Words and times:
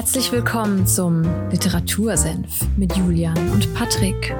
Herzlich 0.00 0.32
willkommen 0.32 0.86
zum 0.86 1.24
Literatursenf 1.50 2.66
mit 2.78 2.96
Julian 2.96 3.36
und 3.50 3.74
Patrick. 3.74 4.34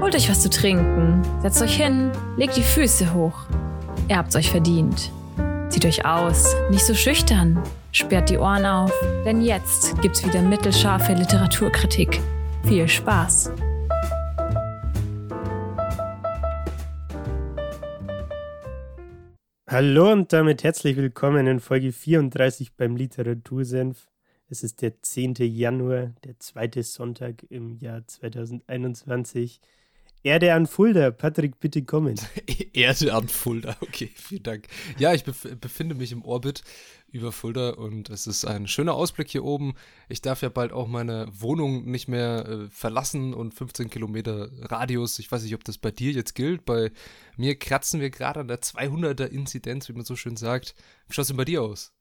Holt 0.00 0.14
euch 0.14 0.30
was 0.30 0.40
zu 0.40 0.48
trinken, 0.48 1.20
setzt 1.42 1.60
euch 1.60 1.76
hin, 1.76 2.10
legt 2.38 2.56
die 2.56 2.62
Füße 2.62 3.12
hoch. 3.12 3.44
Ihr 4.08 4.16
habt's 4.16 4.36
euch 4.36 4.50
verdient. 4.50 5.12
Zieht 5.68 5.84
euch 5.84 6.06
aus, 6.06 6.56
nicht 6.70 6.86
so 6.86 6.94
schüchtern, 6.94 7.62
sperrt 7.92 8.30
die 8.30 8.38
Ohren 8.38 8.64
auf, 8.64 8.90
denn 9.26 9.42
jetzt 9.42 10.00
gibt's 10.00 10.26
wieder 10.26 10.40
mittelscharfe 10.40 11.12
Literaturkritik. 11.12 12.18
Viel 12.64 12.88
Spaß! 12.88 13.52
Hallo 19.68 20.10
und 20.10 20.32
damit 20.32 20.64
herzlich 20.64 20.96
willkommen 20.96 21.46
in 21.46 21.60
Folge 21.60 21.92
34 21.92 22.76
beim 22.76 22.96
Literatursenf. 22.96 24.08
Es 24.48 24.62
ist 24.62 24.80
der 24.80 25.02
10. 25.02 25.34
Januar, 25.40 26.14
der 26.24 26.38
zweite 26.38 26.84
Sonntag 26.84 27.44
im 27.50 27.78
Jahr 27.78 28.06
2021. 28.06 29.60
Erde 30.22 30.54
an 30.54 30.66
Fulda. 30.68 31.10
Patrick, 31.10 31.58
bitte 31.58 31.82
kommen. 31.84 32.14
Erde 32.72 33.12
an 33.12 33.28
Fulda, 33.28 33.76
okay, 33.80 34.10
vielen 34.14 34.44
Dank. 34.44 34.68
Ja, 34.98 35.14
ich 35.14 35.24
bef 35.24 35.48
befinde 35.60 35.96
mich 35.96 36.12
im 36.12 36.24
Orbit 36.24 36.62
über 37.10 37.32
Fulda 37.32 37.70
und 37.70 38.08
es 38.08 38.28
ist 38.28 38.44
ein 38.44 38.68
schöner 38.68 38.94
Ausblick 38.94 39.30
hier 39.30 39.44
oben. 39.44 39.74
Ich 40.08 40.22
darf 40.22 40.42
ja 40.42 40.48
bald 40.48 40.72
auch 40.72 40.86
meine 40.86 41.26
Wohnung 41.32 41.84
nicht 41.90 42.06
mehr 42.06 42.46
äh, 42.46 42.68
verlassen 42.70 43.34
und 43.34 43.52
15 43.52 43.90
Kilometer 43.90 44.50
Radius. 44.60 45.18
Ich 45.18 45.30
weiß 45.30 45.42
nicht, 45.42 45.54
ob 45.54 45.64
das 45.64 45.78
bei 45.78 45.90
dir 45.90 46.12
jetzt 46.12 46.34
gilt. 46.34 46.64
Bei 46.64 46.92
mir 47.36 47.58
kratzen 47.58 48.00
wir 48.00 48.10
gerade 48.10 48.40
an 48.40 48.48
der 48.48 48.60
200er 48.60 49.26
Inzidenz, 49.26 49.88
wie 49.88 49.92
man 49.92 50.04
so 50.04 50.14
schön 50.14 50.36
sagt. 50.36 50.74
Wie 51.08 51.14
schaut 51.14 51.22
es 51.24 51.28
denn 51.28 51.36
bei 51.36 51.44
dir 51.44 51.62
aus? 51.62 51.95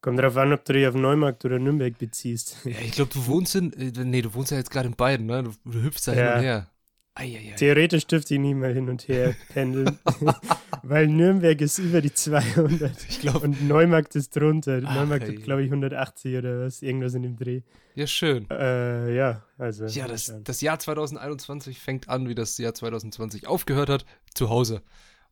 Kommt 0.00 0.18
darauf 0.18 0.36
an, 0.36 0.52
ob 0.52 0.64
du 0.64 0.72
dich 0.72 0.86
auf 0.86 0.94
Neumarkt 0.94 1.44
oder 1.44 1.58
Nürnberg 1.58 1.98
beziehst. 1.98 2.58
Ja, 2.64 2.78
ich 2.84 2.92
glaube, 2.92 3.10
du 3.12 3.26
wohnst 3.26 3.56
in, 3.56 3.72
äh, 3.72 4.04
nee, 4.04 4.22
du 4.22 4.32
wohnst 4.34 4.52
ja 4.52 4.56
jetzt 4.56 4.70
gerade 4.70 4.88
in 4.88 4.94
beiden, 4.94 5.26
ne? 5.26 5.42
Du, 5.42 5.52
du 5.64 5.82
hüpfst 5.82 6.06
da 6.06 6.14
ja. 6.14 6.24
hin 6.24 6.34
und 6.34 6.42
her. 6.42 6.70
Eieiei. 7.18 7.54
Theoretisch 7.56 8.06
dürfte 8.06 8.34
ich 8.34 8.40
nie 8.40 8.54
mal 8.54 8.72
hin 8.72 8.88
und 8.88 9.08
her 9.08 9.34
pendeln, 9.48 9.98
weil 10.84 11.08
Nürnberg 11.08 11.60
ist 11.60 11.80
über 11.80 12.00
die 12.00 12.14
200 12.14 12.92
ich 13.08 13.20
glaub, 13.20 13.42
und 13.42 13.66
Neumarkt 13.66 14.14
ist 14.14 14.36
drunter. 14.36 14.80
Ach, 14.84 14.94
Neumarkt 14.94 15.26
hat, 15.26 15.42
glaube 15.42 15.62
ich, 15.62 15.68
180 15.68 16.36
oder 16.36 16.60
was, 16.60 16.80
irgendwas 16.80 17.14
in 17.14 17.22
dem 17.24 17.36
Dreh. 17.36 17.62
Ja, 17.96 18.06
schön. 18.06 18.46
Äh, 18.50 19.16
ja, 19.16 19.42
also. 19.58 19.86
Ja, 19.86 20.06
das, 20.06 20.32
das 20.44 20.60
Jahr 20.60 20.78
2021 20.78 21.80
fängt 21.80 22.08
an, 22.08 22.28
wie 22.28 22.36
das 22.36 22.56
Jahr 22.56 22.72
2020 22.72 23.48
aufgehört 23.48 23.88
hat, 23.88 24.06
zu 24.32 24.48
Hause. 24.48 24.82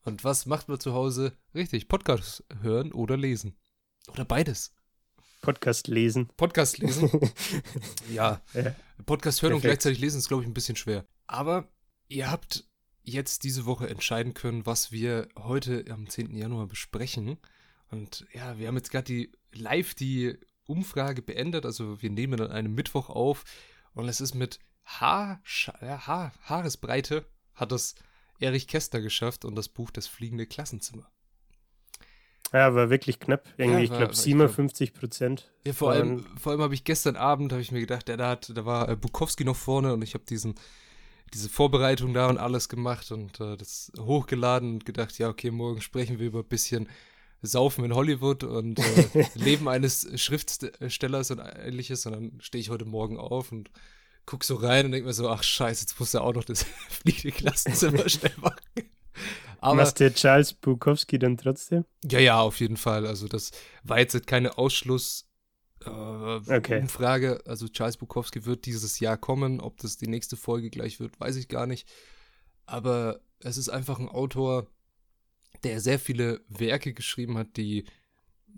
Und 0.03 0.25
was 0.25 0.47
macht 0.47 0.69
man 0.69 0.81
zu 0.81 0.93
Hause? 0.93 1.35
Richtig, 1.55 1.87
Podcast 1.87 2.43
hören 2.63 2.93
oder 2.93 3.17
lesen. 3.17 3.55
Oder 4.09 4.25
beides. 4.25 4.73
Podcast 5.43 5.87
lesen. 5.87 6.29
Podcast 6.37 6.79
lesen. 6.79 7.11
ja. 8.13 8.41
ja. 8.55 8.75
Podcast 9.05 9.43
hören 9.43 9.51
Perfekt. 9.51 9.55
und 9.55 9.61
gleichzeitig 9.63 9.99
lesen 10.01 10.19
ist, 10.19 10.29
glaube 10.29 10.43
ich, 10.43 10.49
ein 10.49 10.55
bisschen 10.55 10.77
schwer. 10.77 11.07
Aber 11.27 11.69
ihr 12.09 12.31
habt 12.31 12.65
jetzt 13.03 13.45
diese 13.45 13.67
Woche 13.67 13.89
entscheiden 13.89 14.35
können, 14.35 14.67
was 14.67 14.91
wir 14.91 15.29
heute 15.39 15.85
am 15.91 16.09
10. 16.09 16.35
Januar 16.35 16.67
besprechen. 16.67 17.39
Und 17.91 18.27
ja, 18.33 18.59
wir 18.59 18.69
haben 18.69 18.77
jetzt 18.77 18.91
gerade 18.91 19.05
die 19.05 19.31
live 19.53 19.95
die 19.95 20.37
Umfrage 20.67 21.23
beendet. 21.23 21.65
Also 21.65 22.03
wir 22.03 22.11
nehmen 22.11 22.41
an 22.41 22.51
einem 22.51 22.75
Mittwoch 22.75 23.09
auf. 23.09 23.45
Und 23.95 24.09
es 24.09 24.21
ist 24.21 24.35
mit 24.35 24.59
Haar, 24.85 25.41
Haar, 25.81 26.33
Haaresbreite 26.43 27.25
hat 27.55 27.73
das 27.73 27.95
Erich 28.39 28.69
Kästner 28.69 29.01
geschafft 29.01 29.45
und 29.45 29.55
das 29.55 29.69
Buch 29.69 29.91
Das 29.91 30.07
fliegende 30.07 30.47
Klassenzimmer. 30.47 31.11
Ja, 32.53 32.75
war 32.75 32.91
wirklich 32.91 33.19
knapp. 33.19 33.45
Irgendwie, 33.57 33.79
ja, 33.79 33.85
ich 33.85 33.91
glaube 33.91 34.15
57 34.15 34.95
Prozent. 34.95 35.51
Ja, 35.67 35.73
vor 35.73 35.93
allem, 35.93 36.25
vor 36.41 36.53
allem 36.53 36.63
habe 36.63 36.75
ich 36.75 36.85
gestern 36.85 37.17
Abend, 37.17 37.53
habe 37.53 37.63
ich 37.63 37.73
mir 37.73 37.81
gedacht, 37.81 38.09
ja, 38.09 38.17
da, 38.17 38.31
hat, 38.31 38.53
da 38.55 38.65
war 38.65 38.89
äh, 38.89 38.97
Bukowski 38.97 39.45
noch 39.45 39.57
vorne 39.57 39.93
und 39.93 40.03
ich 40.03 40.15
habe 40.15 40.25
diesen 40.25 40.55
diese 41.35 41.49
Vorbereitung 41.49 42.15
da 42.15 42.29
und 42.29 42.39
alles 42.39 42.69
gemacht 42.69 43.11
und 43.11 43.41
äh, 43.41 43.57
das 43.57 43.91
hochgeladen 43.99 44.75
und 44.75 44.85
gedacht, 44.85 45.19
ja, 45.19 45.29
okay, 45.29 45.51
morgen 45.51 45.81
sprechen 45.81 46.19
wir 46.19 46.27
über 46.27 46.41
ein 46.41 46.49
bisschen 46.49 46.89
Saufen 47.43 47.85
in 47.85 47.95
Hollywood 47.95 48.45
und 48.45 48.79
äh, 48.79 49.27
Leben 49.35 49.69
eines 49.69 50.09
Schriftstellers 50.21 51.31
und 51.31 51.41
ähnliches. 51.41 52.07
Und 52.07 52.13
dann 52.13 52.33
stehe 52.41 52.61
ich 52.61 52.71
heute 52.71 52.85
Morgen 52.85 53.19
auf 53.19 53.53
und 53.53 53.71
gucke 54.25 54.45
so 54.45 54.57
rein 54.57 54.87
und 54.87 54.93
denke 54.93 55.07
mir 55.07 55.13
so, 55.13 55.29
ach 55.29 55.43
scheiße, 55.43 55.83
jetzt 55.83 56.01
muss 56.01 56.15
er 56.15 56.23
auch 56.23 56.35
noch 56.35 56.45
das 56.45 56.63
fliegende 56.89 57.37
Klassenzimmer 57.37 58.09
schnell 58.09 58.35
machen. 58.41 58.57
Aber, 59.61 59.77
Machst 59.77 60.01
du 60.01 60.13
Charles 60.13 60.53
Bukowski 60.53 61.19
dann 61.19 61.37
trotzdem? 61.37 61.85
Ja, 62.05 62.19
ja, 62.19 62.41
auf 62.41 62.61
jeden 62.61 62.77
Fall. 62.77 63.07
Also 63.07 63.29
das 63.29 63.53
war 63.83 63.99
jetzt 63.99 64.27
keine 64.27 64.59
Ausschluss, 64.59 65.29
äh, 65.85 65.91
okay. 65.91 66.81
Umfrage, 66.81 67.43
also 67.47 67.69
Charles 67.69 67.97
Bukowski 67.97 68.45
wird 68.45 68.67
dieses 68.67 69.01
Jahr 69.01 69.17
kommen. 69.17 69.61
Ob 69.61 69.79
das 69.79 69.97
die 69.97 70.09
nächste 70.09 70.37
Folge 70.37 70.71
gleich 70.71 71.01
wird, 71.01 71.19
weiß 71.21 71.37
ich 71.37 71.49
gar 71.49 71.67
nicht. 71.67 71.89
Aber 72.67 73.21
es 73.41 73.57
ist 73.57 73.69
einfach 73.69 73.99
ein 73.99 74.09
Autor, 74.09 74.67
der 75.63 75.81
sehr 75.81 75.99
viele 75.99 76.41
Werke 76.49 76.93
geschrieben 76.93 77.39
hat, 77.39 77.57
die 77.57 77.85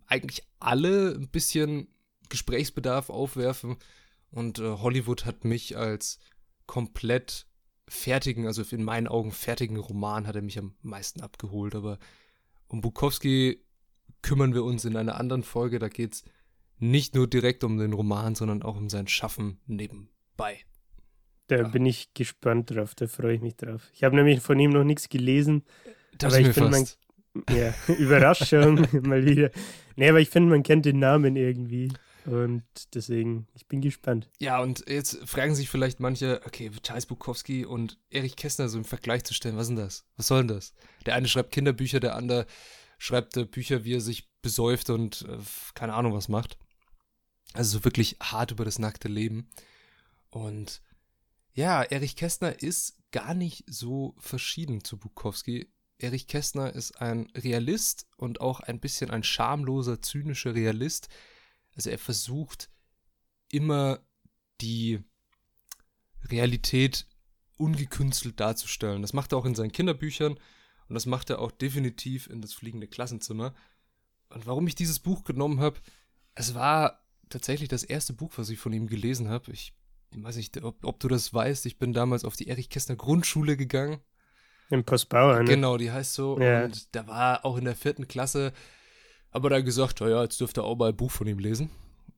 eigentlich 0.06 0.42
alle 0.58 1.14
ein 1.14 1.28
bisschen 1.28 1.88
Gesprächsbedarf 2.28 3.10
aufwerfen. 3.10 3.76
Und 4.30 4.58
äh, 4.58 4.62
Hollywood 4.62 5.24
hat 5.24 5.44
mich 5.44 5.76
als 5.76 6.18
komplett 6.66 7.46
fertigen, 7.88 8.46
also 8.46 8.62
in 8.70 8.84
meinen 8.84 9.08
Augen 9.08 9.32
fertigen 9.32 9.76
Roman 9.76 10.26
hat 10.26 10.36
er 10.36 10.42
mich 10.42 10.58
am 10.58 10.74
meisten 10.82 11.20
abgeholt. 11.20 11.74
Aber 11.74 11.98
um 12.68 12.80
Bukowski 12.80 13.60
kümmern 14.22 14.54
wir 14.54 14.64
uns 14.64 14.84
in 14.84 14.96
einer 14.96 15.16
anderen 15.18 15.42
Folge. 15.42 15.78
Da 15.78 15.88
geht 15.88 16.14
es 16.14 16.24
nicht 16.78 17.14
nur 17.14 17.26
direkt 17.26 17.64
um 17.64 17.78
den 17.78 17.92
Roman, 17.92 18.34
sondern 18.34 18.62
auch 18.62 18.76
um 18.76 18.88
sein 18.88 19.08
Schaffen 19.08 19.58
nebenbei. 19.66 20.60
Da 21.48 21.56
ja. 21.56 21.68
bin 21.68 21.86
ich 21.86 22.12
gespannt 22.14 22.70
drauf, 22.70 22.94
da 22.94 23.06
freue 23.06 23.34
ich 23.34 23.40
mich 23.40 23.56
drauf. 23.56 23.88
Ich 23.94 24.04
habe 24.04 24.16
nämlich 24.16 24.40
von 24.40 24.58
ihm 24.60 24.70
noch 24.70 24.84
nichts 24.84 25.08
gelesen. 25.08 25.64
Das 26.18 26.34
aber 26.34 26.46
ich 26.46 26.54
finde, 26.54 26.70
man. 26.70 26.86
Ja, 27.50 27.74
Überraschung, 27.94 28.86
mal 29.02 29.24
wieder. 29.24 29.50
Nee, 29.96 30.10
aber 30.10 30.20
ich 30.20 30.30
finde, 30.30 30.50
man 30.50 30.62
kennt 30.62 30.84
den 30.84 30.98
Namen 30.98 31.36
irgendwie. 31.36 31.88
Und 32.28 32.62
deswegen, 32.94 33.48
ich 33.54 33.68
bin 33.68 33.80
gespannt. 33.80 34.28
Ja, 34.38 34.60
und 34.60 34.84
jetzt 34.86 35.16
fragen 35.26 35.54
sich 35.54 35.70
vielleicht 35.70 35.98
manche, 35.98 36.42
okay, 36.44 36.70
Charles 36.82 37.06
Bukowski 37.06 37.64
und 37.64 37.98
Erich 38.10 38.36
Kästner 38.36 38.68
so 38.68 38.76
im 38.76 38.84
Vergleich 38.84 39.24
zu 39.24 39.32
stellen, 39.32 39.56
was 39.56 39.62
ist 39.62 39.68
denn 39.70 39.76
das? 39.76 40.04
Was 40.16 40.26
soll 40.26 40.40
denn 40.40 40.56
das? 40.56 40.74
Der 41.06 41.14
eine 41.14 41.26
schreibt 41.26 41.52
Kinderbücher, 41.52 42.00
der 42.00 42.16
andere 42.16 42.46
schreibt 42.98 43.38
äh, 43.38 43.46
Bücher, 43.46 43.84
wie 43.84 43.94
er 43.94 44.02
sich 44.02 44.28
besäuft 44.42 44.90
und 44.90 45.22
äh, 45.22 45.38
keine 45.74 45.94
Ahnung 45.94 46.12
was 46.12 46.28
macht. 46.28 46.58
Also 47.54 47.78
so 47.78 47.84
wirklich 47.84 48.16
hart 48.20 48.50
über 48.50 48.66
das 48.66 48.78
nackte 48.78 49.08
Leben. 49.08 49.48
Und 50.28 50.82
ja, 51.54 51.82
Erich 51.82 52.14
Kästner 52.14 52.62
ist 52.62 52.98
gar 53.10 53.32
nicht 53.32 53.64
so 53.66 54.14
verschieden 54.18 54.84
zu 54.84 54.98
Bukowski. 54.98 55.72
Erich 55.96 56.26
Kästner 56.26 56.74
ist 56.74 57.00
ein 57.00 57.30
Realist 57.34 58.06
und 58.18 58.42
auch 58.42 58.60
ein 58.60 58.80
bisschen 58.80 59.10
ein 59.10 59.22
schamloser, 59.22 60.02
zynischer 60.02 60.54
Realist. 60.54 61.08
Also 61.78 61.90
er 61.90 61.98
versucht 61.98 62.70
immer 63.52 64.00
die 64.60 64.98
Realität 66.24 67.06
ungekünstelt 67.56 68.40
darzustellen. 68.40 69.00
Das 69.00 69.12
macht 69.12 69.32
er 69.32 69.38
auch 69.38 69.44
in 69.44 69.54
seinen 69.54 69.70
Kinderbüchern 69.70 70.32
und 70.88 70.94
das 70.94 71.06
macht 71.06 71.30
er 71.30 71.38
auch 71.38 71.52
definitiv 71.52 72.28
in 72.28 72.42
das 72.42 72.52
fliegende 72.52 72.88
Klassenzimmer. 72.88 73.54
Und 74.28 74.44
warum 74.44 74.66
ich 74.66 74.74
dieses 74.74 74.98
Buch 74.98 75.22
genommen 75.22 75.60
habe, 75.60 75.78
es 76.34 76.56
war 76.56 77.06
tatsächlich 77.28 77.68
das 77.68 77.84
erste 77.84 78.12
Buch, 78.12 78.32
was 78.34 78.50
ich 78.50 78.58
von 78.58 78.72
ihm 78.72 78.88
gelesen 78.88 79.28
habe. 79.28 79.52
Ich 79.52 79.72
weiß 80.10 80.34
nicht, 80.34 80.60
ob, 80.64 80.84
ob, 80.84 80.98
du 80.98 81.06
das 81.06 81.32
weißt. 81.32 81.64
Ich 81.66 81.78
bin 81.78 81.92
damals 81.92 82.24
auf 82.24 82.34
die 82.34 82.48
Erich 82.48 82.70
Kästner 82.70 82.96
Grundschule 82.96 83.56
gegangen. 83.56 84.00
Im 84.70 84.82
Postbauer, 84.84 85.38
ne? 85.38 85.44
Genau, 85.44 85.76
die 85.76 85.92
heißt 85.92 86.12
so. 86.12 86.40
Ja. 86.40 86.64
Und 86.64 86.92
da 86.96 87.06
war 87.06 87.44
auch 87.44 87.56
in 87.56 87.66
der 87.66 87.76
vierten 87.76 88.08
Klasse, 88.08 88.52
aber 89.30 89.50
da 89.50 89.60
gesagt, 89.60 90.00
ja, 90.00 90.22
jetzt 90.22 90.40
dürfte 90.40 90.60
er 90.60 90.64
auch 90.64 90.76
mal 90.76 90.90
ein 90.90 90.96
Buch 90.96 91.10
von 91.10 91.26
ihm 91.26 91.38
lesen. 91.38 91.70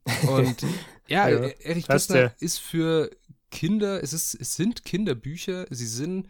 Und 0.29 0.63
ja, 1.09 1.29
ja 1.29 1.39
Erich 1.61 1.87
Kästner 1.87 2.35
ist 2.41 2.59
für 2.59 3.11
Kinder, 3.51 4.03
es, 4.03 4.13
ist, 4.13 4.35
es 4.35 4.55
sind 4.55 4.85
Kinderbücher, 4.85 5.67
sie 5.71 5.87
sind, 5.87 6.29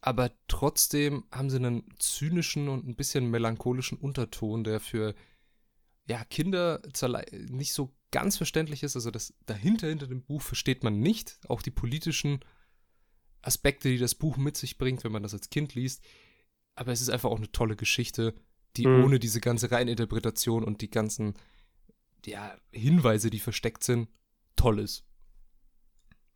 aber 0.00 0.30
trotzdem 0.48 1.24
haben 1.32 1.50
sie 1.50 1.56
einen 1.56 1.84
zynischen 1.98 2.68
und 2.68 2.86
ein 2.86 2.96
bisschen 2.96 3.30
melancholischen 3.30 3.98
Unterton, 3.98 4.64
der 4.64 4.80
für 4.80 5.14
ja, 6.06 6.24
Kinder 6.24 6.82
nicht 7.48 7.72
so 7.72 7.94
ganz 8.10 8.36
verständlich 8.36 8.82
ist. 8.82 8.96
Also 8.96 9.10
das 9.10 9.32
dahinter, 9.46 9.88
hinter 9.88 10.06
dem 10.06 10.22
Buch 10.22 10.42
versteht 10.42 10.82
man 10.84 11.00
nicht. 11.00 11.38
Auch 11.48 11.62
die 11.62 11.70
politischen 11.70 12.40
Aspekte, 13.40 13.88
die 13.88 13.98
das 13.98 14.14
Buch 14.14 14.36
mit 14.36 14.56
sich 14.56 14.78
bringt, 14.78 15.04
wenn 15.04 15.12
man 15.12 15.22
das 15.22 15.34
als 15.34 15.50
Kind 15.50 15.74
liest. 15.74 16.04
Aber 16.74 16.92
es 16.92 17.00
ist 17.00 17.08
einfach 17.08 17.30
auch 17.30 17.38
eine 17.38 17.52
tolle 17.52 17.76
Geschichte, 17.76 18.34
die 18.76 18.86
mhm. 18.86 19.04
ohne 19.04 19.18
diese 19.18 19.40
ganze 19.40 19.70
Reininterpretation 19.70 20.64
und 20.64 20.80
die 20.80 20.90
ganzen 20.90 21.34
ja, 22.24 22.56
Hinweise, 22.70 23.30
die 23.30 23.40
versteckt 23.40 23.84
sind, 23.84 24.08
toll 24.56 24.78
ist. 24.78 25.04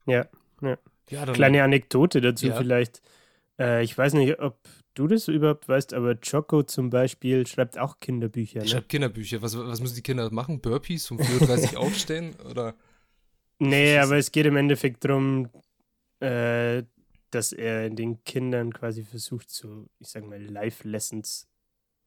Ja, 0.06 0.26
ja. 0.62 0.78
ja 1.10 1.26
Kleine 1.26 1.62
Anekdote 1.62 2.20
dazu 2.20 2.46
ja. 2.46 2.56
vielleicht. 2.56 3.02
Äh, 3.58 3.82
ich 3.84 3.96
weiß 3.96 4.14
nicht, 4.14 4.38
ob 4.40 4.58
du 4.94 5.06
das 5.06 5.28
überhaupt 5.28 5.68
weißt, 5.68 5.94
aber 5.94 6.16
Choco 6.16 6.62
zum 6.62 6.90
Beispiel 6.90 7.46
schreibt 7.46 7.78
auch 7.78 8.00
Kinderbücher. 8.00 8.60
Er 8.60 8.64
Ne? 8.64 8.68
schreibt 8.68 8.88
Kinderbücher. 8.88 9.42
Was, 9.42 9.56
was 9.56 9.80
müssen 9.80 9.96
die 9.96 10.02
Kinder 10.02 10.30
machen? 10.32 10.60
Burpees 10.60 11.10
um 11.10 11.18
4.30 11.18 11.74
Uhr 11.74 11.80
aufstehen? 11.80 12.34
Oder? 12.50 12.74
Nee, 13.58 13.98
aber 13.98 14.16
es 14.16 14.32
geht 14.32 14.46
im 14.46 14.56
Endeffekt 14.56 15.04
darum, 15.04 15.48
äh, 16.20 16.82
dass 17.30 17.52
er 17.52 17.90
den 17.90 18.22
Kindern 18.24 18.72
quasi 18.72 19.02
versucht, 19.04 19.50
so, 19.50 19.86
ich 19.98 20.08
sag 20.08 20.26
mal, 20.26 20.42
Live-Lessons 20.42 21.48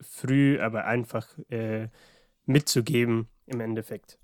früh, 0.02 0.60
aber 0.60 0.86
einfach 0.86 1.28
äh, 1.50 1.88
mitzugeben 2.46 3.28
im 3.46 3.60
Endeffekt. 3.60 4.20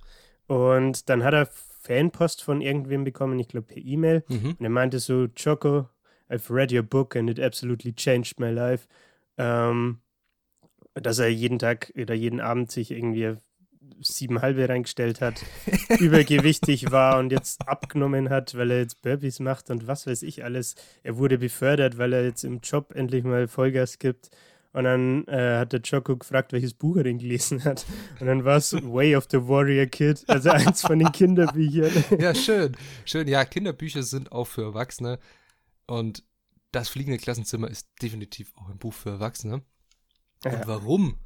Und 0.47 1.09
dann 1.09 1.23
hat 1.23 1.33
er 1.33 1.47
Fanpost 1.47 2.43
von 2.43 2.61
irgendwem 2.61 3.03
bekommen, 3.03 3.39
ich 3.39 3.47
glaube 3.47 3.67
per 3.67 3.83
E-Mail. 3.83 4.23
Mhm. 4.27 4.55
Und 4.59 4.61
er 4.61 4.69
meinte 4.69 4.99
so, 4.99 5.27
Choco, 5.29 5.89
I've 6.29 6.53
read 6.53 6.71
your 6.71 6.83
book 6.83 7.15
and 7.15 7.29
it 7.29 7.39
absolutely 7.39 7.93
changed 7.93 8.39
my 8.39 8.49
life. 8.49 8.87
Ähm, 9.37 9.99
dass 10.93 11.19
er 11.19 11.27
jeden 11.27 11.59
Tag 11.59 11.91
oder 11.99 12.13
jeden 12.13 12.39
Abend 12.39 12.71
sich 12.71 12.91
irgendwie 12.91 13.35
sieben 14.01 14.41
halbe 14.41 14.67
reingestellt 14.67 15.21
hat, 15.21 15.43
übergewichtig 15.99 16.91
war 16.91 17.19
und 17.19 17.31
jetzt 17.31 17.67
abgenommen 17.67 18.29
hat, 18.29 18.55
weil 18.57 18.71
er 18.71 18.79
jetzt 18.79 19.01
Burpees 19.01 19.39
macht 19.39 19.69
und 19.69 19.87
was 19.87 20.07
weiß 20.07 20.23
ich 20.23 20.43
alles. 20.43 20.75
Er 21.03 21.17
wurde 21.17 21.37
befördert, 21.37 21.97
weil 21.97 22.13
er 22.13 22.23
jetzt 22.23 22.43
im 22.43 22.59
Job 22.61 22.93
endlich 22.95 23.23
mal 23.23 23.47
Vollgas 23.47 23.99
gibt. 23.99 24.31
Und 24.75 24.83
dann 24.83 25.25
äh, 25.27 25.59
hat 25.59 25.71
der 25.71 25.81
Choco 25.81 26.17
gefragt, 26.17 26.51
welches 26.51 26.73
Buch 26.73 26.97
er 26.97 27.03
denn 27.05 27.17
gelesen 27.17 27.63
hat. 27.63 27.85
Und 28.19 28.27
dann 28.27 28.43
war 28.43 28.57
es 28.57 28.73
Way 28.73 29.15
of 29.15 29.25
the 29.31 29.37
Warrior 29.37 29.85
Kid, 29.85 30.25
also 30.27 30.49
eins 30.49 30.81
von 30.81 30.99
den 30.99 31.11
Kinderbüchern. 31.13 31.91
Ja, 32.19 32.35
schön. 32.35 32.75
Schön. 33.05 33.25
Ja, 33.29 33.45
Kinderbücher 33.45 34.03
sind 34.03 34.33
auch 34.33 34.45
für 34.47 34.63
Erwachsene. 34.63 35.17
Und 35.87 36.25
das 36.73 36.89
fliegende 36.89 37.17
Klassenzimmer 37.19 37.69
ist 37.69 37.87
definitiv 38.01 38.51
auch 38.57 38.67
ein 38.67 38.77
Buch 38.77 38.93
für 38.93 39.11
Erwachsene. 39.11 39.63
Und 40.43 40.51
Ja. 40.51 40.67
warum 40.67 41.19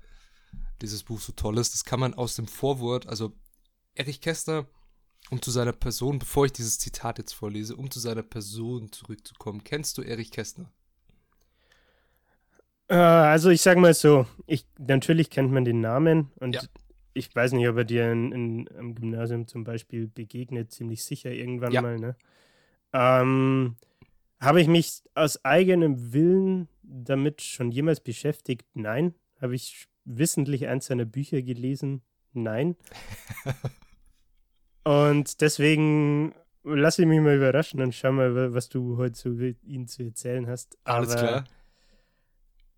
dieses 0.83 1.01
Buch 1.01 1.19
so 1.19 1.31
toll 1.31 1.57
ist, 1.57 1.73
das 1.73 1.83
kann 1.83 1.99
man 1.99 2.13
aus 2.13 2.35
dem 2.35 2.47
Vorwort, 2.47 3.07
also 3.07 3.33
Erich 3.95 4.21
Kästner, 4.21 4.67
um 5.31 5.41
zu 5.41 5.49
seiner 5.49 5.73
Person, 5.73 6.19
bevor 6.19 6.45
ich 6.45 6.53
dieses 6.53 6.77
Zitat 6.77 7.17
jetzt 7.17 7.33
vorlese, 7.33 7.75
um 7.75 7.89
zu 7.89 7.99
seiner 7.99 8.21
Person 8.23 8.91
zurückzukommen. 8.91 9.63
Kennst 9.63 9.97
du 9.97 10.03
Erich 10.03 10.29
Kästner? 10.29 10.71
Äh, 12.89 12.95
also 12.95 13.49
ich 13.49 13.61
sage 13.61 13.79
mal 13.79 13.93
so, 13.93 14.25
ich, 14.47 14.65
natürlich 14.77 15.29
kennt 15.29 15.51
man 15.51 15.63
den 15.63 15.79
Namen 15.79 16.31
und 16.39 16.55
Ja. 16.55 16.61
ich 17.13 17.33
weiß 17.33 17.51
nicht, 17.53 17.67
ob 17.67 17.77
er 17.77 17.83
dir 17.85 18.11
in, 18.11 18.31
in, 18.31 18.69
am 18.77 18.95
Gymnasium 18.95 19.47
zum 19.47 19.63
Beispiel 19.63 20.07
begegnet, 20.07 20.71
ziemlich 20.71 21.03
sicher 21.03 21.31
irgendwann 21.31 21.71
Ja. 21.71 21.81
mal. 21.81 21.97
Ne? 21.99 22.15
Ähm, 22.93 23.75
Habe 24.41 24.61
ich 24.61 24.67
mich 24.67 25.03
aus 25.15 25.43
eigenem 25.45 26.13
Willen 26.13 26.67
damit 26.81 27.41
schon 27.41 27.71
jemals 27.71 27.99
beschäftigt? 27.99 28.65
Nein. 28.73 29.13
Habe 29.39 29.53
ich 29.55 29.87
wissentlich 30.05 30.67
eins 30.67 30.87
seiner 30.87 31.05
Bücher 31.05 31.41
gelesen? 31.41 32.01
Nein. 32.33 32.75
und 34.83 35.41
deswegen 35.41 36.33
lasse 36.63 37.01
ich 37.03 37.07
mich 37.07 37.19
mal 37.19 37.35
überraschen 37.35 37.81
und 37.81 37.93
schau 37.93 38.11
mal, 38.13 38.53
was 38.53 38.69
du 38.69 38.97
heute 38.97 39.13
zu 39.13 39.55
ihm 39.63 39.87
zu 39.87 40.03
erzählen 40.03 40.47
hast. 40.47 40.77
Alles 40.85 41.11
Aber 41.11 41.19
klar. 41.19 41.43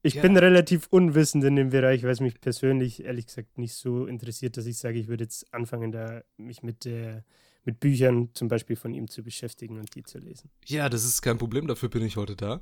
Ich 0.03 0.15
Ja. 0.15 0.21
bin 0.23 0.35
relativ 0.35 0.87
unwissend 0.89 1.43
in 1.43 1.55
dem 1.55 1.69
Bereich, 1.69 2.03
weil 2.03 2.11
es 2.11 2.19
mich 2.19 2.41
persönlich 2.41 3.03
ehrlich 3.03 3.27
gesagt 3.27 3.57
nicht 3.57 3.73
so 3.75 4.07
interessiert, 4.07 4.57
dass 4.57 4.65
ich 4.65 4.77
sage, 4.77 4.97
ich 4.99 5.07
würde 5.07 5.25
jetzt 5.25 5.53
anfangen, 5.53 5.91
da 5.91 6.23
mich 6.37 6.63
mit, 6.63 6.85
der, 6.85 7.23
mit 7.65 7.79
Büchern 7.79 8.29
zum 8.33 8.47
Beispiel 8.47 8.75
von 8.75 8.93
ihm 8.93 9.07
zu 9.07 9.21
beschäftigen 9.21 9.77
und 9.77 9.93
die 9.93 10.03
zu 10.03 10.17
lesen. 10.17 10.49
Ja, 10.65 10.89
das 10.89 11.03
ist 11.05 11.21
kein 11.21 11.37
Problem, 11.37 11.67
dafür 11.67 11.89
bin 11.89 12.03
ich 12.03 12.17
heute 12.17 12.35
da. 12.35 12.61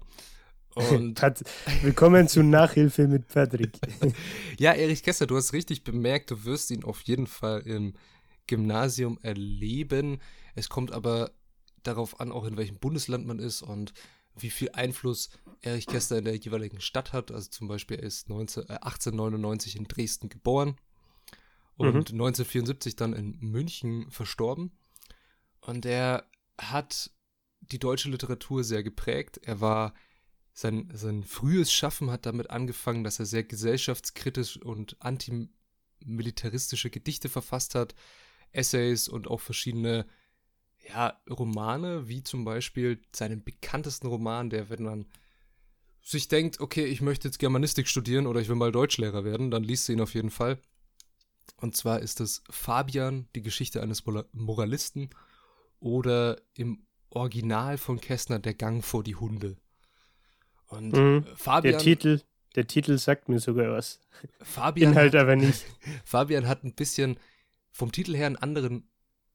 Und 0.75 1.19
Willkommen 1.81 2.27
zu 2.27 2.43
Nachhilfe 2.43 3.07
mit 3.07 3.27
Patrick. 3.27 3.71
ja, 4.59 4.71
Erich 4.73 5.01
Kästner, 5.01 5.25
du 5.25 5.35
hast 5.35 5.51
richtig 5.51 5.83
bemerkt, 5.83 6.29
du 6.29 6.45
wirst 6.45 6.69
ihn 6.69 6.83
auf 6.83 7.01
jeden 7.01 7.25
Fall 7.25 7.61
im 7.61 7.95
Gymnasium 8.45 9.17
erleben. 9.23 10.19
Es 10.53 10.69
kommt 10.69 10.91
aber 10.91 11.31
darauf 11.81 12.19
an, 12.19 12.31
auch 12.31 12.45
in 12.45 12.55
welchem 12.55 12.77
Bundesland 12.77 13.25
man 13.25 13.39
ist 13.39 13.63
und 13.63 13.93
wie 14.41 14.49
viel 14.49 14.69
Einfluss 14.71 15.29
Erich 15.61 15.87
Kästner 15.87 16.19
in 16.19 16.25
der 16.25 16.35
jeweiligen 16.35 16.81
Stadt 16.81 17.11
hat. 17.13 17.31
Also 17.31 17.49
zum 17.49 17.67
Beispiel, 17.67 17.97
er 17.97 18.03
ist 18.03 18.29
19, 18.29 18.63
äh, 18.63 18.79
1899 18.81 19.75
in 19.75 19.87
Dresden 19.87 20.29
geboren 20.29 20.77
und 21.75 22.11
Mhm. 22.11 22.17
1974 22.17 22.95
dann 22.95 23.13
in 23.13 23.37
München 23.39 24.09
verstorben. 24.11 24.71
Und 25.61 25.85
er 25.85 26.25
hat 26.57 27.11
die 27.61 27.79
deutsche 27.79 28.09
Literatur 28.09 28.63
sehr 28.63 28.83
geprägt. 28.83 29.39
Er 29.43 29.61
war 29.61 29.93
sein, 30.53 30.89
sein 30.93 31.23
frühes 31.23 31.71
Schaffen 31.71 32.11
hat 32.11 32.25
damit 32.25 32.49
angefangen, 32.49 33.03
dass 33.03 33.19
er 33.19 33.25
sehr 33.25 33.43
gesellschaftskritisch 33.43 34.57
und 34.57 34.97
antimilitaristische 34.99 36.89
Gedichte 36.89 37.29
verfasst 37.29 37.75
hat, 37.75 37.95
Essays 38.51 39.07
und 39.07 39.27
auch 39.27 39.41
verschiedene 39.41 40.05
ja, 40.89 41.19
Romane, 41.29 42.07
wie 42.07 42.23
zum 42.23 42.45
Beispiel 42.45 43.01
seinen 43.15 43.43
bekanntesten 43.43 44.07
Roman, 44.07 44.49
der, 44.49 44.69
wenn 44.69 44.83
man 44.83 45.05
sich 46.01 46.27
denkt, 46.27 46.59
okay, 46.59 46.85
ich 46.85 47.01
möchte 47.01 47.27
jetzt 47.27 47.37
Germanistik 47.37 47.87
studieren 47.87 48.25
oder 48.27 48.39
ich 48.41 48.49
will 48.49 48.55
mal 48.55 48.71
Deutschlehrer 48.71 49.23
werden, 49.23 49.51
dann 49.51 49.63
liest 49.63 49.87
du 49.87 49.93
ihn 49.93 50.01
auf 50.01 50.13
jeden 50.13 50.31
Fall. 50.31 50.57
Und 51.57 51.75
zwar 51.75 51.99
ist 51.99 52.21
es 52.21 52.43
Fabian, 52.49 53.27
die 53.35 53.41
Geschichte 53.41 53.81
eines 53.81 54.05
Mora- 54.05 54.25
Moralisten 54.31 55.09
oder 55.79 56.37
im 56.53 56.85
Original 57.09 57.77
von 57.77 57.99
Kästner, 57.99 58.39
Der 58.39 58.53
Gang 58.53 58.83
vor 58.83 59.03
die 59.03 59.15
Hunde. 59.15 59.57
Und 60.67 60.93
Mhm. 60.93 61.25
äh, 61.27 61.35
Fabian, 61.35 61.73
Der 61.73 61.79
Titel, 61.81 62.21
der 62.55 62.67
Titel 62.67 62.97
sagt 62.97 63.29
mir 63.29 63.39
sogar 63.39 63.71
was. 63.71 63.99
Fabian, 64.41 64.91
Inhalt 64.93 65.15
aber 65.15 65.35
nicht. 65.35 65.65
Fabian 66.05 66.47
hat 66.47 66.63
ein 66.63 66.73
bisschen 66.75 67.19
vom 67.71 67.91
Titel 67.91 68.15
her 68.15 68.27
einen 68.27 68.35
anderen 68.37 68.89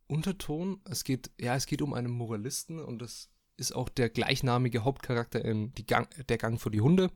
Unterton. 0.07 0.81
Es 0.89 1.05
geht, 1.05 1.31
ja, 1.41 1.55
es 1.55 1.67
geht 1.67 1.83
um 1.83 1.95
einen 1.95 2.11
Moralisten 2.11 2.79
und 2.79 3.01
das 3.01 3.31
ist 3.57 3.73
auch 3.73 3.89
der 3.89 4.09
gleichnamige 4.11 4.85
Hauptcharakter 4.85 5.45
in 5.45 5.73
die 5.75 5.87
Gang, 5.87 6.09
Der 6.27 6.39
Gang 6.39 6.61
vor 6.61 6.73
die 6.73 6.81
Hunde. 6.81 7.11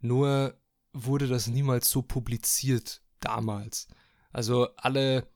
Nur 0.00 0.58
wurde 0.92 1.26
das 1.26 1.46
niemals 1.46 1.90
so 1.90 2.02
publiziert 2.02 3.02
damals. 3.20 3.88
Also 4.32 4.68
alle 4.76 5.28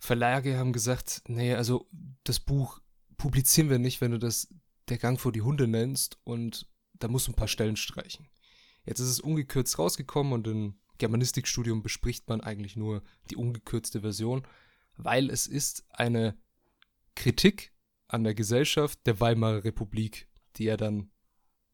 Verlage 0.00 0.58
haben 0.58 0.72
gesagt, 0.72 1.22
nee, 1.28 1.54
also 1.54 1.88
das 2.24 2.40
Buch 2.40 2.80
publizieren 3.16 3.70
wir 3.70 3.78
nicht, 3.78 4.00
wenn 4.00 4.12
du 4.12 4.18
das 4.18 4.48
Der 4.88 4.98
Gang 4.98 5.18
vor 5.20 5.32
die 5.32 5.42
Hunde 5.42 5.66
nennst 5.66 6.18
und 6.24 6.68
da 6.94 7.08
musst 7.08 7.26
du 7.26 7.32
ein 7.32 7.36
paar 7.36 7.48
Stellen 7.48 7.76
streichen. 7.76 8.28
Jetzt 8.84 9.00
ist 9.00 9.08
es 9.08 9.20
ungekürzt 9.20 9.78
rausgekommen 9.78 10.32
und 10.32 10.46
im 10.46 10.78
Germanistikstudium 10.98 11.82
bespricht 11.82 12.28
man 12.28 12.40
eigentlich 12.40 12.76
nur 12.76 13.02
die 13.30 13.36
ungekürzte 13.36 14.00
Version, 14.00 14.46
weil 14.96 15.30
es 15.30 15.46
ist 15.46 15.84
eine 15.90 16.36
Kritik 17.14 17.72
an 18.08 18.24
der 18.24 18.34
Gesellschaft 18.34 19.00
der 19.06 19.20
Weimarer 19.20 19.64
Republik, 19.64 20.28
die 20.56 20.64
ja 20.64 20.76
dann 20.76 21.10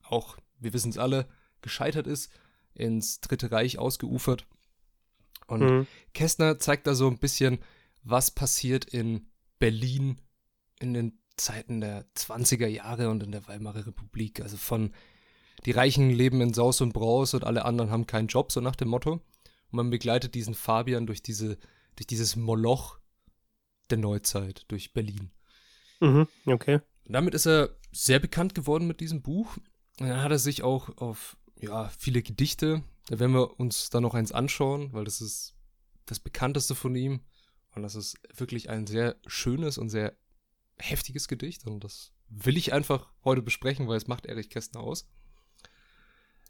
auch, 0.03 0.39
wir 0.59 0.73
wissen 0.73 0.91
es 0.91 0.99
alle, 0.99 1.29
gescheitert 1.61 2.07
ist, 2.07 2.31
ins 2.75 3.21
Dritte 3.21 3.51
Reich 3.53 3.79
ausgeufert. 3.79 4.47
Und 5.47 5.61
Mhm. 5.61 5.87
Kästner 6.15 6.59
zeigt 6.59 6.87
da 6.87 6.95
so 6.95 7.09
ein 7.09 7.19
bisschen, 7.19 7.59
was 8.03 8.31
passiert 8.31 8.85
in 8.87 9.29
Berlin 9.59 10.21
in 10.81 10.95
den 10.95 11.19
Zeiten 11.37 11.81
der 11.81 12.07
20er 12.15 12.67
Jahre 12.67 13.09
und 13.09 13.23
in 13.23 13.33
der 13.33 13.47
Weimarer 13.47 13.87
Republik. 13.87 14.41
Also 14.41 14.57
von 14.57 14.93
die 15.65 15.71
Reichen 15.71 16.11
leben 16.11 16.41
in 16.41 16.55
Saus 16.55 16.81
und 16.81 16.93
Braus 16.93 17.35
und 17.35 17.45
alle 17.45 17.65
anderen 17.65 17.91
haben 17.91 18.07
keinen 18.07 18.27
Job, 18.27 18.51
so 18.51 18.61
nach 18.61 18.77
dem 18.77 18.89
Motto. 18.89 19.13
Und 19.13 19.23
man 19.71 19.91
begleitet 19.91 20.35
diesen 20.35 20.55
Fabian 20.55 21.07
durch 21.07 21.23
diese, 21.23 21.59
durch 21.97 22.07
dieses 22.07 22.37
Moloch 22.37 22.99
der 23.91 23.99
Neuzeit, 23.99 24.65
durch 24.69 24.93
Berlin. 24.93 25.31
Mhm. 26.01 26.29
Okay. 26.47 26.81
Und 27.07 27.13
damit 27.13 27.35
ist 27.35 27.47
er 27.47 27.77
sehr 27.93 28.19
bekannt 28.19 28.55
geworden 28.55 28.87
mit 28.87 29.01
diesem 29.01 29.23
Buch. 29.23 29.57
Und 30.01 30.09
dann 30.09 30.23
hat 30.23 30.33
er 30.33 30.39
sich 30.39 30.63
auch 30.63 30.97
auf 30.99 31.37
ja, 31.61 31.89
viele 31.91 32.23
Gedichte, 32.23 32.83
da 33.09 33.19
werden 33.19 33.35
wir 33.35 33.59
uns 33.59 33.91
dann 33.91 34.03
noch 34.03 34.15
eins 34.15 34.33
anschauen, 34.33 34.93
weil 34.93 35.05
das 35.05 35.21
ist 35.21 35.55
das 36.07 36.21
bekannteste 36.21 36.75
von 36.75 36.95
ihm. 36.95 37.21
Und 37.75 37.83
das 37.83 37.95
ist 37.95 38.17
wirklich 38.35 38.69
ein 38.69 38.87
sehr 38.87 39.17
schönes 39.27 39.79
und 39.79 39.89
sehr 39.89 40.17
heftiges 40.79 41.29
Gedicht. 41.29 41.67
Und 41.67 41.85
das 41.85 42.13
will 42.29 42.57
ich 42.57 42.73
einfach 42.73 43.11
heute 43.25 43.43
besprechen, 43.43 43.89
weil 43.89 43.97
es 43.97 44.09
macht 44.09 44.27
Erich 44.27 44.51
Kästner 44.51 44.81
aus. 44.81 45.09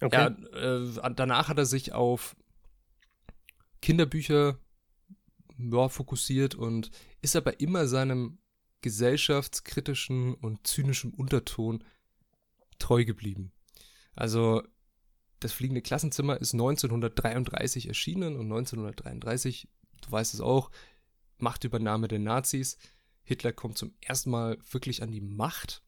Okay. 0.01 0.35
Ja, 0.53 0.77
äh, 0.77 1.15
danach 1.15 1.49
hat 1.49 1.59
er 1.59 1.67
sich 1.67 1.93
auf 1.93 2.37
Kinderbücher 3.81 4.59
ja, 5.59 5.89
fokussiert 5.89 6.55
und 6.55 6.91
ist 7.23 7.37
aber 7.37 7.61
immer 7.61 7.87
seinem 7.87 8.39
gesellschaftskritischen 8.83 10.35
und 10.35 10.67
zynischen 10.67 11.15
Unterton 11.15 11.85
treu 12.79 13.05
geblieben. 13.05 13.53
Also 14.15 14.63
das 15.41 15.53
fliegende 15.53 15.83
Klassenzimmer 15.83 16.41
ist 16.41 16.53
1933 16.53 17.89
erschienen 17.89 18.37
und 18.37 18.47
1933, 18.47 19.69
du 20.03 20.11
weißt 20.11 20.35
es 20.35 20.41
auch, 20.41 20.71
Machtübernahme 21.39 22.09
der 22.09 22.19
Nazis. 22.19 22.77
Hitler 23.25 23.53
kommt 23.53 23.79
zum 23.79 23.95
ersten 24.01 24.31
Mal 24.31 24.59
wirklich 24.71 25.03
an 25.03 25.11
die 25.11 25.21
Macht 25.21 25.83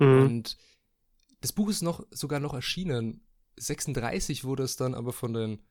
Mhm. 0.00 0.22
und 0.22 0.56
das 1.40 1.52
Buch 1.52 1.68
ist 1.68 1.82
noch 1.82 2.06
sogar 2.10 2.40
noch 2.40 2.54
erschienen. 2.54 3.26
36 3.56 4.44
wurde 4.44 4.62
es 4.64 4.76
dann 4.76 4.94
aber 4.94 5.12
von 5.12 5.32
den 5.32 5.62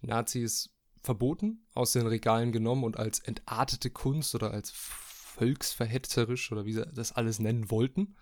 Nazis 0.00 0.70
verboten, 1.04 1.66
aus 1.74 1.92
den 1.92 2.06
Regalen 2.06 2.50
genommen 2.50 2.84
und 2.84 2.98
als 2.98 3.20
entartete 3.20 3.90
Kunst 3.90 4.34
oder 4.34 4.50
als 4.50 4.70
volksverhetzerisch 4.70 6.50
oder 6.50 6.64
wie 6.64 6.72
sie 6.72 6.86
das 6.94 7.12
alles 7.12 7.38
nennen 7.38 7.70
wollten. 7.70 8.16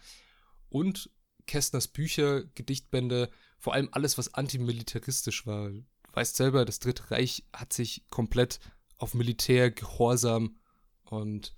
Und 0.68 1.10
Kästners 1.46 1.88
Bücher, 1.88 2.44
Gedichtbände, 2.54 3.30
vor 3.58 3.74
allem 3.74 3.88
alles, 3.92 4.18
was 4.18 4.34
antimilitaristisch 4.34 5.46
war. 5.46 5.70
Du 5.70 5.84
weißt 6.12 6.36
selber, 6.36 6.64
das 6.64 6.78
Dritte 6.78 7.10
Reich 7.10 7.44
hat 7.52 7.72
sich 7.72 8.04
komplett 8.08 8.60
auf 8.98 9.14
Militär, 9.14 9.70
Gehorsam 9.70 10.56
und 11.04 11.54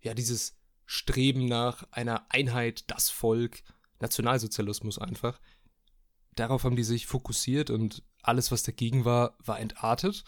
ja, 0.00 0.14
dieses 0.14 0.56
Streben 0.86 1.46
nach 1.46 1.84
einer 1.90 2.26
Einheit, 2.30 2.84
das 2.90 3.10
Volk, 3.10 3.62
Nationalsozialismus 4.00 4.98
einfach. 4.98 5.40
Darauf 6.34 6.64
haben 6.64 6.76
die 6.76 6.84
sich 6.84 7.06
fokussiert 7.06 7.70
und 7.70 8.02
alles, 8.22 8.50
was 8.50 8.62
dagegen 8.62 9.04
war, 9.04 9.36
war 9.38 9.60
entartet. 9.60 10.24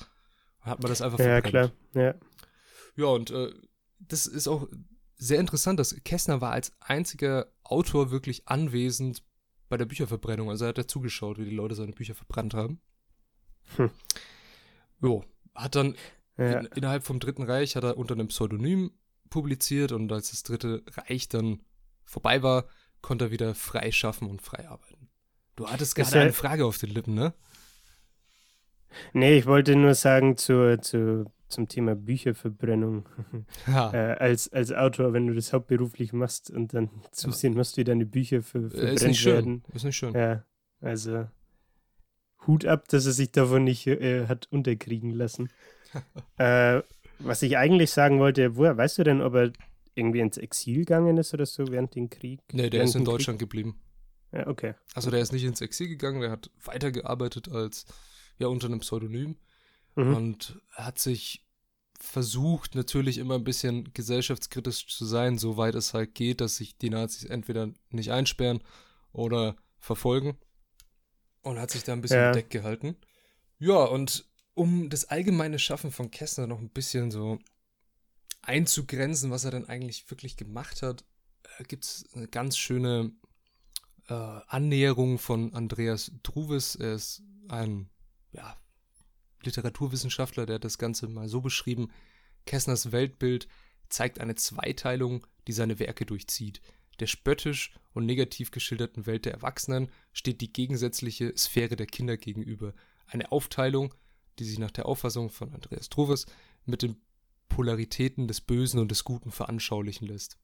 Hat 0.66 0.82
man 0.82 0.90
das 0.90 1.00
einfach 1.00 1.18
Ja, 1.18 1.40
klar, 1.40 1.70
ja. 1.94 2.14
Ja, 2.96 3.06
und 3.06 3.30
äh, 3.30 3.52
das 4.00 4.26
ist 4.26 4.48
auch 4.48 4.68
sehr 5.16 5.38
interessant, 5.38 5.78
dass 5.78 5.96
Kästner 6.04 6.40
war 6.40 6.52
als 6.52 6.72
einziger 6.80 7.46
Autor 7.62 8.10
wirklich 8.10 8.48
anwesend 8.48 9.22
bei 9.68 9.76
der 9.76 9.86
Bücherverbrennung. 9.86 10.50
Also 10.50 10.64
er 10.64 10.68
hat 10.68 10.78
da 10.78 10.88
zugeschaut, 10.88 11.38
wie 11.38 11.44
die 11.44 11.54
Leute 11.54 11.74
seine 11.74 11.92
Bücher 11.92 12.14
verbrannt 12.14 12.54
haben. 12.54 12.80
Hm. 13.76 13.90
Jo, 15.00 15.24
hat 15.54 15.74
dann 15.74 15.96
ja. 16.36 16.60
in, 16.60 16.66
innerhalb 16.66 17.04
vom 17.04 17.20
Dritten 17.20 17.42
Reich 17.42 17.76
hat 17.76 17.84
er 17.84 17.96
unter 17.96 18.14
einem 18.14 18.28
Pseudonym 18.28 18.92
publiziert 19.30 19.92
und 19.92 20.10
als 20.12 20.30
das 20.30 20.42
Dritte 20.42 20.82
Reich 20.96 21.28
dann 21.28 21.62
vorbei 22.04 22.42
war, 22.42 22.66
konnte 23.02 23.26
er 23.26 23.30
wieder 23.30 23.54
frei 23.54 23.90
schaffen 23.92 24.28
und 24.28 24.42
frei 24.42 24.68
arbeiten. 24.68 25.08
Du 25.56 25.68
hattest 25.68 25.94
gerade 25.94 26.20
eine 26.20 26.32
Frage 26.32 26.66
auf 26.66 26.78
den 26.78 26.90
Lippen, 26.90 27.14
ne? 27.14 27.34
Nee, 29.12 29.38
ich 29.38 29.46
wollte 29.46 29.76
nur 29.76 29.94
sagen 29.94 30.36
zu, 30.36 30.78
zu, 30.80 31.26
zum 31.48 31.68
Thema 31.68 31.94
Bücherverbrennung. 31.94 33.06
Ja, 33.66 33.92
äh, 33.92 34.16
als, 34.18 34.52
als 34.52 34.72
Autor, 34.72 35.12
wenn 35.12 35.26
du 35.26 35.34
das 35.34 35.52
hauptberuflich 35.52 36.12
machst 36.12 36.50
und 36.50 36.72
dann 36.74 36.90
zusehen 37.12 37.54
musst, 37.54 37.76
wie 37.76 37.84
deine 37.84 38.06
Bücher 38.06 38.42
ver 38.42 38.60
äh, 38.60 38.64
ist 38.64 38.74
verbrennt 38.74 39.02
nicht 39.02 39.20
schön. 39.20 39.34
werden. 39.34 39.64
Ist 39.74 39.84
nicht 39.84 39.96
schön. 39.96 40.14
Ja, 40.14 40.44
also 40.80 41.26
Hut 42.46 42.64
ab, 42.64 42.88
dass 42.88 43.06
er 43.06 43.12
sich 43.12 43.32
davon 43.32 43.64
nicht 43.64 43.86
äh, 43.86 44.26
hat 44.26 44.46
unterkriegen 44.50 45.10
lassen. 45.10 45.50
äh, 46.38 46.82
was 47.18 47.42
ich 47.42 47.56
eigentlich 47.56 47.90
sagen 47.90 48.18
wollte, 48.18 48.56
woher 48.56 48.76
weißt 48.76 48.98
du 48.98 49.04
denn, 49.04 49.20
ob 49.20 49.34
er 49.34 49.52
irgendwie 49.94 50.20
ins 50.20 50.36
Exil 50.36 50.80
gegangen 50.80 51.16
ist 51.16 51.32
oder 51.34 51.46
so 51.46 51.66
während 51.68 51.94
dem 51.94 52.10
Krieg? 52.10 52.40
Nee, 52.52 52.70
der 52.70 52.84
ist 52.84 52.94
in 52.94 53.00
dem 53.00 53.06
Krieg? 53.06 53.14
Deutschland 53.14 53.38
geblieben. 53.38 53.80
Ja, 54.32 54.46
okay. 54.46 54.74
Also 54.94 55.10
der 55.10 55.20
ist 55.20 55.32
nicht 55.32 55.44
ins 55.44 55.60
Exil 55.60 55.88
gegangen, 55.88 56.20
der 56.20 56.30
hat 56.30 56.50
weitergearbeitet 56.64 57.50
als 57.50 57.86
ja 58.38 58.46
unter 58.48 58.66
einem 58.66 58.80
Pseudonym 58.80 59.36
Mhm. 59.98 60.14
und 60.14 60.60
hat 60.72 60.98
sich 60.98 61.42
versucht 61.98 62.74
natürlich 62.74 63.16
immer 63.16 63.34
ein 63.36 63.44
bisschen 63.44 63.92
gesellschaftskritisch 63.94 64.86
zu 64.88 65.06
sein, 65.06 65.38
soweit 65.38 65.74
es 65.74 65.94
halt 65.94 66.14
geht, 66.14 66.42
dass 66.42 66.56
sich 66.56 66.76
die 66.76 66.90
Nazis 66.90 67.24
entweder 67.24 67.70
nicht 67.88 68.12
einsperren 68.12 68.62
oder 69.12 69.56
verfolgen 69.78 70.36
und 71.40 71.58
hat 71.58 71.70
sich 71.70 71.82
da 71.84 71.94
ein 71.94 72.02
bisschen 72.02 72.20
Ja. 72.20 72.28
bedeckt 72.32 72.50
gehalten. 72.50 72.96
Ja, 73.58 73.84
und 73.84 74.26
um 74.52 74.90
das 74.90 75.06
allgemeine 75.06 75.58
Schaffen 75.58 75.90
von 75.90 76.10
Kästner 76.10 76.46
noch 76.46 76.58
ein 76.58 76.68
bisschen 76.68 77.10
so 77.10 77.38
einzugrenzen, 78.42 79.30
was 79.30 79.44
er 79.44 79.50
denn 79.52 79.66
eigentlich 79.68 80.08
wirklich 80.10 80.36
gemacht 80.36 80.82
hat, 80.82 81.04
gibt 81.68 81.84
es 81.84 82.04
eine 82.14 82.28
ganz 82.28 82.56
schöne 82.58 83.12
äh, 84.08 84.12
Annäherung 84.14 85.18
von 85.18 85.54
Andreas 85.54 86.12
Druvis. 86.22 86.74
Er 86.76 86.94
ist 86.94 87.22
ein 87.48 87.88
ja, 88.32 88.56
Literaturwissenschaftler, 89.42 90.46
der 90.46 90.56
hat 90.56 90.64
das 90.64 90.78
Ganze 90.78 91.08
mal 91.08 91.28
so 91.28 91.40
beschrieben. 91.40 91.90
Kästners 92.44 92.92
Weltbild 92.92 93.48
zeigt 93.88 94.20
eine 94.20 94.34
Zweiteilung, 94.34 95.26
die 95.46 95.52
seine 95.52 95.78
Werke 95.78 96.06
durchzieht. 96.06 96.60
Der 97.00 97.06
spöttisch 97.06 97.72
und 97.92 98.06
negativ 98.06 98.50
geschilderten 98.50 99.06
Welt 99.06 99.26
der 99.26 99.34
Erwachsenen 99.34 99.90
steht 100.12 100.40
die 100.40 100.52
gegensätzliche 100.52 101.36
Sphäre 101.36 101.76
der 101.76 101.86
Kinder 101.86 102.16
gegenüber. 102.16 102.74
Eine 103.06 103.30
Aufteilung, 103.32 103.94
die 104.38 104.44
sich 104.44 104.58
nach 104.58 104.70
der 104.70 104.86
Auffassung 104.86 105.30
von 105.30 105.52
Andreas 105.54 105.88
Druvis 105.88 106.26
mit 106.64 106.82
den 106.82 106.96
Polaritäten 107.48 108.28
des 108.28 108.40
Bösen 108.40 108.80
und 108.80 108.90
des 108.90 109.04
Guten 109.04 109.30
veranschaulichen 109.30 110.08
lässt. 110.08 110.38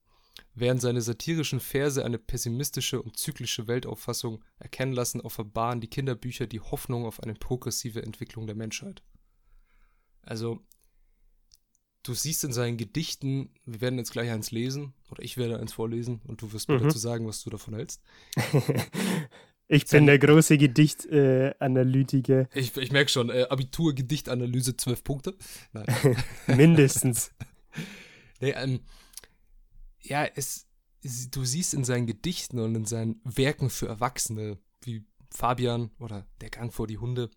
Während 0.55 0.81
seine 0.81 1.01
satirischen 1.01 1.59
Verse 1.59 2.03
eine 2.03 2.17
pessimistische 2.19 3.01
und 3.01 3.17
zyklische 3.17 3.67
Weltauffassung 3.67 4.43
erkennen 4.59 4.93
lassen, 4.93 5.21
offenbaren 5.21 5.81
die 5.81 5.89
Kinderbücher 5.89 6.47
die 6.47 6.59
Hoffnung 6.59 7.05
auf 7.05 7.21
eine 7.21 7.33
progressive 7.33 8.03
Entwicklung 8.03 8.45
der 8.47 8.55
Menschheit. 8.55 9.03
Also, 10.21 10.59
du 12.03 12.13
siehst 12.13 12.43
in 12.43 12.53
seinen 12.53 12.77
Gedichten, 12.77 13.49
wir 13.65 13.81
werden 13.81 13.97
jetzt 13.99 14.11
gleich 14.11 14.29
eins 14.31 14.51
lesen, 14.51 14.93
oder 15.09 15.21
ich 15.23 15.37
werde 15.37 15.59
eins 15.59 15.73
vorlesen, 15.73 16.21
und 16.25 16.41
du 16.41 16.51
wirst 16.53 16.69
mir 16.69 16.79
Mhm. 16.79 16.83
dazu 16.83 16.97
sagen, 16.97 17.27
was 17.27 17.43
du 17.43 17.49
davon 17.49 17.75
hältst. 17.75 18.01
ich 19.67 19.85
bin 19.87 20.05
der 20.05 20.19
große 20.19 20.57
Gedichtanalytiker, 20.57 22.47
Ich, 22.53 22.75
ich 22.77 22.91
merke 22.91 23.09
schon, 23.11 23.29
äh, 23.29 23.47
Abitur, 23.49 23.93
Gedichtanalyse, 23.93 24.77
12 24.77 25.03
Punkte. 25.03 25.35
Nein. 25.73 25.85
mindestens. 26.47 27.31
Nee, 28.39 28.51
ähm, 28.57 28.81
ja, 30.03 30.25
es, 30.25 30.67
du 31.31 31.45
siehst 31.45 31.73
in 31.73 31.83
seinen 31.83 32.07
Gedichten 32.07 32.59
und 32.59 32.75
in 32.75 32.85
seinen 32.85 33.21
Werken 33.23 33.69
für 33.69 33.87
Erwachsene, 33.87 34.57
wie 34.81 35.05
Fabian 35.31 35.91
oder 35.99 36.27
Der 36.41 36.49
Gang 36.49 36.73
vor 36.73 36.87
die 36.87 36.97
Hunde, 36.97 37.29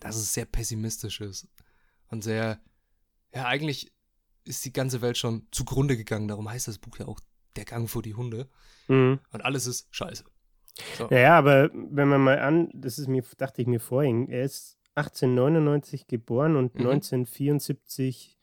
dass 0.00 0.16
es 0.16 0.32
sehr 0.32 0.46
pessimistisch 0.46 1.20
ist. 1.20 1.48
Und 2.08 2.22
sehr, 2.24 2.60
ja, 3.34 3.46
eigentlich 3.46 3.92
ist 4.44 4.64
die 4.64 4.72
ganze 4.72 5.00
Welt 5.02 5.18
schon 5.18 5.46
zugrunde 5.50 5.96
gegangen. 5.96 6.28
Darum 6.28 6.48
heißt 6.48 6.68
das 6.68 6.78
Buch 6.78 6.98
ja 6.98 7.06
auch 7.06 7.20
Der 7.56 7.64
Gang 7.64 7.88
vor 7.88 8.02
die 8.02 8.14
Hunde. 8.14 8.48
Mhm. 8.88 9.20
Und 9.32 9.44
alles 9.44 9.66
ist 9.66 9.88
scheiße. 9.90 10.24
So. 10.98 11.08
Ja, 11.10 11.18
ja, 11.18 11.38
aber 11.38 11.70
wenn 11.72 12.08
man 12.08 12.20
mal 12.20 12.38
an, 12.38 12.70
das 12.74 12.98
ist 12.98 13.08
mir, 13.08 13.24
dachte 13.38 13.62
ich 13.62 13.68
mir 13.68 13.80
vorhin, 13.80 14.28
er 14.28 14.44
ist 14.44 14.78
1899 14.94 16.06
geboren 16.06 16.56
und 16.56 16.74
Mhm. 16.74 16.82
1974 16.82 18.35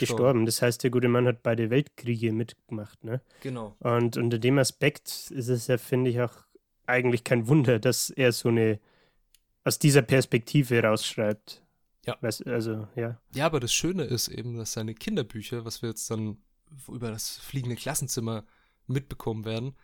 gestorben. 0.00 0.46
Das 0.46 0.62
heißt, 0.62 0.82
der 0.82 0.90
gute 0.90 1.08
Mann 1.08 1.26
hat 1.26 1.42
beide 1.42 1.70
Weltkriege 1.70 2.32
mitgemacht, 2.32 3.02
ne? 3.04 3.20
Genau. 3.40 3.76
Und 3.80 4.16
unter 4.16 4.38
dem 4.38 4.58
Aspekt 4.58 5.30
ist 5.30 5.48
es 5.48 5.66
ja, 5.66 5.78
finde 5.78 6.10
ich, 6.10 6.20
auch 6.20 6.44
eigentlich 6.86 7.24
kein 7.24 7.48
Wunder, 7.48 7.78
dass 7.78 8.10
er 8.10 8.32
so 8.32 8.48
eine 8.48 8.80
aus 9.64 9.78
dieser 9.78 10.02
Perspektive 10.02 10.82
rausschreibt. 10.82 11.62
Ja. 12.06 12.16
Weißt, 12.20 12.46
also, 12.46 12.86
ja. 12.96 13.18
Ja, 13.34 13.46
aber 13.46 13.60
das 13.60 13.72
Schöne 13.72 14.04
ist 14.04 14.28
eben, 14.28 14.56
dass 14.58 14.72
seine 14.74 14.94
Kinderbücher, 14.94 15.64
was 15.64 15.80
wir 15.80 15.88
jetzt 15.88 16.10
dann 16.10 16.36
über 16.88 17.10
das 17.10 17.38
fliegende 17.38 17.76
Klassenzimmer 17.76 18.44
mitbekommen 18.86 19.44
werden, 19.44 19.74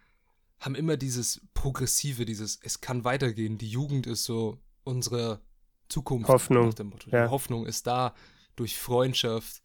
haben 0.59 0.75
immer 0.75 0.99
dieses 0.99 1.41
Progressive, 1.55 2.27
dieses 2.27 2.59
Es 2.63 2.83
kann 2.83 3.05
weitergehen. 3.05 3.57
Die 3.57 3.71
Jugend 3.71 4.07
ist 4.07 4.25
so 4.25 4.59
unsere 4.85 5.41
Zukunft. 5.89 6.29
Hoffnung, 6.29 6.67
Nach 6.67 6.75
dem 6.75 6.89
Motto. 6.89 7.11
ja. 7.11 7.25
Die 7.25 7.31
Hoffnung 7.31 7.67
ist 7.67 7.87
da. 7.87 8.15
Durch 8.57 8.77
Freundschaft, 8.79 9.63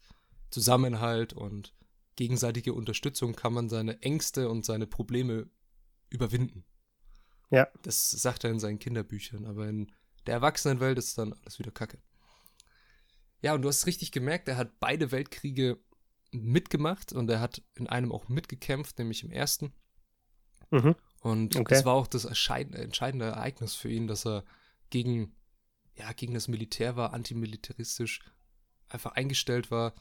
Zusammenhalt 0.56 1.34
und 1.34 1.74
gegenseitige 2.16 2.72
Unterstützung 2.72 3.34
kann 3.34 3.52
man 3.52 3.68
seine 3.68 4.00
Ängste 4.00 4.48
und 4.48 4.64
seine 4.64 4.86
Probleme 4.86 5.50
überwinden. 6.08 6.64
Ja. 7.50 7.68
Das 7.82 8.10
sagt 8.10 8.42
er 8.44 8.50
in 8.52 8.58
seinen 8.58 8.78
Kinderbüchern, 8.78 9.44
aber 9.44 9.68
in 9.68 9.92
der 10.26 10.32
Erwachsenenwelt 10.32 10.96
ist 10.96 11.18
dann 11.18 11.34
alles 11.34 11.58
wieder 11.58 11.72
Kacke. 11.72 11.98
Ja, 13.42 13.52
und 13.52 13.60
du 13.60 13.68
hast 13.68 13.84
richtig 13.86 14.12
gemerkt, 14.12 14.48
er 14.48 14.56
hat 14.56 14.80
beide 14.80 15.12
Weltkriege 15.12 15.78
mitgemacht 16.32 17.12
und 17.12 17.28
er 17.28 17.40
hat 17.40 17.62
in 17.74 17.86
einem 17.86 18.10
auch 18.10 18.30
mitgekämpft, 18.30 18.98
nämlich 18.98 19.22
im 19.24 19.30
ersten. 19.30 19.74
Mhm. 20.70 20.96
Und 21.20 21.54
Okay. 21.54 21.74
das 21.74 21.84
war 21.84 21.92
auch 21.92 22.06
das 22.06 22.24
entscheidende 22.24 23.26
Ereignis 23.26 23.74
für 23.74 23.90
ihn, 23.90 24.06
dass 24.06 24.26
er 24.26 24.42
gegen, 24.88 25.36
ja, 25.96 26.10
gegen 26.12 26.32
das 26.32 26.48
Militär 26.48 26.96
war, 26.96 27.12
antimilitaristisch 27.12 28.22
einfach 28.88 29.12
eingestellt 29.12 29.70
war. 29.70 29.92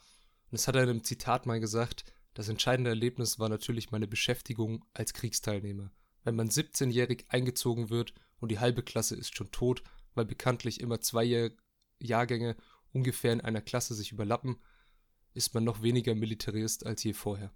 Und 0.46 0.54
das 0.54 0.68
hat 0.68 0.76
er 0.76 0.84
in 0.84 0.90
einem 0.90 1.04
Zitat 1.04 1.46
mal 1.46 1.60
gesagt, 1.60 2.06
das 2.34 2.50
entscheidende 2.50 2.90
Erlebnis 2.90 3.40
war 3.40 3.50
natürlich 3.50 3.92
meine 3.92 4.08
Beschäftigung 4.08 4.86
als 4.94 5.14
Kriegsteilnehmer. 5.14 5.92
Wenn 6.24 6.36
man 6.36 6.50
17-jährig 6.50 7.26
eingezogen 7.30 7.90
wird 7.90 8.14
und 8.40 8.52
die 8.52 8.60
halbe 8.60 8.84
Klasse 8.84 9.16
ist 9.16 9.36
schon 9.36 9.52
tot, 9.52 9.84
weil 10.16 10.26
bekanntlich 10.26 10.82
immer 10.82 11.00
zwei 11.00 11.24
Jahr 11.24 11.50
Jahrgänge 12.00 12.58
ungefähr 12.92 13.32
in 13.32 13.42
einer 13.42 13.62
Klasse 13.62 13.94
sich 13.94 14.12
überlappen, 14.12 14.58
ist 15.34 15.54
man 15.54 15.64
noch 15.64 15.82
weniger 15.82 16.14
Militarist 16.14 16.86
als 16.86 17.04
je 17.04 17.14
vorher. 17.14 17.52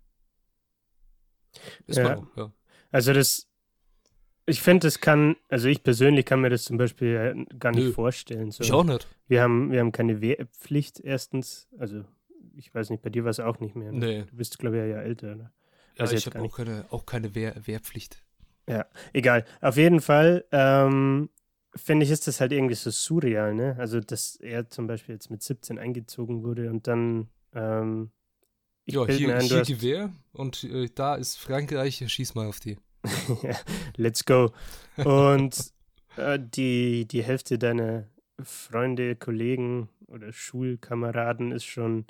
Ist 1.87 1.97
Ja. 1.97 2.03
man 2.03 2.17
auch, 2.19 2.37
ja. 2.37 2.53
Also 2.91 3.13
das, 3.13 3.47
ich 4.45 4.61
finde, 4.61 4.87
das 4.87 4.99
kann, 4.99 5.35
also 5.47 5.67
ich 5.67 5.83
persönlich 5.83 6.25
kann 6.25 6.41
mir 6.41 6.49
das 6.49 6.63
zum 6.63 6.77
Beispiel 6.77 7.15
äh, 7.49 7.55
gar 7.55 7.71
nicht 7.71 7.85
Nö. 7.85 7.91
vorstellen. 7.91 8.51
So. 8.51 8.63
Ich 8.63 8.71
auch 8.71 8.83
nicht. 8.83 9.07
Wir 9.27 9.41
haben, 9.41 9.71
wir 9.71 9.79
haben 9.79 9.91
keine 9.91 10.21
Wehrpflicht 10.21 10.99
erstens. 10.99 11.67
Also 11.77 12.05
ich 12.59 12.73
weiß 12.75 12.89
nicht, 12.89 13.01
bei 13.01 13.09
dir 13.09 13.23
war 13.23 13.31
es 13.31 13.39
auch 13.39 13.59
nicht 13.59 13.75
mehr. 13.75 13.91
Ne? 13.91 13.99
Nee. 13.99 14.23
Du 14.29 14.35
bist, 14.35 14.59
glaube 14.59 14.77
ich, 14.77 14.91
ja 14.91 15.01
älter. 15.01 15.35
Ne? 15.35 15.51
Ja, 15.95 16.01
Also 16.01 16.15
ich 16.15 16.25
habe 16.25 16.41
auch 16.41 16.55
keine, 16.55 16.85
auch 16.89 17.05
keine 17.05 17.33
Wehr, 17.33 17.55
Wehrpflicht. 17.65 18.21
Ja, 18.67 18.85
egal. 19.13 19.45
Auf 19.61 19.77
jeden 19.77 20.01
Fall 20.01 20.45
ähm, 20.51 21.29
finde 21.75 22.05
ich, 22.05 22.11
ist 22.11 22.27
das 22.27 22.39
halt 22.39 22.51
irgendwie 22.51 22.75
so 22.75 22.91
surreal, 22.91 23.55
ne? 23.55 23.75
Also, 23.79 23.99
dass 23.99 24.35
er 24.35 24.69
zum 24.69 24.87
Beispiel 24.87 25.15
jetzt 25.15 25.31
mit 25.31 25.41
17 25.41 25.79
eingezogen 25.79 26.43
wurde 26.43 26.69
und 26.69 26.87
dann. 26.87 27.29
Ähm, 27.53 28.11
ja, 28.85 29.05
hier, 29.05 29.35
ein, 29.35 29.41
hier 29.41 29.61
Gewehr 29.61 30.11
und 30.33 30.63
äh, 30.63 30.89
da 30.93 31.15
ist 31.15 31.37
Frankreich, 31.37 32.03
schieß 32.07 32.35
mal 32.35 32.47
auf 32.47 32.59
die. 32.59 32.77
Let's 33.97 34.25
go. 34.25 34.51
Und 34.97 35.73
äh, 36.17 36.39
die, 36.39 37.07
die 37.07 37.23
Hälfte 37.23 37.59
deiner 37.59 38.07
Freunde, 38.41 39.15
Kollegen 39.15 39.89
oder 40.07 40.33
Schulkameraden 40.33 41.51
ist 41.51 41.65
schon, 41.65 42.05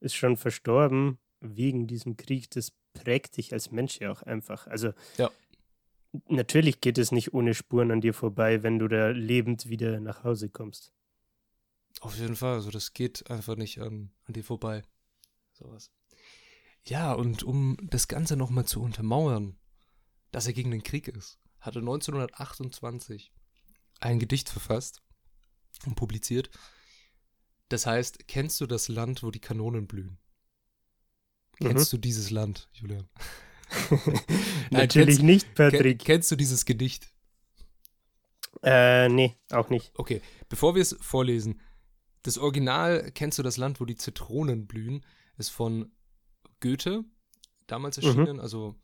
ist 0.00 0.14
schon 0.14 0.36
verstorben 0.36 1.18
wegen 1.40 1.86
diesem 1.86 2.16
Krieg. 2.16 2.50
Das 2.50 2.72
prägt 2.92 3.36
dich 3.36 3.52
als 3.52 3.70
Mensch 3.70 4.00
ja 4.00 4.10
auch 4.10 4.22
einfach. 4.22 4.66
Also 4.66 4.92
ja. 5.16 5.30
natürlich 6.28 6.80
geht 6.80 6.98
es 6.98 7.12
nicht 7.12 7.34
ohne 7.34 7.54
Spuren 7.54 7.90
an 7.90 8.00
dir 8.00 8.14
vorbei, 8.14 8.62
wenn 8.62 8.78
du 8.78 8.88
da 8.88 9.08
lebend 9.08 9.68
wieder 9.68 10.00
nach 10.00 10.24
Hause 10.24 10.48
kommst. 10.48 10.92
Auf 12.00 12.16
jeden 12.16 12.36
Fall, 12.36 12.54
also 12.54 12.70
das 12.70 12.92
geht 12.92 13.28
einfach 13.30 13.56
nicht 13.56 13.80
an, 13.80 14.12
an 14.24 14.34
dir 14.34 14.44
vorbei. 14.44 14.82
Sowas. 15.52 15.90
Ja, 16.84 17.12
und 17.12 17.42
um 17.42 17.76
das 17.82 18.08
Ganze 18.08 18.36
nochmal 18.36 18.64
zu 18.64 18.80
untermauern, 18.80 19.58
dass 20.30 20.46
er 20.46 20.52
gegen 20.52 20.70
den 20.70 20.82
Krieg 20.82 21.08
ist, 21.08 21.38
hatte 21.60 21.80
1928 21.80 23.32
ein 24.00 24.18
Gedicht 24.18 24.48
verfasst 24.48 25.02
und 25.86 25.96
publiziert. 25.96 26.50
Das 27.68 27.86
heißt, 27.86 28.26
kennst 28.28 28.60
du 28.60 28.66
das 28.66 28.88
Land, 28.88 29.22
wo 29.22 29.30
die 29.30 29.40
Kanonen 29.40 29.86
blühen? 29.86 30.18
Kennst 31.60 31.92
mhm. 31.92 31.96
du 31.96 32.00
dieses 32.00 32.30
Land, 32.30 32.68
Julian? 32.72 33.08
Natürlich 34.70 35.16
kennst, 35.16 35.22
nicht, 35.22 35.54
Patrick. 35.54 36.04
Kennst 36.04 36.30
du 36.30 36.36
dieses 36.36 36.64
Gedicht? 36.64 37.12
Äh, 38.62 39.08
nee, 39.08 39.36
auch 39.50 39.68
nicht. 39.68 39.92
Okay, 39.94 40.22
bevor 40.48 40.74
wir 40.74 40.82
es 40.82 40.96
vorlesen, 41.00 41.60
das 42.22 42.38
Original 42.38 43.10
Kennst 43.12 43.38
du 43.38 43.42
das 43.42 43.56
Land, 43.56 43.80
wo 43.80 43.84
die 43.84 43.96
Zitronen 43.96 44.66
blühen, 44.66 45.04
ist 45.36 45.50
von 45.50 45.92
Goethe, 46.60 47.04
damals 47.66 47.98
mhm. 47.98 48.04
erschienen, 48.04 48.36
mhm. 48.36 48.40
also 48.40 48.74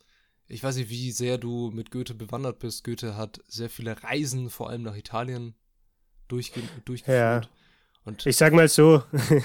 ich 0.47 0.63
weiß 0.63 0.77
nicht, 0.77 0.91
wie 0.91 1.11
sehr 1.11 1.39
du 1.39 1.71
mit 1.71 1.91
Goethe 1.91 2.15
bewandert 2.15 2.59
bist. 2.59 2.85
Goethe 2.85 3.17
hat 3.17 3.41
sehr 3.47 3.71
viele 3.71 4.03
Reisen, 4.03 4.51
vor 4.51 4.69
allem 4.69 4.83
nach 4.83 4.95
Italien, 4.95 5.55
durchge 6.29 6.61
durchgeführt. 6.85 7.47
Ja. 7.47 7.51
Und 8.05 8.27
ich 8.27 8.37
sag 8.37 8.53
mal 8.53 8.69
so, 8.69 9.03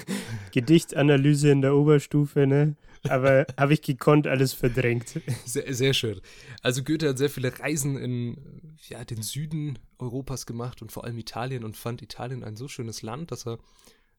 Gedichtanalyse 0.51 1.49
in 1.49 1.61
der 1.61 1.75
Oberstufe, 1.75 2.45
ne? 2.45 2.75
Aber 3.03 3.45
habe 3.57 3.73
ich 3.73 3.81
gekonnt 3.81 4.27
alles 4.27 4.53
verdrängt. 4.53 5.21
Sehr, 5.45 5.73
sehr 5.73 5.93
schön. 5.93 6.19
Also 6.61 6.83
Goethe 6.83 7.07
hat 7.07 7.17
sehr 7.17 7.29
viele 7.29 7.57
Reisen 7.57 7.97
in 7.97 8.75
ja, 8.89 9.05
den 9.05 9.21
Süden 9.21 9.79
Europas 9.97 10.45
gemacht 10.45 10.81
und 10.81 10.91
vor 10.91 11.05
allem 11.05 11.17
Italien 11.17 11.63
und 11.63 11.77
fand 11.77 12.01
Italien 12.01 12.43
ein 12.43 12.57
so 12.57 12.67
schönes 12.67 13.01
Land, 13.01 13.31
dass 13.31 13.47
er 13.47 13.59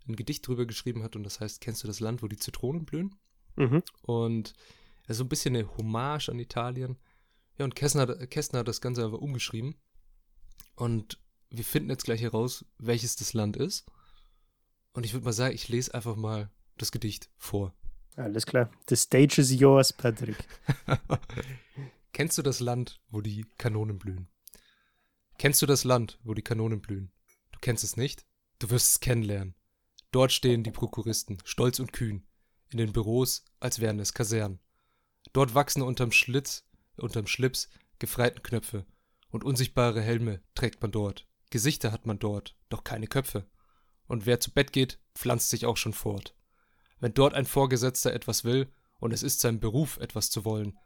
ein 0.09 0.17
Gedicht 0.17 0.47
drüber 0.47 0.65
geschrieben 0.65 1.03
hat 1.03 1.15
und 1.15 1.25
das 1.25 1.41
heißt, 1.41 1.61
kennst 1.61 1.83
du 1.83 1.87
das 1.87 2.01
Land, 2.01 2.23
wo 2.23 2.29
die 2.29 2.39
Zitronen 2.39 2.87
blühen? 2.87 3.15
Mhm. 3.57 3.83
Und 4.03 4.55
so 5.09 5.25
ein 5.25 5.29
bisschen 5.29 5.55
eine 5.55 5.77
Hommage 5.77 6.31
an 6.31 6.39
Italien. 6.39 6.97
Ja, 7.59 7.65
und 7.65 7.75
Kästner, 7.75 8.07
Kästner 8.27 8.61
hat 8.61 8.69
das 8.69 8.81
Ganze 8.81 9.05
aber 9.05 9.21
umgeschrieben. 9.21 9.75
Und 10.77 11.19
wir 11.51 11.65
finden 11.65 11.91
jetzt 11.91 12.05
gleich 12.05 12.23
heraus, 12.23 12.65
welches 12.79 13.17
das 13.17 13.35
Land 13.35 13.57
ist. 13.57 13.85
Und 14.93 15.07
ich 15.07 15.13
würde 15.13 15.25
mal 15.25 15.33
sagen, 15.33 15.55
ich 15.55 15.69
lese 15.69 15.95
einfach 15.95 16.17
mal 16.17 16.51
das 16.77 16.93
Gedicht 16.93 17.31
vor. 17.37 17.75
Alles 18.17 18.47
klar. 18.47 18.71
The 18.89 18.97
stage 18.97 19.41
is 19.41 19.53
yours, 19.53 19.93
Patrick. 19.93 20.37
Kennst 22.13 22.37
du 22.39 22.43
das 22.43 22.61
Land, 22.61 23.01
wo 23.09 23.21
die 23.21 23.47
Kanonen 23.57 23.99
blühen? 23.99 24.29
Kennst 25.39 25.63
du 25.63 25.67
das 25.67 25.85
Land, 25.85 26.19
wo 26.23 26.35
die 26.35 26.43
Kanonen 26.43 26.81
blühen? 26.81 27.13
Du 27.53 27.59
kennst 27.61 27.83
es 27.85 27.97
nicht? 27.97 28.27
Du 28.59 28.69
wirst 28.69 28.91
es 28.91 29.01
kennenlernen. 29.01 29.55
Dort 30.11 30.33
stehen 30.33 30.65
die 30.65 30.71
Prokuristen, 30.71 31.39
stolz 31.45 31.79
und 31.79 31.93
kühn, 31.93 32.27
in 32.71 32.79
den 32.79 32.93
Büros, 32.93 33.45
als 33.59 33.81
wären 33.81 34.01
es 34.01 34.13
Kasernen. 34.13 34.61
Dort 35.33 35.55
wachsen 35.55 35.83
unterm 35.83 36.13
Schlitz, 36.13 36.69
unterm 36.97 37.27
Schlips 37.27 37.71
gefreiten 37.99 38.43
Knöpfe 38.43 38.87
und 39.31 39.45
unsichtbare 39.45 40.03
Helme 40.03 40.43
trägt 40.55 40.83
man 40.83 40.91
dort. 40.91 41.27
Gesichter 41.51 41.93
hat 41.93 42.07
man 42.07 42.19
dort, 42.19 42.57
doch 42.69 42.85
keine 42.85 43.07
Köpfe. 43.07 43.47
Und 44.11 44.27
wer 44.27 44.41
zu 44.41 44.51
Bett 44.51 44.73
geht, 44.73 44.99
pflanzt 45.15 45.51
sich 45.51 45.67
auch 45.67 45.77
schon 45.77 45.93
fort. 45.93 46.35
Wenn 46.99 47.15
dort 47.15 47.33
ein 47.33 47.47
Vorgesetzter 47.47 48.13
etwas 48.13 48.43
will, 48.43 48.67
und 48.99 49.13
es 49.13 49.23
ist 49.23 49.39
sein 49.39 49.61
Beruf, 49.61 49.99
etwas 49.99 50.31
zu 50.31 50.45
wollen, 50.45 50.77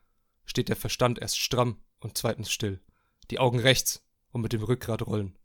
steht 0.45 0.69
der 0.69 0.77
Verstand 0.77 1.19
erst 1.19 1.39
stramm 1.39 1.81
und 2.01 2.19
zweitens 2.19 2.53
still. 2.53 2.83
Die 3.31 3.39
Augen 3.39 3.61
rechts 3.61 4.07
und 4.29 4.43
mit 4.43 4.53
dem 4.53 4.63
Rückgrat 4.63 5.07
rollen. 5.07 5.39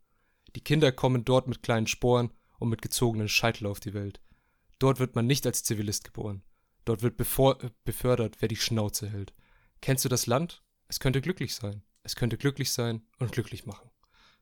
Die 0.54 0.60
Kinder 0.60 0.92
kommen 0.92 1.24
dort 1.24 1.48
mit 1.48 1.62
kleinen 1.62 1.86
Sporen 1.86 2.34
und 2.58 2.68
mit 2.68 2.82
gezogenen 2.82 3.30
Scheitel 3.30 3.66
auf 3.66 3.80
die 3.80 3.94
Welt. 3.94 4.20
Dort 4.78 4.98
wird 4.98 5.14
man 5.14 5.26
nicht 5.26 5.46
als 5.46 5.62
Zivilist 5.62 6.04
geboren. 6.04 6.42
Dort 6.84 7.00
wird 7.00 7.18
äh, 7.18 7.70
befördert, 7.84 8.36
wer 8.40 8.48
die 8.48 8.56
Schnauze 8.56 9.08
hält. 9.08 9.32
Kennst 9.80 10.04
du 10.04 10.10
das 10.10 10.26
Land? 10.26 10.62
Es 10.88 11.00
könnte 11.00 11.22
glücklich 11.22 11.54
sein. 11.54 11.82
Es 12.02 12.14
könnte 12.14 12.36
glücklich 12.36 12.72
sein 12.72 13.06
und 13.18 13.32
glücklich 13.32 13.64
machen. 13.64 13.88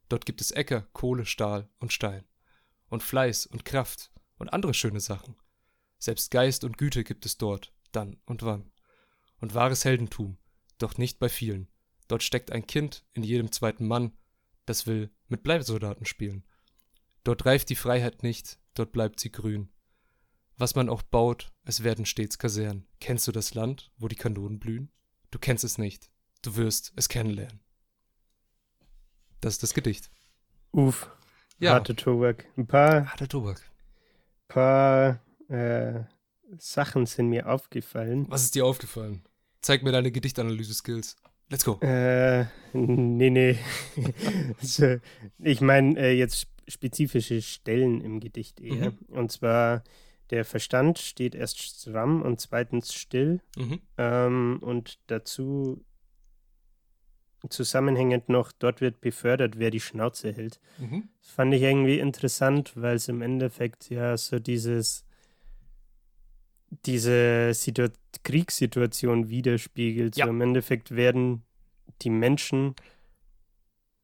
Dort 0.09 0.27
gibt 0.27 0.41
es 0.41 0.51
Äcker, 0.51 0.89
Kohle, 0.93 1.25
Stahl 1.25 1.69
und 1.79 1.93
Stein. 1.93 2.25
Und 2.89 3.03
Fleiß 3.03 3.47
und 3.47 3.65
Kraft 3.65 4.11
und 4.39 4.53
andere 4.53 4.75
schöne 4.75 5.01
Sachen. 5.01 5.37
Selbst 5.99 6.31
Geist 6.31 6.65
und 6.65 6.79
Güte 6.79 7.05
gibt 7.05 7.27
es 7.27 7.39
dort, 7.39 7.73
dann 7.93 8.17
und 8.25 8.43
wann. 8.43 8.71
Und 9.41 9.55
wahres 9.55 9.85
Heldentum, 9.85 10.39
doch 10.79 10.97
nicht 10.97 11.19
bei 11.19 11.29
vielen. 11.29 11.69
Dort 12.07 12.23
steckt 12.23 12.51
ein 12.51 12.67
Kind 12.67 13.05
in 13.13 13.23
jedem 13.23 13.53
zweiten 13.53 13.87
Mann, 13.87 14.17
das 14.65 14.87
will 14.87 15.11
mit 15.29 15.43
Bleibesoldaten 15.43 16.07
spielen. 16.07 16.45
Dort 17.25 17.45
reift 17.45 17.69
die 17.69 17.75
Freiheit 17.77 18.23
nicht, 18.23 18.59
dort 18.75 18.93
bleibt 18.93 19.21
sie 19.21 19.31
grün. 19.31 19.71
Was 20.57 20.75
man 20.75 20.89
auch 20.89 21.03
baut, 21.03 21.53
es 21.65 21.85
werden 21.85 22.07
stets 22.07 22.39
Kasernen. 22.39 22.89
Kennst 23.01 23.29
du 23.29 23.33
das 23.33 23.55
Land, 23.55 23.93
wo 23.97 24.09
die 24.09 24.17
Kanonen 24.17 24.59
blühen? 24.59 24.91
Du 25.31 25.39
kennst 25.39 25.63
es 25.63 25.79
nicht. 25.79 26.11
Du 26.43 26.57
wirst 26.57 26.93
es 26.97 27.09
kennenlernen. 27.09 27.61
Das 29.41 29.55
ist 29.55 29.63
das 29.63 29.75
Gedicht. 29.75 30.11
Uff. 30.73 31.11
Ja. 31.59 31.73
Harte 31.73 31.97
Tobak. 31.97 32.47
Ein 32.57 32.67
paar. 32.67 33.07
Harte 33.07 33.27
Tobak. 33.29 33.61
paar 34.47 35.21
äh, 35.49 36.05
Sachen 36.59 37.07
sind 37.07 37.29
mir 37.29 37.49
aufgefallen. 37.49 38.27
Was 38.29 38.45
ist 38.45 38.55
dir 38.55 38.65
aufgefallen? 38.65 39.23
Zeig 39.61 39.83
mir 39.83 39.93
deine 39.93 40.13
Gedichtanalyse-Skills. 40.13 41.17
Let's 41.51 41.65
go. 41.65 41.79
Äh, 41.81 42.45
nee, 42.73 43.31
nee. 43.31 43.59
ich 45.39 45.61
meine 45.61 45.99
äh, 45.99 46.13
jetzt 46.13 46.47
spezifische 46.69 47.43
Stellen 47.43 48.01
im 48.03 48.21
Gedicht 48.21 48.61
eher. 48.61 48.93
Mhm. 48.93 48.99
Und 49.09 49.33
zwar 49.33 49.83
der 50.31 50.45
Verstand 50.45 50.99
steht 50.99 51.35
erst 51.35 51.61
stramm 51.61 52.23
und 52.23 52.41
zweitens 52.41 52.95
still. 52.95 53.41
Mhm. 53.57 53.81
Ähm, 53.97 54.59
und 54.61 54.99
dazu 55.07 55.85
zusammenhängend 57.49 58.29
noch, 58.29 58.53
dort 58.53 58.81
wird 58.81 59.01
befördert, 59.01 59.59
wer 59.59 59.71
die 59.71 59.81
Schnauze 59.81 60.33
hält. 60.33 60.61
Mhm. 60.79 61.09
Das 61.21 61.31
fand 61.31 61.55
ich 61.55 61.63
irgendwie 61.63 61.99
interessant, 61.99 62.73
weil 62.75 62.97
es 62.97 63.09
im 63.09 63.23
Endeffekt 63.23 63.91
ja 63.91 64.17
so 64.17 64.39
dieses 64.39 65.05
diese 66.85 67.55
Situ 67.55 67.89
Kriegssituation 68.25 69.29
widerspiegelt. 69.31 70.17
Ja. 70.17 70.27
So 70.27 70.31
Im 70.31 70.41
Endeffekt 70.41 70.95
werden 70.95 71.43
die 72.03 72.11
Menschen 72.11 72.75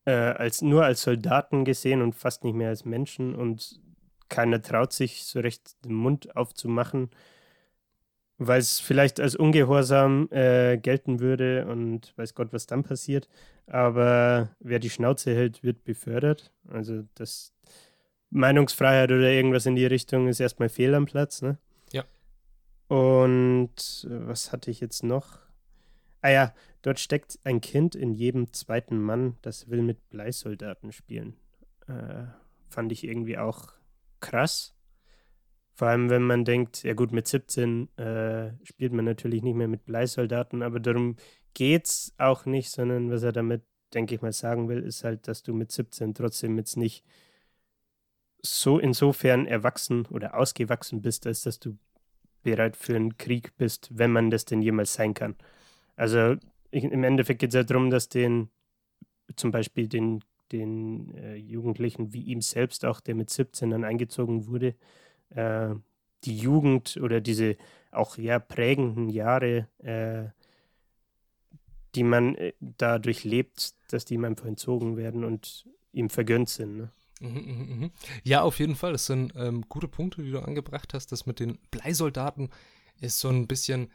äh, 0.07 0.13
als 0.13 0.63
nur 0.63 0.85
als 0.85 1.03
Soldaten 1.03 1.65
gesehen 1.65 2.03
und 2.03 2.15
fast 2.15 2.45
nicht 2.45 2.55
mehr 2.55 2.69
als 2.69 2.85
Menschen 2.85 3.35
und 3.35 3.81
keiner 4.29 4.63
traut 4.63 4.93
sich 4.93 5.25
so 5.25 5.41
recht 5.41 5.77
den 5.85 5.95
Mund 5.95 6.37
aufzumachen, 6.37 7.11
weil 8.39 8.61
es 8.61 8.81
vielleicht 8.81 9.21
als 9.21 9.37
ungehorsam 9.37 10.29
äh, 10.31 10.77
gelten 10.77 11.21
würde 11.21 11.67
und 11.67 12.13
weiß 12.17 12.35
Gott, 12.35 12.53
was 12.53 12.67
dann 12.67 12.83
passiert. 12.83 13.29
Aber 13.67 14.51
wer 14.61 14.79
die 14.79 14.91
Schnauze 14.91 15.35
hält, 15.35 15.63
wird 15.63 15.85
befördert. 15.85 16.53
Also 16.69 17.05
das 17.15 17.53
Meinungsfreiheit 18.31 19.11
oder 19.11 19.31
irgendwas 19.31 19.67
in 19.67 19.77
die 19.77 19.87
Richtung 19.87 20.29
ist 20.29 20.41
erstmal 20.41 20.69
fehl 20.69 20.95
am 20.95 21.07
Platz, 21.07 21.41
ne? 21.43 21.59
Ja. 21.93 22.05
Und 22.89 24.07
äh, 24.11 24.27
was 24.27 24.53
hatte 24.53 24.71
ich 24.71 24.81
jetzt 24.81 25.05
noch? 25.05 25.39
Ah 26.21 26.31
ja, 26.31 26.55
dort 26.83 26.99
steckt 26.99 27.39
ein 27.45 27.61
Kind 27.61 27.95
in 27.95 28.13
jedem 28.13 28.53
zweiten 28.53 29.01
Mann, 29.01 29.37
das 29.43 29.69
will 29.69 29.83
mit 29.83 30.11
Bleisoldaten 30.11 30.91
spielen. 30.91 31.37
Äh, 31.87 32.25
fand 32.69 32.93
ich 32.93 33.05
irgendwie 33.05 33.39
auch 33.39 33.75
krass. 34.21 34.74
Vor 35.75 35.89
allem, 35.89 36.09
wenn 36.09 36.23
man 36.23 36.45
denkt, 36.45 36.85
ja 36.85 36.95
gut, 36.95 37.13
mit 37.13 37.27
17 37.27 37.89
äh, 37.99 38.53
spielt 38.63 38.93
man 38.93 39.05
natürlich 39.05 39.43
nicht 39.43 39.57
mehr 39.57 39.69
mit 39.69 39.85
Bleisoldaten, 39.85 40.63
aber 40.63 40.79
darum 40.79 41.17
geht 41.53 41.87
es 41.87 42.15
auch 42.17 42.47
nicht, 42.47 42.71
sondern 42.71 43.11
was 43.11 43.25
er 43.25 43.33
damit, 43.33 43.63
denke 43.93 44.15
ich 44.15 44.23
mal, 44.23 44.33
sagen 44.33 44.69
will, 44.69 44.83
ist 44.85 45.03
halt, 45.03 45.27
dass 45.27 45.43
du 45.43 45.53
mit 45.53 45.73
17 45.73 46.15
trotzdem 46.15 46.57
jetzt 46.59 46.77
nicht 46.77 47.05
so 48.41 48.79
insofern 48.79 49.47
erwachsen 49.47 50.07
oder 50.07 50.37
ausgewachsen 50.37 51.03
bist, 51.03 51.27
als 51.27 51.43
dass 51.43 51.59
du 51.59 51.77
bereit 52.43 52.77
für 52.77 52.95
einen 52.95 53.17
Krieg 53.17 53.57
bist, 53.57 53.89
wenn 53.93 54.13
man 54.13 54.31
das 54.31 54.45
denn 54.45 54.63
jemals 54.63 54.95
sein 54.95 55.15
kann. 55.15 55.35
Also 55.97 56.37
ich, 56.71 56.85
im 56.85 57.03
Endeffekt 57.03 57.41
geht 57.41 57.51
es 57.51 57.55
ja 57.55 57.65
darum, 57.65 57.91
dass 57.91 58.09
den 58.09 58.51
zum 59.37 59.51
Beispiel 59.51 59.89
den, 59.89 60.23
den 60.53 61.15
äh, 61.17 61.37
Jugendlichen 61.37 62.13
wie 62.13 62.23
ihm 62.23 62.43
selbst 62.43 62.85
auch, 62.85 63.01
der 63.01 63.15
mit 63.15 63.31
17 63.31 63.71
dann 63.71 63.85
eingezogen 63.85 64.47
wurde, 64.47 64.75
äh, 65.31 65.75
die 66.25 66.39
Jugend 66.39 66.99
oder 67.01 67.21
diese 67.21 67.57
auch 67.93 68.19
ja 68.19 68.39
prägenden 68.39 69.09
Jahre, 69.09 69.69
äh, 69.79 70.31
die 71.95 72.03
man 72.03 72.35
äh, 72.37 72.53
dadurch 72.61 73.25
lebt, 73.25 73.75
dass 73.89 74.05
die 74.05 74.15
ihm 74.15 74.25
einfach 74.25 74.47
entzogen 74.47 74.97
werden 74.97 75.25
und 75.25 75.67
ihm 75.93 76.11
vergönnt 76.11 76.49
sind. 76.49 76.77
Ne? 76.77 76.91
Mhm, 77.21 77.29
mhm, 77.31 77.79
mhm. 77.79 77.91
Ja, 78.25 78.43
auf 78.43 78.59
jeden 78.59 78.77
Fall. 78.77 78.93
Das 78.93 79.07
sind 79.07 79.33
ähm, 79.37 79.65
gute 79.69 79.89
Punkte, 79.89 80.23
die 80.23 80.31
du 80.31 80.41
angebracht 80.41 80.95
hast. 80.95 81.13
Das 81.13 81.27
mit 81.27 81.41
den 81.41 81.59
Bleisoldaten 81.71 82.51
ist 83.01 83.21
so 83.21 83.29
ein 83.29 83.47
bisschen, 83.47 83.91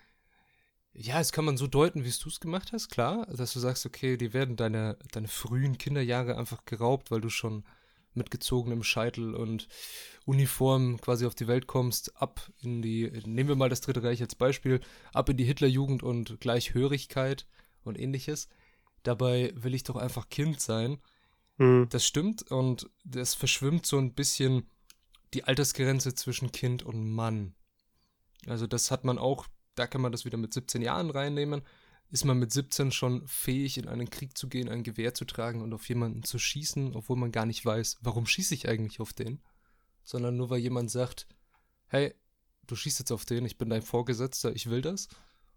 ja, 0.94 1.18
das 1.18 1.32
kann 1.32 1.46
man 1.46 1.58
so 1.58 1.68
deuten, 1.68 2.04
wie 2.04 2.12
du 2.12 2.30
es 2.30 2.39
gemacht 2.39 2.72
hast, 2.72 2.89
klar. 2.89 3.26
Dass 3.28 3.54
du 3.54 3.60
sagst, 3.60 3.86
okay, 3.86 4.18
die 4.18 4.34
werden 4.34 4.56
deine, 4.56 4.98
deine 5.12 5.28
frühen 5.28 5.78
Kinderjahre 5.78 6.38
einfach 6.38 6.65
geraubt, 6.65 7.12
weil 7.12 7.22
du 7.22 7.30
schon 7.30 7.63
mit 8.13 8.32
gezogenem 8.32 8.84
Scheitel 8.84 9.36
und 9.36 9.67
Uniform 10.26 11.00
quasi 11.00 11.26
auf 11.26 11.36
die 11.36 11.48
Welt 11.48 11.67
kommst, 11.67 12.15
ab 12.22 12.52
in 12.62 12.82
die, 12.82 13.12
nehmen 13.26 13.50
wir 13.50 13.56
mal 13.56 13.69
das 13.69 13.82
Dritte 13.82 14.04
Reich 14.04 14.22
als 14.22 14.36
Beispiel, 14.36 14.82
ab 15.13 15.30
in 15.30 15.38
die 15.38 15.45
Hitlerjugend 15.45 16.04
und 16.04 16.39
Gleichhörigkeit 16.39 17.48
und 17.84 18.00
ähnliches. 18.00 18.48
Dabei 19.04 19.54
will 19.56 19.74
ich 19.74 19.84
doch 19.84 19.95
einfach 19.95 20.30
Kind 20.30 20.60
sein 20.60 21.00
Mhm. 21.60 21.88
Das 21.89 22.08
stimmt 22.08 22.50
und 22.52 22.89
das 23.04 23.36
verschwimmt 23.36 23.86
so 23.86 23.98
ein 24.00 24.13
bisschen 24.13 24.67
die 25.34 25.43
Altersgrenze 25.43 26.15
zwischen 26.15 26.52
Kind 26.52 26.82
und 26.82 27.12
Mann. 27.12 27.54
Also 28.48 28.65
das 28.65 28.89
hat 28.89 29.04
man 29.04 29.19
auch, 29.19 29.45
da 29.76 29.86
kann 29.86 30.02
man 30.02 30.12
das 30.12 30.26
wieder 30.26 30.38
mit 30.38 30.54
17 30.54 30.82
Jahren 30.82 31.12
reinnehmen. 31.12 31.62
Ist 32.12 32.26
man 32.26 32.39
mit 32.39 32.52
17 32.52 32.91
schon 32.91 33.28
fähig, 33.28 33.78
in 33.78 33.88
einen 33.88 34.10
Krieg 34.10 34.36
zu 34.38 34.50
gehen, 34.50 34.67
ein 34.67 34.84
Gewehr 34.84 35.13
zu 35.13 35.26
tragen 35.26 35.62
und 35.62 35.74
auf 35.74 35.88
jemanden 35.89 36.24
zu 36.24 36.39
schießen, 36.39 36.95
obwohl 36.95 37.17
man 37.17 37.32
gar 37.32 37.45
nicht 37.45 37.63
weiß, 37.63 37.98
warum 38.02 38.26
schieße 38.26 38.56
ich 38.56 38.67
eigentlich 38.67 39.00
auf 39.00 39.13
den? 39.13 39.41
Sondern 40.04 40.36
nur 40.36 40.50
weil 40.50 40.60
jemand 40.60 40.89
sagt, 40.89 41.28
hey, 41.88 42.15
du 42.65 42.76
schießt 42.76 43.00
jetzt 43.00 43.12
auf 43.12 43.26
den, 43.26 43.45
ich 43.45 43.58
bin 43.58 43.69
dein 43.69 43.84
Vorgesetzter, 43.84 44.56
ich 44.56 44.69
will 44.69 44.82
das 44.82 45.08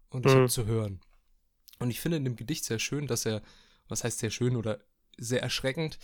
und 0.09 0.25
ich 0.27 0.33
Mhm. 0.33 0.37
habe 0.39 0.49
zu 0.49 0.65
hören. 0.65 0.99
Und 1.79 1.89
ich 1.89 1.99
finde 1.99 2.17
in 2.17 2.25
dem 2.25 2.35
Gedicht 2.35 2.65
sehr 2.65 2.79
schön, 2.79 3.07
dass 3.07 3.25
er, 3.25 3.41
was 3.87 4.03
heißt 4.03 4.19
sehr 4.19 4.29
schön 4.31 4.55
oder 4.55 4.79
sehr 5.17 5.41
erschreckend. 5.41 5.97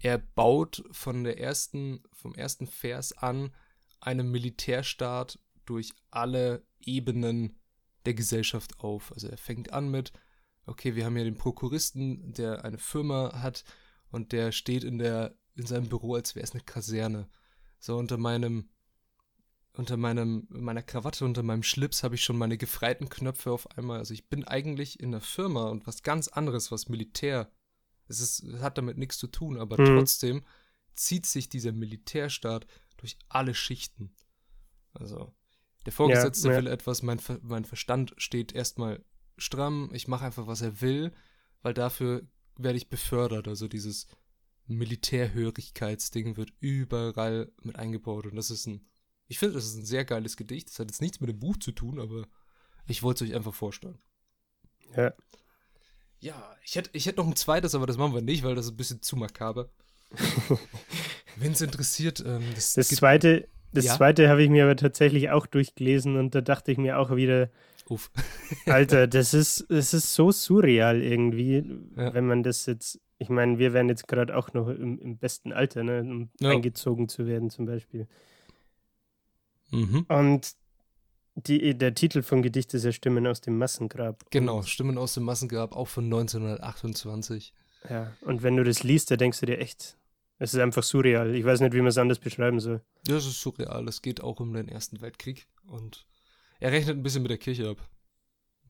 Er 0.00 0.18
baut 0.18 0.82
von 0.90 1.22
der 1.22 1.38
ersten, 1.38 2.02
vom 2.12 2.34
ersten 2.34 2.66
Vers 2.66 3.12
an 3.16 3.54
einen 4.00 4.30
Militärstaat 4.32 5.38
durch 5.64 5.92
alle 6.10 6.66
Ebenen 6.80 7.56
der 8.06 8.14
Gesellschaft 8.14 8.80
auf. 8.80 9.12
Also 9.12 9.28
er 9.28 9.38
fängt 9.38 9.72
an 9.72 9.90
mit, 9.90 10.12
okay, 10.66 10.94
wir 10.94 11.04
haben 11.04 11.16
ja 11.16 11.24
den 11.24 11.36
Prokuristen, 11.36 12.32
der 12.32 12.64
eine 12.64 12.78
Firma 12.78 13.40
hat 13.42 13.64
und 14.10 14.32
der 14.32 14.52
steht 14.52 14.84
in 14.84 14.98
der, 14.98 15.36
in 15.54 15.66
seinem 15.66 15.88
Büro, 15.88 16.14
als 16.14 16.34
wäre 16.34 16.44
es 16.44 16.52
eine 16.52 16.62
Kaserne. 16.62 17.28
So 17.78 17.96
unter 17.96 18.16
meinem, 18.16 18.68
unter 19.74 19.96
meinem, 19.96 20.46
meiner 20.50 20.82
Krawatte, 20.82 21.24
unter 21.24 21.42
meinem 21.42 21.62
Schlips 21.62 22.02
habe 22.02 22.14
ich 22.14 22.22
schon 22.24 22.36
meine 22.36 22.58
gefreiten 22.58 23.08
Knöpfe 23.08 23.50
auf 23.50 23.70
einmal. 23.76 23.98
Also 23.98 24.14
ich 24.14 24.28
bin 24.28 24.44
eigentlich 24.44 25.00
in 25.00 25.12
der 25.12 25.20
Firma 25.20 25.68
und 25.68 25.86
was 25.86 26.02
ganz 26.02 26.28
anderes, 26.28 26.70
was 26.70 26.88
Militär 26.88 27.50
es, 28.08 28.20
ist, 28.20 28.42
es 28.42 28.60
hat 28.60 28.78
damit 28.78 28.98
nichts 28.98 29.16
zu 29.18 29.26
tun, 29.28 29.58
aber 29.58 29.80
Mhm. 29.80 29.96
trotzdem 29.96 30.44
zieht 30.94 31.24
sich 31.24 31.48
dieser 31.48 31.72
Militärstaat 31.72 32.66
durch 32.98 33.16
alle 33.28 33.54
Schichten. 33.54 34.14
Also, 34.92 35.32
der 35.86 35.92
Vorgesetzte 35.92 36.48
Ja, 36.48 36.54
ja. 36.54 36.60
will 36.60 36.66
etwas, 36.68 37.02
mein, 37.02 37.18
Ver 37.18 37.38
mein 37.42 37.64
Verstand 37.64 38.14
steht 38.16 38.52
erstmal 38.52 39.04
stramm, 39.36 39.90
ich 39.92 40.08
mache 40.08 40.24
einfach, 40.24 40.46
was 40.46 40.62
er 40.62 40.80
will, 40.80 41.12
weil 41.62 41.74
dafür 41.74 42.22
werde 42.56 42.76
ich 42.76 42.88
befördert. 42.88 43.48
Also 43.48 43.68
dieses 43.68 44.06
Militärhörigkeitsding 44.66 46.36
wird 46.36 46.52
überall 46.60 47.50
mit 47.62 47.76
eingebaut 47.76 48.26
und 48.26 48.36
das 48.36 48.50
ist 48.50 48.66
ein, 48.66 48.86
ich 49.28 49.38
finde, 49.38 49.54
das 49.54 49.66
ist 49.66 49.76
ein 49.76 49.84
sehr 49.84 50.04
geiles 50.04 50.36
Gedicht. 50.36 50.68
Das 50.68 50.78
hat 50.78 50.90
jetzt 50.90 51.00
nichts 51.00 51.20
mit 51.20 51.30
dem 51.30 51.38
Buch 51.38 51.56
zu 51.58 51.72
tun, 51.72 51.98
aber 51.98 52.26
ich 52.86 53.02
wollte 53.02 53.24
es 53.24 53.30
euch 53.30 53.36
einfach 53.36 53.54
vorstellen. 53.54 53.98
Ja. 54.96 55.14
Ja, 56.20 56.56
ich 56.62 56.76
hätte 56.76 56.90
ich 56.92 57.06
hätt 57.06 57.16
noch 57.16 57.26
ein 57.26 57.34
zweites, 57.34 57.74
aber 57.74 57.86
das 57.86 57.96
machen 57.96 58.14
wir 58.14 58.22
nicht, 58.22 58.44
weil 58.44 58.54
das 58.54 58.66
ist 58.66 58.72
ein 58.72 58.76
bisschen 58.76 59.02
zu 59.02 59.16
makaber. 59.16 59.70
Wen 61.36 61.52
es 61.52 61.60
interessiert, 61.60 62.22
ähm, 62.24 62.44
das, 62.54 62.74
Das 62.74 62.88
zweite, 62.88 63.48
das 63.72 63.84
Ja? 63.86 63.96
zweite 63.96 64.28
habe 64.28 64.42
ich 64.42 64.50
mir 64.50 64.64
aber 64.64 64.76
tatsächlich 64.76 65.30
auch 65.30 65.46
durchgelesen 65.46 66.16
und 66.16 66.34
da 66.34 66.40
dachte 66.40 66.72
ich 66.72 66.78
mir 66.78 66.98
auch 66.98 67.14
wieder, 67.16 67.50
Uff. 67.88 68.10
Alter, 68.66 69.06
das 69.06 69.34
ist, 69.34 69.66
das 69.68 69.92
ist 69.92 70.14
so 70.14 70.30
surreal 70.30 71.02
irgendwie, 71.02 71.64
Ja. 71.96 72.14
wenn 72.14 72.26
man 72.26 72.42
das 72.42 72.66
jetzt, 72.66 73.00
ich 73.18 73.28
meine, 73.28 73.58
wir 73.58 73.72
wären 73.72 73.88
jetzt 73.88 74.06
gerade 74.08 74.36
auch 74.36 74.52
noch 74.54 74.68
im, 74.68 74.98
im 74.98 75.18
besten 75.18 75.52
Alter, 75.52 75.82
ne, 75.82 76.00
um 76.00 76.30
Ja. 76.40 76.50
eingezogen 76.50 77.08
zu 77.08 77.26
werden 77.26 77.50
zum 77.50 77.66
Beispiel. 77.66 78.06
Mhm. 79.70 80.04
Und 80.08 80.52
die, 81.34 81.76
der 81.76 81.94
Titel 81.94 82.22
vom 82.22 82.42
Gedicht 82.42 82.74
ist 82.74 82.84
ja 82.84 82.92
Stimmen 82.92 83.26
aus 83.26 83.40
dem 83.40 83.56
Massengrab. 83.58 84.24
Genau, 84.30 84.58
Und, 84.58 84.68
Stimmen 84.68 84.98
aus 84.98 85.14
dem 85.14 85.24
Massengrab, 85.24 85.74
auch 85.74 85.88
von 85.88 86.04
1928. 86.04 87.54
ja, 87.88 88.12
und 88.20 88.42
wenn 88.42 88.56
du 88.56 88.64
das 88.64 88.82
liest, 88.82 89.10
da 89.10 89.16
denkst 89.16 89.40
du 89.40 89.46
dir 89.46 89.58
echt, 89.58 89.96
es 90.42 90.54
ist 90.54 90.60
einfach 90.60 90.82
surreal. 90.82 91.36
Ich 91.36 91.44
weiß 91.44 91.60
nicht, 91.60 91.72
wie 91.72 91.78
man 91.78 91.86
es 91.86 91.98
anders 91.98 92.18
beschreiben 92.18 92.58
soll. 92.58 92.82
Das 93.04 93.24
ist 93.24 93.40
surreal, 93.40 93.86
es 93.86 94.02
geht 94.02 94.20
auch 94.20 94.40
um 94.40 94.52
den 94.52 94.66
Ersten 94.66 95.00
Weltkrieg 95.00 95.46
und 95.66 96.04
er 96.58 96.72
rechnet 96.72 96.96
ein 96.96 97.02
bisschen 97.04 97.22
mit 97.22 97.30
der 97.30 97.38
Kirche 97.38 97.68
ab. 97.68 97.88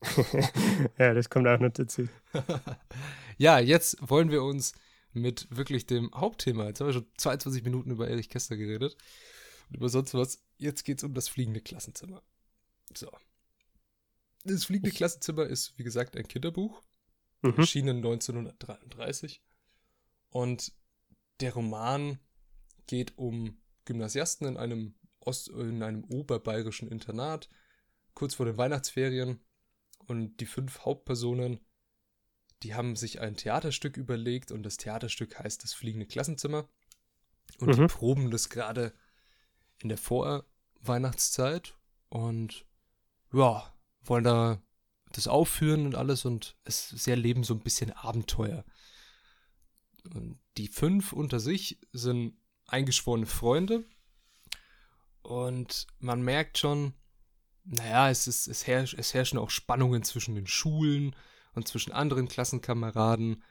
ja, 0.98 1.14
das 1.14 1.30
kommt 1.30 1.48
auch 1.48 1.58
noch 1.58 1.72
dazu. 1.72 2.08
ja, 3.38 3.58
jetzt 3.58 3.96
wollen 4.00 4.30
wir 4.30 4.42
uns 4.42 4.74
mit 5.14 5.46
wirklich 5.50 5.86
dem 5.86 6.10
Hauptthema, 6.14 6.66
jetzt 6.66 6.80
haben 6.80 6.88
wir 6.88 6.94
schon 6.94 7.06
22 7.16 7.62
Minuten 7.64 7.90
über 7.90 8.06
Erich 8.06 8.28
Kästner 8.28 8.58
geredet 8.58 8.94
und 9.70 9.76
über 9.76 9.88
sonst 9.88 10.12
was, 10.12 10.42
jetzt 10.58 10.84
geht 10.84 10.98
es 10.98 11.04
um 11.04 11.14
das 11.14 11.28
fliegende 11.28 11.62
Klassenzimmer. 11.62 12.22
So. 12.94 13.10
Das 14.44 14.66
fliegende 14.66 14.94
Klassenzimmer 14.94 15.46
ist, 15.46 15.78
wie 15.78 15.84
gesagt, 15.84 16.18
ein 16.18 16.28
Kinderbuch, 16.28 16.82
Mhm. 17.40 17.54
erschienen 17.56 17.96
1933 17.96 19.42
und 20.28 20.72
der 21.42 21.54
Roman 21.54 22.18
geht 22.86 23.18
um 23.18 23.60
Gymnasiasten 23.84 24.46
in 24.46 24.56
einem 24.56 24.94
Ost 25.20 25.48
in 25.48 25.82
einem 25.82 26.04
oberbayerischen 26.04 26.88
Internat 26.88 27.48
kurz 28.14 28.34
vor 28.34 28.46
den 28.46 28.56
Weihnachtsferien 28.56 29.40
und 30.06 30.38
die 30.38 30.46
fünf 30.46 30.80
Hauptpersonen, 30.84 31.60
die 32.62 32.74
haben 32.74 32.96
sich 32.96 33.20
ein 33.20 33.36
Theaterstück 33.36 33.96
überlegt 33.96 34.50
und 34.52 34.62
das 34.62 34.76
Theaterstück 34.76 35.38
heißt 35.38 35.62
das 35.62 35.74
fliegende 35.74 36.06
Klassenzimmer 36.06 36.68
und 37.58 37.74
die 37.74 37.80
Mhm. 37.80 37.86
proben 37.86 38.30
das 38.30 38.48
gerade 38.48 38.92
in 39.78 39.88
der 39.88 39.98
Vorweihnachtszeit 39.98 41.76
und 42.08 42.66
ja, 43.32 43.72
wollen 44.02 44.24
da 44.24 44.62
das 45.12 45.28
aufführen 45.28 45.86
und 45.86 45.94
alles 45.94 46.24
und 46.24 46.56
es 46.64 46.90
sie 46.90 47.10
erleben 47.10 47.44
so 47.44 47.54
ein 47.54 47.60
bisschen 47.60 47.92
Abenteuer. 47.92 48.64
Und 50.14 50.38
die 50.56 50.68
fünf 50.68 51.12
unter 51.12 51.40
sich 51.40 51.78
sind 51.92 52.36
eingeschworene 52.66 53.26
Freunde 53.26 53.84
und 55.22 55.86
man 55.98 56.22
merkt 56.22 56.58
schon, 56.58 56.94
naja, 57.64 58.10
es, 58.10 58.26
ist, 58.26 58.48
es, 58.48 58.66
herrsch, 58.66 58.94
es 58.94 59.14
herrschen 59.14 59.38
auch 59.38 59.50
Spannungen 59.50 60.02
zwischen 60.02 60.34
den 60.34 60.46
Schulen 60.46 61.14
und 61.54 61.68
zwischen 61.68 61.92
anderen 61.92 62.26
Klassenkameraden. 62.28 63.42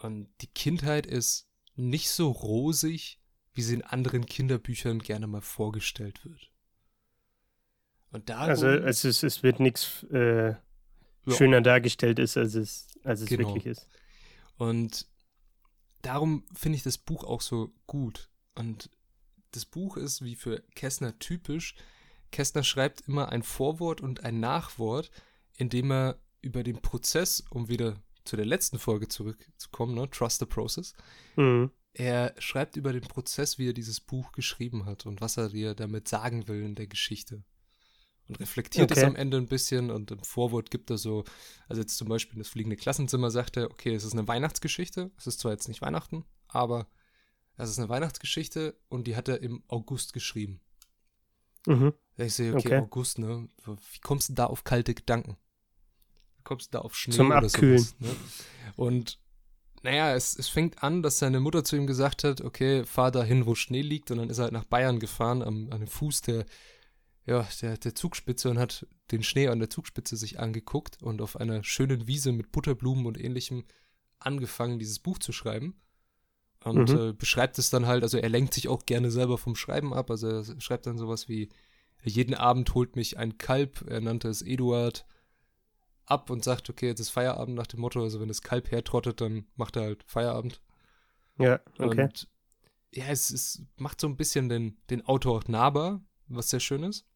Und 0.00 0.28
die 0.40 0.48
Kindheit 0.48 1.06
ist 1.06 1.48
nicht 1.76 2.10
so 2.10 2.30
rosig, 2.30 3.20
wie 3.52 3.62
sie 3.62 3.74
in 3.74 3.82
anderen 3.82 4.26
Kinderbüchern 4.26 4.98
gerne 4.98 5.26
mal 5.28 5.40
vorgestellt 5.40 6.24
wird. 6.24 6.50
Und 8.10 8.28
darum, 8.28 8.50
Also 8.50 8.68
es, 8.68 9.04
ist, 9.04 9.22
es 9.22 9.42
wird 9.42 9.60
nichts 9.60 10.02
äh, 10.12 10.48
Ja. 10.50 10.56
schöner 11.36 11.60
dargestellt 11.60 12.18
ist, 12.18 12.36
als 12.36 12.54
es, 12.54 12.88
als 13.04 13.20
es 13.20 13.28
Genau. 13.28 13.48
wirklich 13.48 13.66
ist. 13.66 13.88
Und 14.56 15.06
darum 16.06 16.44
finde 16.54 16.76
ich 16.76 16.82
das 16.82 16.98
Buch 16.98 17.24
auch 17.24 17.40
so 17.40 17.72
gut. 17.86 18.30
Und 18.54 18.90
das 19.52 19.64
Buch 19.64 19.96
ist 19.96 20.22
wie 20.22 20.34
für 20.34 20.62
Kästner 20.74 21.18
typisch. 21.18 21.74
Kästner 22.30 22.64
schreibt 22.64 23.02
immer 23.02 23.30
ein 23.30 23.42
Vorwort 23.42 24.00
und 24.00 24.24
ein 24.24 24.40
Nachwort, 24.40 25.10
indem 25.56 25.92
er 25.92 26.18
über 26.42 26.62
den 26.62 26.80
Prozess, 26.82 27.42
um 27.50 27.68
wieder 27.68 28.02
zu 28.24 28.36
der 28.36 28.46
letzten 28.46 28.78
Folge 28.78 29.08
zurückzukommen, 29.08 29.94
ne, 29.94 30.08
Trust 30.10 30.40
the 30.40 30.46
Process, 30.46 30.94
Mhm. 31.36 31.70
er 31.92 32.34
schreibt 32.38 32.76
über 32.76 32.92
den 32.92 33.02
Prozess, 33.02 33.58
wie 33.58 33.68
er 33.68 33.72
dieses 33.72 34.00
Buch 34.00 34.32
geschrieben 34.32 34.84
hat 34.86 35.06
und 35.06 35.20
was 35.20 35.36
er 35.36 35.50
dir 35.50 35.74
damit 35.74 36.08
sagen 36.08 36.48
will 36.48 36.62
in 36.62 36.74
der 36.74 36.86
Geschichte. 36.86 37.44
Und 38.28 38.40
reflektiert 38.40 38.90
es 38.90 38.98
Okay. 38.98 39.06
am 39.06 39.16
Ende 39.16 39.36
ein 39.36 39.48
bisschen 39.48 39.90
und 39.90 40.10
im 40.10 40.22
Vorwort 40.24 40.70
gibt 40.70 40.90
er 40.90 40.96
so, 40.96 41.24
also 41.68 41.82
jetzt 41.82 41.98
zum 41.98 42.08
Beispiel 42.08 42.38
das 42.38 42.48
fliegende 42.48 42.76
Klassenzimmer 42.76 43.30
sagt 43.30 43.56
er, 43.58 43.70
okay, 43.70 43.94
es 43.94 44.04
ist 44.04 44.14
eine 44.14 44.26
Weihnachtsgeschichte, 44.26 45.10
es 45.18 45.26
ist 45.26 45.40
zwar 45.40 45.52
jetzt 45.52 45.68
nicht 45.68 45.82
Weihnachten, 45.82 46.24
aber 46.48 46.86
es 47.56 47.68
ist 47.68 47.78
eine 47.78 47.90
Weihnachtsgeschichte 47.90 48.76
und 48.88 49.06
die 49.06 49.14
hat 49.14 49.28
er 49.28 49.42
im 49.42 49.62
August 49.68 50.14
geschrieben. 50.14 50.60
Mhm. 51.66 51.92
Ich 52.16 52.34
sehe, 52.34 52.54
okay, 52.54 52.68
Okay. 52.68 52.78
August, 52.78 53.18
ne? 53.18 53.48
Wie 53.66 54.00
kommst 54.00 54.30
du 54.30 54.32
da 54.34 54.46
auf 54.46 54.64
kalte 54.64 54.94
Gedanken? 54.94 55.36
Wie 56.38 56.42
kommst 56.44 56.68
du 56.68 56.78
da 56.78 56.78
auf 56.80 56.96
Schnee 56.96 57.14
Zum 57.14 57.26
oder 57.28 57.44
Abkühlen. 57.44 57.78
sowas? 57.78 57.96
Ne? 57.98 58.16
Und 58.76 59.18
naja, 59.82 60.14
es, 60.14 60.38
es 60.38 60.48
fängt 60.48 60.82
an, 60.82 61.02
dass 61.02 61.18
seine 61.18 61.40
Mutter 61.40 61.62
zu 61.62 61.76
ihm 61.76 61.86
gesagt 61.86 62.24
hat, 62.24 62.40
okay, 62.40 62.84
fahr 62.84 63.10
da 63.10 63.22
hin, 63.22 63.44
wo 63.44 63.54
Schnee 63.54 63.82
liegt. 63.82 64.10
Und 64.10 64.16
dann 64.18 64.30
ist 64.30 64.38
er 64.38 64.44
halt 64.44 64.52
nach 64.52 64.64
Bayern 64.64 64.98
gefahren, 64.98 65.42
am, 65.42 65.68
an 65.70 65.80
dem 65.80 65.88
Fuß 65.88 66.22
der, 66.22 66.46
ja, 67.26 67.46
der, 67.62 67.78
der 67.78 67.94
Zugspitze 67.94 68.50
und 68.50 68.58
hat 68.58 68.86
den 69.10 69.22
Schnee 69.22 69.48
an 69.48 69.58
der 69.58 69.70
Zugspitze 69.70 70.16
sich 70.16 70.38
angeguckt 70.38 71.02
und 71.02 71.22
auf 71.22 71.36
einer 71.36 71.64
schönen 71.64 72.06
Wiese 72.06 72.32
mit 72.32 72.52
Butterblumen 72.52 73.06
und 73.06 73.22
ähnlichem 73.22 73.64
angefangen, 74.18 74.78
dieses 74.78 74.98
Buch 74.98 75.18
zu 75.18 75.32
schreiben. 75.32 75.74
Und 76.64 76.90
mhm. 76.90 76.98
äh, 76.98 77.12
beschreibt 77.12 77.58
es 77.58 77.70
dann 77.70 77.86
halt, 77.86 78.02
also 78.02 78.18
er 78.18 78.28
lenkt 78.28 78.54
sich 78.54 78.68
auch 78.68 78.86
gerne 78.86 79.10
selber 79.10 79.38
vom 79.38 79.54
Schreiben 79.54 79.92
ab. 79.92 80.10
Also 80.10 80.28
er 80.28 80.60
schreibt 80.60 80.86
dann 80.86 80.98
sowas 80.98 81.28
wie, 81.28 81.50
jeden 82.02 82.34
Abend 82.34 82.74
holt 82.74 82.96
mich 82.96 83.18
ein 83.18 83.38
Kalb, 83.38 83.84
er 83.88 84.00
nannte 84.00 84.28
es 84.28 84.42
Eduard, 84.42 85.06
ab 86.06 86.30
und 86.30 86.44
sagt, 86.44 86.68
okay, 86.68 86.86
jetzt 86.86 87.00
ist 87.00 87.10
Feierabend 87.10 87.56
nach 87.56 87.66
dem 87.66 87.80
Motto, 87.80 88.02
also 88.02 88.20
wenn 88.20 88.28
das 88.28 88.42
Kalb 88.42 88.70
hertrottet, 88.70 89.20
dann 89.20 89.46
macht 89.56 89.76
er 89.76 89.82
halt 89.82 90.04
Feierabend. 90.06 90.60
Ja, 91.38 91.60
okay. 91.78 92.02
Und 92.02 92.28
ja, 92.92 93.06
es, 93.06 93.30
es 93.30 93.62
macht 93.76 94.00
so 94.00 94.06
ein 94.06 94.16
bisschen 94.16 94.48
den, 94.48 94.76
den 94.90 95.04
Autor 95.06 95.38
auch 95.38 95.48
nahbar, 95.48 96.02
was 96.28 96.50
sehr 96.50 96.60
schön 96.60 96.82
ist. 96.82 97.06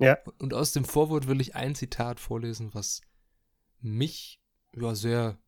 Ja. 0.00 0.18
Und 0.38 0.54
aus 0.54 0.72
dem 0.72 0.84
Vorwort 0.84 1.28
will 1.28 1.40
ich 1.40 1.54
ein 1.54 1.74
Zitat 1.74 2.18
vorlesen, 2.18 2.72
was 2.72 3.02
mich 3.80 4.40
ja, 4.74 4.94
sehr 4.94 5.38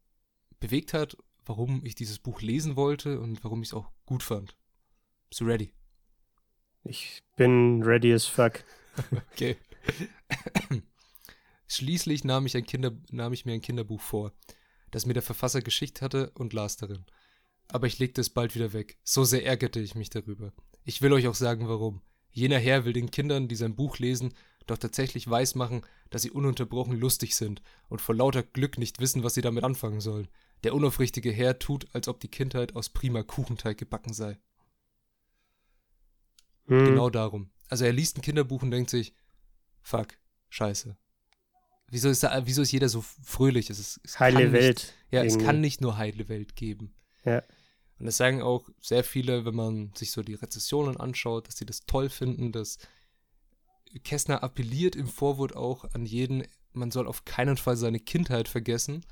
bewegt 0.61 0.95
hat, 0.95 1.17
warum 1.45 1.85
ich 1.85 1.95
dieses 1.95 2.19
Buch 2.19 2.41
lesen 2.43 2.77
wollte 2.77 3.19
und 3.19 3.43
warum 3.43 3.63
ich 3.63 3.71
es 3.71 3.75
auch 3.75 3.91
gut 4.07 4.23
fand. 4.23 4.57
Bist 5.29 5.41
du 5.41 5.47
ready? 5.47 5.73
Ich 6.85 7.23
bin 7.37 7.83
ready 7.83 8.13
as 8.13 8.27
fuck. 8.27 8.65
okay. 9.33 9.57
Schließlich 11.67 12.25
nahm 12.25 12.45
ich, 12.45 12.57
ein 12.57 12.67
Kinder, 12.67 12.93
nahm 13.11 13.33
ich 13.33 13.47
mir 13.47 13.55
ein 13.55 13.63
Kinderbuch 13.63 14.01
vor, 14.01 14.33
das 14.91 15.07
mir 15.07 15.15
der 15.15 15.23
Verfasser 15.23 15.63
geschickt 15.63 16.03
hatte 16.03 16.31
und 16.35 16.53
las 16.53 16.77
darin. 16.77 17.07
Aber 17.69 17.87
ich 17.87 17.99
legte 17.99 18.21
es 18.21 18.29
bald 18.29 18.55
wieder 18.55 18.75
weg. 18.75 18.99
So 19.03 19.25
sehr 19.25 19.47
ärgerte 19.47 19.81
ich 19.81 19.95
mich 19.95 20.11
darüber. 20.11 20.53
Ich 20.85 21.01
will 21.01 21.13
euch 21.15 21.27
auch 21.27 21.35
sagen, 21.35 21.69
warum. 21.69 22.03
Jener 22.33 22.59
Herr 22.59 22.85
will 22.85 22.93
den 22.93 23.11
Kindern, 23.11 23.49
die 23.49 23.57
sein 23.57 23.77
Buch 23.77 23.99
lesen, 23.99 24.35
doch 24.67 24.79
tatsächlich 24.79 25.29
weismachen, 25.29 25.83
dass 26.11 26.23
sie 26.23 26.31
ununterbrochen 26.31 26.99
lustig 26.99 27.37
sind 27.37 27.63
und 27.89 28.01
vor 28.01 28.15
lauter 28.15 28.43
Glück 28.43 28.79
nicht 28.79 29.01
wissen, 29.01 29.23
was 29.23 29.35
sie 29.35 29.43
damit 29.43 29.65
anfangen 29.65 30.01
sollen. 30.01 30.29
Der 30.65 30.75
unaufrichtige 30.75 31.33
Herr 31.33 31.59
tut, 31.59 31.87
als 31.95 32.09
ob 32.09 32.21
die 32.21 32.29
Kindheit 32.29 32.77
aus 32.77 32.89
prima 32.89 33.23
Kuchenteig 33.23 33.77
gebacken 33.79 34.13
sei. 34.13 34.39
Hm. 36.67 36.85
Genau 36.87 37.11
darum. 37.11 37.51
Also 37.69 37.85
er 37.85 37.93
liest 37.93 38.19
ein 38.19 38.23
Kinderbuch 38.23 38.63
und 38.63 38.71
denkt 38.71 38.91
sich, 38.91 39.15
fuck, 39.81 40.09
scheiße. 40.51 40.97
Wieso 41.91 42.09
ist, 42.09 42.23
da, 42.23 42.47
wieso 42.47 42.63
ist 42.63 42.73
jeder 42.73 42.89
so 42.89 43.03
fröhlich? 43.03 43.69
Es, 43.69 43.79
ist, 43.79 44.01
es 44.05 44.19
heile 44.19 44.53
Welt. 44.53 44.77
Nicht, 44.77 44.95
ja, 45.11 45.23
irgendwie. 45.23 45.41
es 45.41 45.45
kann 45.45 45.61
nicht 45.61 45.81
nur 45.81 45.99
heile 45.99 46.29
Welt 46.29 46.57
geben. 46.57 46.95
Ja. 47.25 47.43
Und 48.03 48.07
das 48.07 48.17
sagen 48.17 48.43
auch 48.43 48.69
sehr 48.81 49.05
viele, 49.05 49.45
wenn 49.45 49.55
man 49.55 49.93
sich 49.95 50.11
so 50.11 50.25
die 50.25 50.35
Rezessionen 50.35 50.97
anschaut, 50.97 51.47
dass 51.47 51.57
sie 51.57 51.67
das 51.67 51.87
toll 51.87 52.09
finden, 52.09 52.51
dass 52.51 52.79
Kästner 54.03 54.43
appelliert 54.43 54.97
im 54.97 55.07
Vorwort 55.07 55.55
auch 55.55 55.85
an 55.95 56.05
jeden, 56.05 56.43
man 56.73 56.91
soll 56.91 57.07
auf 57.07 57.25
keinen 57.25 57.57
Fall 57.57 57.77
seine 57.77 58.01
Kindheit 58.01 58.49
vergessen 58.49 59.07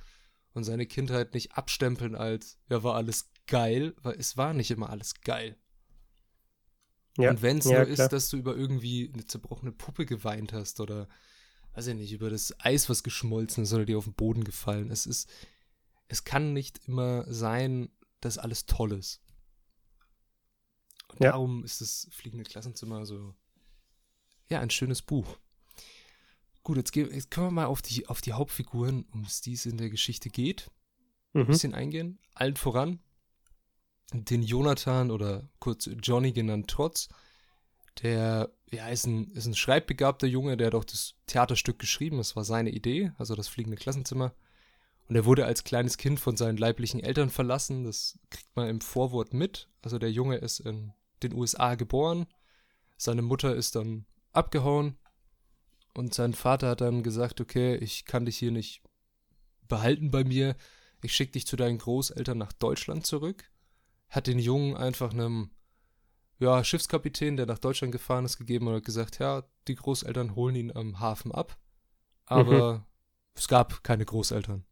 und 0.54 0.64
seine 0.64 0.86
Kindheit 0.86 1.34
nicht 1.34 1.52
abstempeln 1.52 2.16
als, 2.16 2.58
ja, 2.68 2.82
war 2.82 2.96
alles 2.96 3.30
geil, 3.46 3.94
weil 4.02 4.18
es 4.18 4.36
war 4.36 4.54
nicht 4.54 4.72
immer 4.72 4.90
alles 4.90 5.14
geil. 5.20 5.56
Ja. 7.16 7.30
Und 7.30 7.42
wenn 7.42 7.58
es 7.58 7.66
ja, 7.66 7.84
nur 7.84 7.94
klar. 7.94 8.06
ist, 8.06 8.12
dass 8.12 8.28
du 8.28 8.38
über 8.38 8.56
irgendwie 8.56 9.08
eine 9.14 9.24
zerbrochene 9.24 9.70
Puppe 9.70 10.04
geweint 10.04 10.52
hast 10.52 10.80
oder, 10.80 11.06
weiß 11.74 11.86
ich 11.86 11.94
nicht, 11.94 12.12
über 12.12 12.28
das 12.28 12.56
Eis, 12.58 12.88
was 12.88 13.04
geschmolzen 13.04 13.62
ist 13.62 13.72
oder 13.72 13.84
dir 13.84 13.98
auf 13.98 14.04
den 14.06 14.14
Boden 14.14 14.42
gefallen. 14.42 14.90
Es 14.90 15.06
ist, 15.06 15.30
es 16.08 16.24
kann 16.24 16.52
nicht 16.52 16.88
immer 16.88 17.24
sein, 17.32 17.88
dass 18.20 18.38
alles 18.38 18.66
toll 18.66 18.92
ist. 18.92 19.20
Und 21.08 21.20
ja. 21.22 21.32
darum 21.32 21.64
ist 21.64 21.80
das 21.80 22.08
fliegende 22.10 22.44
Klassenzimmer 22.44 23.04
so, 23.06 23.34
ja, 24.48 24.60
ein 24.60 24.70
schönes 24.70 25.02
Buch. 25.02 25.38
Gut, 26.62 26.76
jetzt, 26.76 26.94
jetzt 26.94 27.30
können 27.30 27.48
wir 27.48 27.52
mal 27.52 27.66
auf 27.66 27.82
die, 27.82 28.06
auf 28.06 28.20
die 28.20 28.32
Hauptfiguren, 28.32 29.06
um 29.12 29.26
die 29.44 29.52
es 29.54 29.66
in 29.66 29.78
der 29.78 29.90
Geschichte 29.90 30.28
geht, 30.28 30.70
mhm. 31.32 31.42
ein 31.42 31.46
bisschen 31.46 31.74
eingehen. 31.74 32.18
Allen 32.34 32.56
voran 32.56 33.00
den 34.12 34.42
Jonathan 34.42 35.10
oder 35.10 35.48
kurz 35.58 35.88
Johnny 36.02 36.32
genannt 36.32 36.68
Trotz. 36.68 37.08
Der 38.02 38.50
ja, 38.70 38.88
ist, 38.88 39.06
ein, 39.06 39.30
ist 39.32 39.46
ein 39.46 39.54
schreibbegabter 39.54 40.26
Junge, 40.26 40.56
der 40.56 40.68
hat 40.68 40.74
auch 40.74 40.84
das 40.84 41.14
Theaterstück 41.26 41.78
geschrieben. 41.78 42.18
Das 42.18 42.36
war 42.36 42.44
seine 42.44 42.70
Idee, 42.70 43.12
also 43.18 43.34
das 43.34 43.48
fliegende 43.48 43.76
Klassenzimmer. 43.76 44.32
Und 45.10 45.16
er 45.16 45.24
wurde 45.24 45.44
als 45.44 45.64
kleines 45.64 45.96
Kind 45.96 46.20
von 46.20 46.36
seinen 46.36 46.56
leiblichen 46.56 47.00
Eltern 47.00 47.30
verlassen. 47.30 47.82
Das 47.82 48.16
kriegt 48.30 48.54
man 48.54 48.68
im 48.68 48.80
Vorwort 48.80 49.34
mit. 49.34 49.68
Also 49.82 49.98
der 49.98 50.12
Junge 50.12 50.36
ist 50.36 50.60
in 50.60 50.92
den 51.24 51.32
USA 51.34 51.74
geboren. 51.74 52.28
Seine 52.96 53.20
Mutter 53.20 53.56
ist 53.56 53.74
dann 53.74 54.06
abgehauen. 54.30 54.98
Und 55.94 56.14
sein 56.14 56.32
Vater 56.32 56.68
hat 56.68 56.80
dann 56.80 57.02
gesagt, 57.02 57.40
okay, 57.40 57.74
ich 57.74 58.04
kann 58.04 58.24
dich 58.24 58.36
hier 58.36 58.52
nicht 58.52 58.84
behalten 59.66 60.12
bei 60.12 60.22
mir. 60.22 60.54
Ich 61.02 61.12
schicke 61.12 61.32
dich 61.32 61.44
zu 61.44 61.56
deinen 61.56 61.78
Großeltern 61.78 62.38
nach 62.38 62.52
Deutschland 62.52 63.04
zurück. 63.04 63.50
Hat 64.10 64.28
den 64.28 64.38
Jungen 64.38 64.76
einfach 64.76 65.12
einem 65.12 65.50
ja, 66.38 66.62
Schiffskapitän, 66.62 67.36
der 67.36 67.46
nach 67.46 67.58
Deutschland 67.58 67.90
gefahren 67.90 68.26
ist, 68.26 68.38
gegeben 68.38 68.68
und 68.68 68.76
hat 68.76 68.84
gesagt, 68.84 69.18
ja, 69.18 69.42
die 69.66 69.74
Großeltern 69.74 70.36
holen 70.36 70.54
ihn 70.54 70.70
am 70.70 71.00
Hafen 71.00 71.32
ab. 71.32 71.58
Aber 72.26 72.74
mhm. 72.74 72.84
es 73.34 73.48
gab 73.48 73.82
keine 73.82 74.04
Großeltern. 74.04 74.64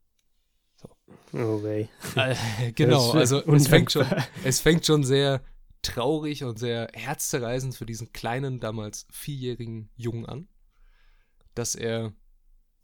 So. 0.81 0.89
Oh 1.33 1.63
wei. 1.63 1.89
Äh, 2.17 2.73
genau, 2.73 3.13
also 3.13 3.45
es 3.53 3.69
fängt, 3.69 3.93
schon, 3.93 4.07
es 4.45 4.61
fängt 4.61 4.87
schon 4.87 5.05
sehr 5.05 5.43
traurig 5.83 6.45
und 6.45 6.59
sehr 6.59 6.89
herzzerreißend 6.93 7.75
für 7.75 7.87
diesen 7.87 8.13
kleinen, 8.13 8.61
damals 8.61 9.07
vierjährigen 9.11 9.91
Jungen 9.97 10.27
an, 10.27 10.49
dass 11.55 11.75
er 11.75 12.13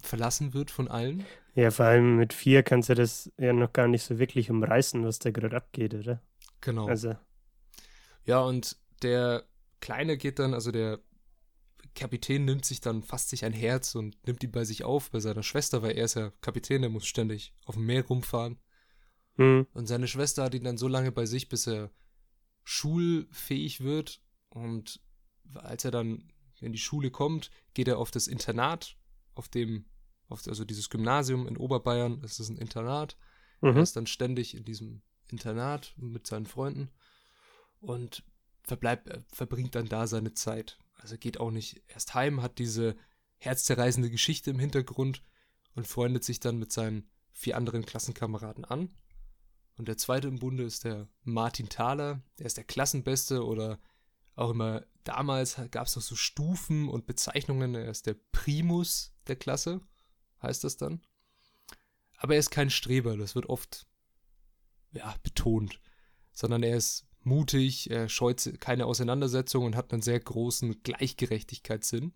verlassen 0.02 0.54
wird 0.54 0.70
von 0.70 0.88
allen. 0.88 1.24
Ja, 1.54 1.70
vor 1.70 1.86
allem 1.86 2.16
mit 2.16 2.32
vier 2.32 2.62
kannst 2.62 2.88
du 2.88 2.94
das 2.94 3.32
ja 3.38 3.52
noch 3.52 3.72
gar 3.72 3.88
nicht 3.88 4.02
so 4.02 4.18
wirklich 4.18 4.50
umreißen, 4.50 5.04
was 5.04 5.18
da 5.18 5.30
gerade 5.30 5.56
abgeht, 5.56 5.94
oder? 5.94 6.20
Genau. 6.60 6.86
Also. 6.86 7.14
Ja, 8.24 8.40
und 8.40 8.76
der 9.02 9.44
Kleine 9.80 10.16
geht 10.16 10.38
dann, 10.38 10.54
also 10.54 10.72
der 10.72 10.98
Kapitän 11.94 12.44
nimmt 12.44 12.64
sich 12.64 12.80
dann, 12.80 13.02
fasst 13.02 13.28
sich 13.28 13.44
ein 13.44 13.52
Herz 13.52 13.94
und 13.94 14.16
nimmt 14.26 14.42
ihn 14.42 14.50
bei 14.50 14.64
sich 14.64 14.84
auf, 14.84 15.10
bei 15.10 15.20
seiner 15.20 15.42
Schwester, 15.42 15.82
weil 15.82 15.96
er 15.96 16.04
ist 16.04 16.14
ja 16.14 16.32
Kapitän, 16.40 16.82
der 16.82 16.90
muss 16.90 17.06
ständig 17.06 17.54
auf 17.64 17.76
dem 17.76 17.86
Meer 17.86 18.06
rumfahren. 18.06 18.58
Mhm. 19.36 19.66
Und 19.72 19.86
seine 19.86 20.08
Schwester 20.08 20.44
hat 20.44 20.54
ihn 20.54 20.64
dann 20.64 20.78
so 20.78 20.88
lange 20.88 21.12
bei 21.12 21.26
sich, 21.26 21.48
bis 21.48 21.66
er 21.66 21.90
schulfähig 22.64 23.80
wird. 23.80 24.22
Und 24.48 25.00
als 25.54 25.84
er 25.84 25.90
dann 25.90 26.32
in 26.60 26.72
die 26.72 26.78
Schule 26.78 27.10
kommt, 27.10 27.50
geht 27.74 27.88
er 27.88 27.98
auf 27.98 28.10
das 28.10 28.26
Internat, 28.26 28.96
auf 29.34 29.48
dem, 29.48 29.86
auf, 30.28 30.46
also 30.46 30.64
dieses 30.64 30.90
Gymnasium 30.90 31.46
in 31.46 31.56
Oberbayern, 31.56 32.20
das 32.20 32.40
ist 32.40 32.48
ein 32.48 32.58
Internat. 32.58 33.16
Mhm. 33.60 33.76
Er 33.76 33.82
ist 33.82 33.96
dann 33.96 34.06
ständig 34.06 34.56
in 34.56 34.64
diesem 34.64 35.02
Internat 35.28 35.94
mit 35.96 36.26
seinen 36.26 36.46
Freunden 36.46 36.90
und 37.80 38.24
verbleibt, 38.62 39.08
äh, 39.08 39.20
verbringt 39.32 39.74
dann 39.74 39.86
da 39.86 40.06
seine 40.06 40.34
Zeit. 40.34 40.78
Also 40.94 41.16
geht 41.18 41.38
auch 41.40 41.50
nicht 41.50 41.82
erst 41.88 42.14
heim, 42.14 42.42
hat 42.42 42.58
diese 42.58 42.96
herzzerreißende 43.36 44.10
Geschichte 44.10 44.50
im 44.50 44.58
Hintergrund 44.58 45.22
und 45.74 45.86
freundet 45.86 46.24
sich 46.24 46.40
dann 46.40 46.58
mit 46.58 46.72
seinen 46.72 47.10
vier 47.32 47.56
anderen 47.56 47.84
Klassenkameraden 47.84 48.64
an. 48.64 48.94
Und 49.76 49.88
der 49.88 49.98
zweite 49.98 50.28
im 50.28 50.38
Bunde 50.38 50.62
ist 50.62 50.84
der 50.84 51.08
Martin 51.22 51.68
Thaler. 51.68 52.22
Der 52.38 52.46
ist 52.46 52.56
der 52.56 52.64
Klassenbeste 52.64 53.44
oder 53.44 53.80
auch 54.36 54.50
immer 54.50 54.84
damals 55.04 55.60
gab 55.70 55.86
es 55.86 55.96
noch 55.96 56.02
so 56.02 56.16
Stufen 56.16 56.88
und 56.88 57.06
Bezeichnungen. 57.06 57.74
Er 57.74 57.90
ist 57.90 58.06
der 58.06 58.16
Primus 58.32 59.14
der 59.26 59.36
Klasse, 59.36 59.80
heißt 60.42 60.64
das 60.64 60.76
dann. 60.76 61.02
Aber 62.16 62.34
er 62.34 62.40
ist 62.40 62.50
kein 62.50 62.70
Streber, 62.70 63.16
das 63.16 63.34
wird 63.34 63.46
oft 63.48 63.86
ja, 64.92 65.14
betont, 65.22 65.80
sondern 66.32 66.62
er 66.62 66.76
ist 66.76 67.06
mutig, 67.26 67.90
er 67.90 68.08
scheut 68.08 68.60
keine 68.60 68.86
Auseinandersetzung 68.86 69.64
und 69.64 69.76
hat 69.76 69.92
einen 69.92 70.02
sehr 70.02 70.20
großen 70.20 70.82
Gleichgerechtigkeitssinn. 70.82 72.12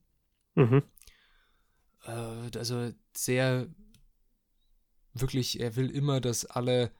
Mhm. 0.54 0.82
Äh, 2.04 2.10
also 2.56 2.92
sehr 3.16 3.68
wirklich, 5.14 5.60
er 5.60 5.76
will 5.76 5.90
immer, 5.90 6.20
dass 6.20 6.44
alle 6.44 6.92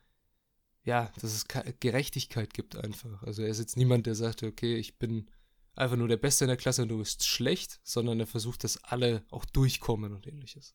ja, 0.89 1.13
dass 1.21 1.35
es 1.35 1.47
Gerechtigkeit 1.81 2.55
gibt 2.55 2.75
einfach. 2.77 3.23
Also 3.23 3.43
er 3.43 3.49
ist 3.49 3.59
jetzt 3.59 3.77
niemand, 3.77 4.07
der 4.07 4.15
sagt, 4.15 4.43
okay, 4.43 4.77
ich 4.77 4.97
bin 4.97 5.31
einfach 5.75 5.99
nur 5.99 6.09
der 6.09 6.17
Beste 6.17 6.45
in 6.45 6.49
der 6.49 6.57
Klasse 6.57 6.83
und 6.83 6.89
du 6.89 6.99
bist 6.99 7.27
schlecht, 7.27 7.79
sondern 7.85 8.19
er 8.19 8.27
versucht, 8.27 8.65
dass 8.65 8.83
alle 8.85 9.23
auch 9.31 9.45
durchkommen 9.45 10.15
und 10.15 10.27
ähnliches. 10.27 10.75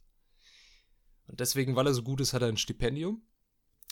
Und 1.28 1.40
deswegen, 1.40 1.76
weil 1.76 1.88
er 1.88 1.96
so 1.96 2.04
gut 2.04 2.22
ist, 2.22 2.34
hat 2.34 2.44
er 2.44 2.48
ein 2.48 2.58
Stipendium. 2.58 3.24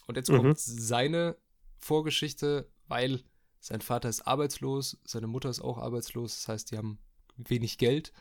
Und 0.06 0.16
jetzt 0.16 0.30
mhm. 0.30 0.38
kommt 0.38 0.60
seine 0.60 1.38
Vorgeschichte, 1.80 2.70
weil 2.92 3.24
sein 3.62 3.80
Vater 3.80 4.10
ist 4.10 4.28
arbeitslos, 4.28 5.00
seine 5.06 5.28
Mutter 5.28 5.50
ist 5.50 5.62
auch 5.62 5.78
arbeitslos, 5.78 6.36
das 6.36 6.48
heißt, 6.50 6.72
die 6.72 6.78
haben 6.78 7.00
wenig 7.38 7.78
Geld 7.78 8.12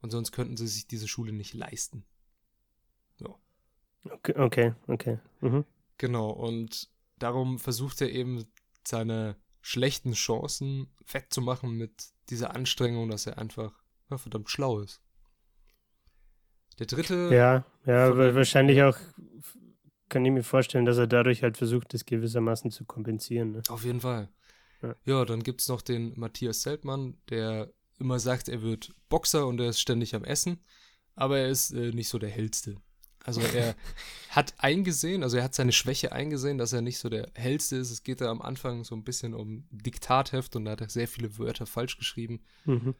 und 0.00 0.10
sonst 0.10 0.30
könnten 0.30 0.56
sie 0.56 0.68
sich 0.68 0.86
diese 0.86 1.08
Schule 1.08 1.32
nicht 1.32 1.54
leisten. 1.54 2.04
So. 3.16 3.36
Okay, 4.04 4.34
okay, 4.38 4.74
okay. 4.86 5.18
Mhm. 5.40 5.64
Genau, 5.98 6.30
und 6.30 6.88
darum 7.18 7.58
versucht 7.58 8.00
er 8.00 8.10
eben 8.10 8.44
seine 8.86 9.36
schlechten 9.60 10.12
Chancen 10.12 10.86
wettzumachen 11.10 11.72
mit 11.72 12.12
dieser 12.30 12.54
Anstrengung, 12.54 13.08
dass 13.10 13.26
er 13.26 13.38
einfach 13.38 13.72
ja, 14.08 14.18
verdammt 14.18 14.50
schlau 14.50 14.78
ist. 14.78 15.00
Der 16.78 16.86
dritte. 16.86 17.30
Ja, 17.32 17.64
ja, 17.86 18.34
wahrscheinlich 18.34 18.82
auch 18.82 18.96
kann 20.12 20.26
ich 20.26 20.30
mir 20.30 20.44
vorstellen, 20.44 20.84
dass 20.84 20.98
er 20.98 21.06
dadurch 21.06 21.42
halt 21.42 21.56
versucht, 21.56 21.94
das 21.94 22.04
gewissermaßen 22.04 22.70
zu 22.70 22.84
kompensieren. 22.84 23.52
Ne? 23.52 23.62
Auf 23.68 23.84
jeden 23.84 24.02
Fall. 24.02 24.28
Ja, 24.82 24.94
ja 25.06 25.24
dann 25.24 25.42
gibt 25.42 25.62
es 25.62 25.68
noch 25.68 25.80
den 25.80 26.12
Matthias 26.18 26.62
Seltmann, 26.62 27.16
der 27.30 27.72
immer 27.98 28.18
sagt, 28.18 28.50
er 28.50 28.60
wird 28.60 28.94
Boxer 29.08 29.46
und 29.46 29.58
er 29.58 29.70
ist 29.70 29.80
ständig 29.80 30.14
am 30.14 30.22
Essen, 30.22 30.62
aber 31.14 31.38
er 31.38 31.48
ist 31.48 31.70
äh, 31.72 31.92
nicht 31.92 32.08
so 32.08 32.18
der 32.18 32.28
hellste. 32.28 32.76
Also 33.24 33.40
er 33.40 33.74
hat 34.28 34.52
eingesehen, 34.58 35.22
also 35.22 35.38
er 35.38 35.44
hat 35.44 35.54
seine 35.54 35.72
Schwäche 35.72 36.12
eingesehen, 36.12 36.58
dass 36.58 36.74
er 36.74 36.82
nicht 36.82 36.98
so 36.98 37.08
der 37.08 37.30
hellste 37.34 37.76
ist. 37.76 37.90
Es 37.90 38.02
geht 38.02 38.20
da 38.20 38.30
am 38.30 38.42
Anfang 38.42 38.84
so 38.84 38.94
ein 38.94 39.04
bisschen 39.04 39.32
um 39.32 39.64
Diktatheft 39.70 40.56
und 40.56 40.66
da 40.66 40.72
hat 40.72 40.82
er 40.82 40.90
sehr 40.90 41.08
viele 41.08 41.38
Wörter 41.38 41.64
falsch 41.64 41.96
geschrieben. 41.96 42.42
Mhm. 42.66 42.94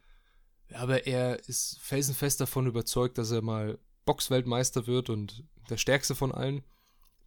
Aber 0.73 1.05
er 1.05 1.47
ist 1.47 1.79
felsenfest 1.79 2.41
davon 2.41 2.65
überzeugt, 2.65 3.19
dass 3.19 3.29
er 3.29 3.43
mal 3.43 3.77
Boxweltmeister 4.05 4.87
wird 4.87 5.11
und 5.11 5.43
der 5.69 5.77
stärkste 5.77 6.15
von 6.15 6.31
allen. 6.31 6.63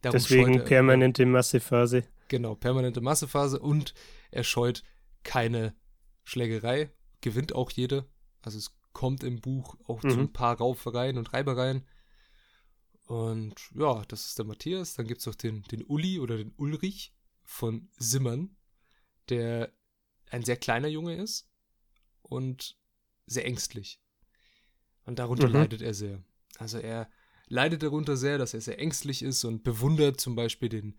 Darum 0.01 0.13
Deswegen 0.13 0.53
er, 0.55 0.63
permanente 0.63 1.25
Massephase. 1.25 2.03
Genau, 2.27 2.55
permanente 2.55 3.01
Massephase 3.01 3.59
und 3.59 3.93
er 4.31 4.43
scheut 4.43 4.83
keine 5.23 5.75
Schlägerei, 6.23 6.91
gewinnt 7.21 7.53
auch 7.53 7.71
jede. 7.71 8.05
Also 8.41 8.57
es 8.57 8.75
kommt 8.93 9.23
im 9.23 9.39
Buch 9.41 9.75
auch 9.87 10.03
mhm. 10.03 10.09
zu 10.09 10.19
ein 10.19 10.33
paar 10.33 10.57
Raufereien 10.57 11.17
und 11.17 11.33
Reibereien. 11.33 11.85
Und 13.05 13.55
ja, 13.73 14.03
das 14.07 14.25
ist 14.25 14.37
der 14.37 14.45
Matthias. 14.45 14.95
Dann 14.95 15.07
gibt 15.07 15.21
es 15.21 15.25
noch 15.25 15.35
den, 15.35 15.63
den 15.63 15.83
Uli 15.83 16.19
oder 16.19 16.37
den 16.37 16.53
Ulrich 16.57 17.13
von 17.43 17.89
Simmern, 17.97 18.57
der 19.29 19.71
ein 20.29 20.43
sehr 20.43 20.57
kleiner 20.57 20.89
Junge 20.89 21.15
ist 21.15 21.49
und 22.21 22.77
sehr 23.25 23.45
ängstlich. 23.45 24.01
Und 25.05 25.19
darunter 25.19 25.47
mhm. 25.47 25.53
leidet 25.53 25.81
er 25.81 25.93
sehr. 25.93 26.21
Also 26.57 26.79
er 26.79 27.09
leidet 27.47 27.83
darunter 27.83 28.17
sehr, 28.17 28.37
dass 28.37 28.53
er 28.53 28.61
sehr 28.61 28.79
ängstlich 28.79 29.23
ist 29.23 29.43
und 29.43 29.63
bewundert 29.63 30.19
zum 30.19 30.35
Beispiel 30.35 30.69
den 30.69 30.95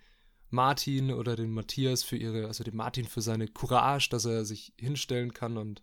Martin 0.50 1.12
oder 1.12 1.37
den 1.37 1.50
Matthias 1.50 2.02
für 2.02 2.16
ihre, 2.16 2.46
also 2.46 2.64
den 2.64 2.76
Martin 2.76 3.06
für 3.06 3.20
seine 3.20 3.48
Courage, 3.48 4.08
dass 4.11 4.24
er 4.24 4.44
sich 4.44 4.72
hinstellen 4.78 5.34
kann 5.34 5.56
und 5.56 5.82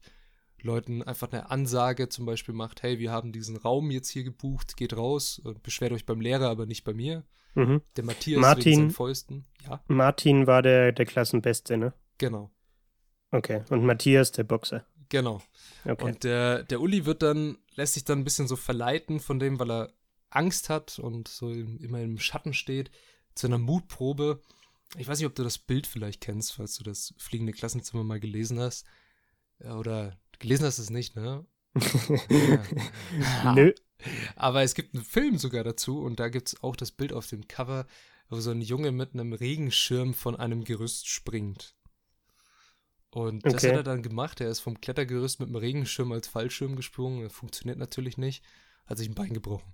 Leuten 0.61 1.03
einfach 1.03 1.31
eine 1.31 1.51
Ansage 1.51 2.09
zum 2.09 2.25
Beispiel 2.25 2.53
macht, 2.53 2.81
hey, 2.81 2.99
wir 2.99 3.11
haben 3.11 3.31
diesen 3.31 3.55
Raum 3.55 3.91
jetzt 3.91 4.09
hier 4.09 4.23
gebucht, 4.23 4.75
geht 4.75 4.97
raus 4.97 5.39
und 5.39 5.61
beschwert 5.61 5.91
euch 5.91 6.05
beim 6.05 6.19
Lehrer, 6.19 6.49
aber 6.49 6.65
nicht 6.65 6.83
bei 6.83 6.93
mir. 6.93 7.23
Mhm. 7.53 7.81
Der 7.95 8.03
Matthias 8.03 8.41
Martin, 8.41 8.79
wegen 8.79 8.91
Fäusten. 8.91 9.45
Ja. 9.67 9.81
Martin 9.87 10.47
war 10.47 10.61
der, 10.61 10.91
der 10.91 11.05
Klassenbeste, 11.05 11.77
ne? 11.77 11.93
Genau. 12.17 12.51
Okay. 13.31 13.63
Und 13.69 13.85
Matthias 13.85 14.31
der 14.31 14.43
Boxer. 14.43 14.85
Genau. 15.09 15.41
Okay. 15.85 16.03
Und 16.03 16.23
der, 16.23 16.63
der 16.63 16.81
Uli 16.81 17.05
wird 17.05 17.21
dann, 17.21 17.57
lässt 17.75 17.93
sich 17.93 18.03
dann 18.03 18.19
ein 18.19 18.23
bisschen 18.23 18.47
so 18.47 18.55
verleiten 18.55 19.19
von 19.19 19.39
dem, 19.39 19.59
weil 19.59 19.71
er 19.71 19.93
Angst 20.35 20.69
hat 20.69 20.99
und 20.99 21.27
so 21.27 21.51
immer 21.51 22.01
im 22.01 22.19
Schatten 22.19 22.53
steht, 22.53 22.91
zu 23.33 23.47
einer 23.47 23.57
Mutprobe. 23.57 24.41
Ich 24.97 25.07
weiß 25.07 25.19
nicht, 25.19 25.27
ob 25.27 25.35
du 25.35 25.43
das 25.43 25.57
Bild 25.57 25.87
vielleicht 25.87 26.21
kennst, 26.21 26.53
falls 26.53 26.75
du 26.75 26.83
das 26.83 27.13
fliegende 27.17 27.53
Klassenzimmer 27.53 28.03
mal 28.03 28.19
gelesen 28.19 28.59
hast. 28.59 28.85
Oder 29.59 30.17
gelesen 30.39 30.65
hast 30.65 30.77
du 30.77 30.83
es 30.83 30.89
nicht, 30.89 31.15
ne? 31.15 31.45
Nö. 33.55 33.73
Aber 34.35 34.61
es 34.61 34.75
gibt 34.75 34.93
einen 34.93 35.03
Film 35.03 35.37
sogar 35.37 35.63
dazu 35.63 35.99
und 36.01 36.19
da 36.19 36.29
gibt 36.29 36.49
es 36.49 36.63
auch 36.63 36.75
das 36.75 36.91
Bild 36.91 37.13
auf 37.13 37.27
dem 37.27 37.47
Cover, 37.47 37.85
wo 38.29 38.39
so 38.39 38.51
ein 38.51 38.61
Junge 38.61 38.91
mit 38.91 39.13
einem 39.13 39.33
Regenschirm 39.33 40.13
von 40.13 40.35
einem 40.35 40.63
Gerüst 40.63 41.07
springt. 41.07 41.75
Und 43.11 43.45
okay. 43.45 43.53
das 43.53 43.63
hat 43.63 43.71
er 43.71 43.83
dann 43.83 44.03
gemacht. 44.03 44.41
Er 44.41 44.49
ist 44.49 44.59
vom 44.59 44.81
Klettergerüst 44.81 45.39
mit 45.39 45.47
dem 45.47 45.55
Regenschirm 45.55 46.11
als 46.11 46.27
Fallschirm 46.27 46.75
gesprungen. 46.75 47.23
Das 47.23 47.31
funktioniert 47.31 47.77
natürlich 47.77 48.17
nicht. 48.17 48.43
Hat 48.85 48.97
sich 48.97 49.07
ein 49.07 49.15
Bein 49.15 49.33
gebrochen. 49.33 49.73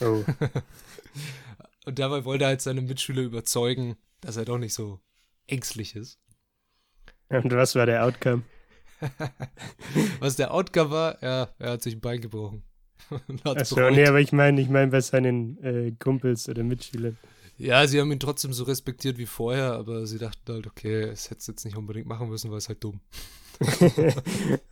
Oh. 0.00 0.24
und 1.86 1.98
dabei 1.98 2.24
wollte 2.24 2.44
er 2.44 2.48
halt 2.48 2.60
seine 2.60 2.82
Mitschüler 2.82 3.22
überzeugen, 3.22 3.96
dass 4.20 4.36
er 4.36 4.44
doch 4.44 4.58
nicht 4.58 4.74
so 4.74 5.00
ängstlich 5.46 5.94
ist. 5.94 6.18
Und 7.28 7.52
was 7.52 7.74
war 7.74 7.86
der 7.86 8.04
Outcome? 8.04 8.42
was 10.20 10.36
der 10.36 10.52
Outcome 10.52 10.90
war, 10.90 11.22
ja, 11.22 11.48
er 11.58 11.72
hat 11.72 11.82
sich 11.82 11.94
ein 11.94 12.00
Bein 12.00 12.20
gebrochen. 12.20 12.62
Achso, 13.44 13.90
nee, 13.90 14.06
aber 14.06 14.20
ich 14.20 14.32
meine, 14.32 14.60
ich 14.60 14.68
meine 14.68 14.90
bei 14.90 15.00
seinen 15.00 15.58
äh, 15.62 15.92
Kumpels 15.98 16.48
oder 16.48 16.62
Mitschülern. 16.62 17.18
Ja, 17.56 17.86
sie 17.86 18.00
haben 18.00 18.10
ihn 18.10 18.20
trotzdem 18.20 18.52
so 18.52 18.64
respektiert 18.64 19.18
wie 19.18 19.26
vorher, 19.26 19.74
aber 19.74 20.06
sie 20.06 20.18
dachten 20.18 20.52
halt, 20.52 20.66
okay, 20.66 21.02
es 21.02 21.30
hätte 21.30 21.40
es 21.40 21.46
jetzt 21.46 21.64
nicht 21.64 21.76
unbedingt 21.76 22.06
machen 22.06 22.28
müssen, 22.28 22.50
weil 22.50 22.58
es 22.58 22.68
halt 22.68 22.82
dumm. 22.82 23.00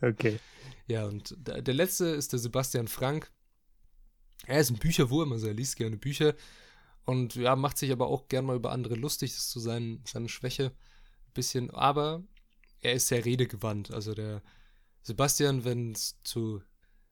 okay. 0.01 0.39
Ja, 0.87 1.05
und 1.05 1.35
der 1.37 1.73
letzte 1.73 2.07
ist 2.07 2.33
der 2.33 2.39
Sebastian 2.39 2.87
Frank. 2.87 3.31
Er 4.45 4.59
ist 4.59 4.69
ein 4.69 4.77
Bücherwurm, 4.77 5.31
also 5.31 5.47
er 5.47 5.53
liest 5.53 5.77
gerne 5.77 5.97
Bücher 5.97 6.35
und 7.05 7.35
ja, 7.35 7.55
macht 7.55 7.77
sich 7.77 7.91
aber 7.91 8.07
auch 8.07 8.27
gern 8.27 8.45
mal 8.45 8.55
über 8.55 8.71
andere 8.71 8.95
lustig, 8.95 9.31
das 9.31 9.43
ist 9.43 9.51
so 9.51 9.59
sein, 9.59 10.01
seine 10.05 10.29
Schwäche 10.29 10.65
ein 10.65 11.33
bisschen, 11.33 11.69
aber 11.71 12.23
er 12.81 12.93
ist 12.93 13.07
sehr 13.07 13.23
redegewandt, 13.25 13.91
also 13.91 14.13
der 14.13 14.41
Sebastian, 15.01 15.65
wenn 15.65 15.91
es 15.91 16.17
zu, 16.23 16.61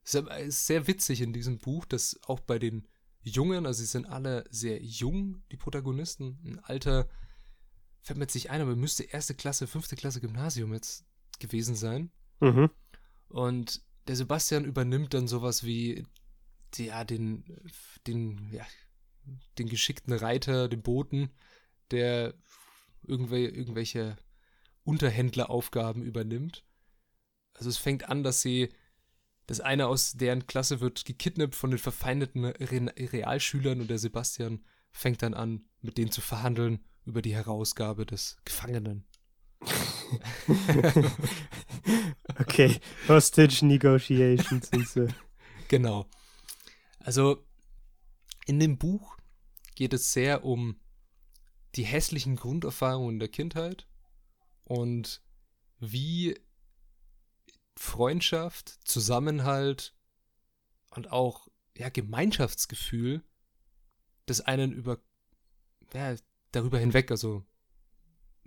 es 0.04 0.16
ist 0.16 0.68
sehr 0.68 0.88
witzig 0.88 1.22
in 1.22 1.34
diesem 1.34 1.58
Buch, 1.58 1.86
dass 1.86 2.20
auch 2.26 2.40
bei 2.40 2.58
den 2.58 2.88
Jungen, 3.22 3.66
also 3.66 3.80
sie 3.80 3.86
sind 3.86 4.06
alle 4.06 4.46
sehr 4.50 4.82
jung, 4.82 5.44
die 5.52 5.58
Protagonisten, 5.58 6.40
ein 6.44 6.60
Alter, 6.60 7.08
fällt 8.02 8.18
mir 8.18 8.24
jetzt 8.24 8.36
nicht 8.36 8.50
ein, 8.50 8.62
aber 8.62 8.76
müsste 8.76 9.04
erste 9.04 9.36
Klasse, 9.36 9.68
fünfte 9.68 9.96
Klasse 9.96 10.22
Gymnasium 10.22 10.74
jetzt 10.74 11.06
gewesen 11.40 11.76
sein. 11.76 12.12
Mhm. 12.40 12.70
Und 13.30 13.84
der 14.08 14.16
Sebastian 14.16 14.66
übernimmt 14.66 15.14
dann 15.14 15.28
sowas 15.28 15.64
wie 15.64 16.06
ja, 16.78 17.04
den, 17.04 17.44
den, 18.08 18.52
ja, 18.52 18.66
den 19.58 19.68
geschickten 19.68 20.14
Reiter, 20.14 20.68
den 20.68 20.82
Boten, 20.82 21.30
der 21.92 22.34
irgendwel 23.04 23.50
irgendwelche 23.50 24.18
Unterhändleraufgaben 24.84 26.04
übernimmt. 26.04 26.66
Also 27.54 27.70
es 27.70 27.78
fängt 27.78 28.10
an, 28.10 28.24
dass 28.24 28.42
sie, 28.42 28.70
das 29.48 29.60
eine 29.60 29.88
aus 29.88 30.14
deren 30.14 30.48
Klasse 30.48 30.80
wird 30.80 31.06
gekidnappt 31.06 31.56
von 31.56 31.72
den 31.72 31.80
verfeindeten 31.80 32.46
Re 32.46 32.94
Realschülern 32.98 33.82
und 33.82 33.90
der 33.90 34.00
Sebastian 34.00 34.64
fängt 34.92 35.22
dann 35.22 35.34
an, 35.34 35.66
mit 35.82 35.98
denen 35.98 36.12
zu 36.12 36.22
verhandeln 36.22 36.80
über 37.06 37.22
die 37.22 37.36
Herausgabe 37.36 38.06
des 38.06 38.38
Gefangenen. 38.46 39.06
okay, 42.40 42.80
Hostage 43.08 43.66
Negotiations 43.66 44.70
und 44.70 44.88
so. 44.88 45.08
Genau. 45.68 46.06
Also 47.04 47.46
in 48.46 48.60
dem 48.60 48.78
Buch 48.78 49.18
geht 49.76 49.94
es 49.94 50.14
sehr 50.14 50.44
um 50.44 50.80
die 51.76 51.84
hässlichen 51.84 52.36
Grunderfahrungen 52.36 53.20
der 53.20 53.30
Kindheit 53.30 53.88
und 54.64 55.22
wie 55.80 56.40
Freundschaft, 57.78 58.70
Zusammenhalt 58.88 59.96
und 60.92 61.12
auch 61.12 61.48
ja, 61.78 61.90
Gemeinschaftsgefühl 61.90 63.24
des 64.28 64.42
einen 64.42 64.72
über 64.72 65.00
ja, 65.94 66.16
darüber 66.52 66.80
hinweg, 66.80 67.12
also 67.12 67.44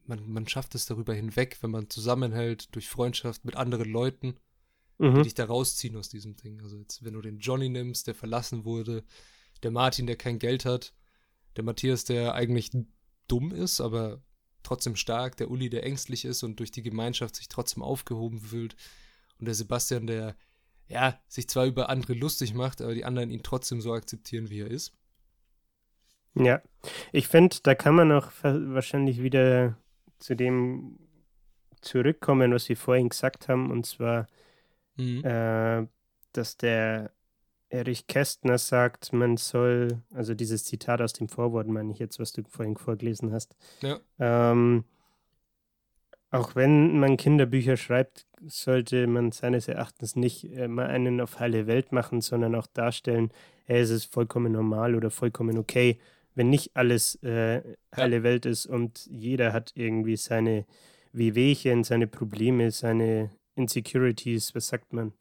man, 0.06 0.30
man 0.30 0.46
schafft 0.46 0.74
es 0.74 0.86
darüber 0.86 1.14
hinweg, 1.14 1.58
wenn 1.62 1.70
man 1.70 1.90
zusammenhält 1.90 2.74
durch 2.74 2.88
Freundschaft 2.88 3.44
mit 3.44 3.56
anderen 3.56 3.90
Leuten 3.90 4.36
mhm. 4.98 5.16
die 5.16 5.22
dich 5.22 5.34
da 5.34 5.44
rausziehen 5.44 5.96
aus 5.96 6.08
diesem 6.08 6.36
Ding. 6.36 6.60
Also 6.62 6.76
jetzt, 6.76 7.04
wenn 7.04 7.14
du 7.14 7.20
den 7.20 7.38
Johnny 7.38 7.68
nimmst, 7.68 8.06
der 8.06 8.14
verlassen 8.14 8.64
wurde, 8.64 9.04
der 9.62 9.70
Martin, 9.70 10.06
der 10.06 10.16
kein 10.16 10.38
Geld 10.38 10.64
hat, 10.64 10.94
der 11.56 11.64
Matthias, 11.64 12.04
der 12.04 12.34
eigentlich 12.34 12.70
dumm 13.28 13.52
ist, 13.52 13.80
aber 13.80 14.22
trotzdem 14.62 14.96
stark, 14.96 15.36
der 15.36 15.50
Uli, 15.50 15.70
der 15.70 15.84
ängstlich 15.84 16.24
ist 16.24 16.42
und 16.42 16.58
durch 16.58 16.70
die 16.70 16.82
Gemeinschaft 16.82 17.36
sich 17.36 17.48
trotzdem 17.48 17.82
aufgehoben 17.82 18.40
fühlt 18.40 18.76
und 19.38 19.46
der 19.46 19.54
Sebastian, 19.54 20.06
der 20.06 20.36
ja, 20.88 21.18
sich 21.28 21.48
zwar 21.48 21.66
über 21.66 21.88
andere 21.88 22.14
lustig 22.14 22.54
macht, 22.54 22.82
aber 22.82 22.94
die 22.94 23.04
anderen 23.04 23.30
ihn 23.30 23.42
trotzdem 23.42 23.80
so 23.80 23.92
akzeptieren, 23.94 24.50
wie 24.50 24.60
er 24.60 24.70
ist. 24.70 24.92
Ja, 26.34 26.60
ich 27.12 27.28
finde, 27.28 27.56
da 27.62 27.74
kann 27.74 27.94
man 27.94 28.10
auch 28.12 28.30
wahrscheinlich 28.42 29.22
wieder 29.22 29.78
zu 30.18 30.34
dem 30.34 30.98
zurückkommen, 31.80 32.52
was 32.52 32.68
wir 32.68 32.76
vorhin 32.76 33.08
gesagt 33.08 33.48
haben, 33.48 33.70
und 33.70 33.86
zwar 33.86 34.26
mhm. 34.96 35.24
äh, 35.24 35.86
dass 36.32 36.56
der 36.56 37.10
Erich 37.68 38.06
Kästner 38.06 38.58
sagt, 38.58 39.12
man 39.12 39.36
soll, 39.36 40.00
also 40.12 40.34
dieses 40.34 40.64
Zitat 40.64 41.00
aus 41.00 41.12
dem 41.12 41.28
Vorwort 41.28 41.66
meine 41.66 41.92
ich 41.92 41.98
jetzt, 41.98 42.20
was 42.20 42.32
du 42.32 42.42
vorhin 42.48 42.76
vorgelesen 42.76 43.32
hast. 43.32 43.56
Ja. 43.82 43.98
Ähm, 44.18 44.84
auch 46.30 46.56
wenn 46.56 46.98
man 46.98 47.16
Kinderbücher 47.16 47.76
schreibt, 47.76 48.26
sollte 48.46 49.06
man 49.06 49.32
seines 49.32 49.68
Erachtens 49.68 50.16
nicht 50.16 50.44
immer 50.44 50.84
äh, 50.84 50.92
einen 50.92 51.20
auf 51.20 51.38
heile 51.38 51.66
Welt 51.66 51.92
machen, 51.92 52.20
sondern 52.20 52.54
auch 52.54 52.66
darstellen, 52.66 53.30
hey, 53.66 53.80
es 53.80 53.90
ist 53.90 54.12
vollkommen 54.12 54.52
normal 54.52 54.94
oder 54.94 55.10
vollkommen 55.10 55.58
okay, 55.58 55.98
wenn 56.34 56.50
nicht 56.50 56.76
alles 56.76 57.22
äh, 57.22 57.62
heile 57.94 58.16
ja. 58.16 58.22
Welt 58.24 58.46
ist 58.46 58.66
und 58.66 59.06
jeder 59.06 59.52
hat 59.52 59.72
irgendwie 59.74 60.16
seine 60.16 60.66
Wehwehchen, 61.12 61.84
seine 61.84 62.08
Probleme, 62.08 62.72
seine 62.72 63.30
Insecurities, 63.56 64.54
was 64.54 64.68
sagt 64.68 64.92
man, 64.92 65.12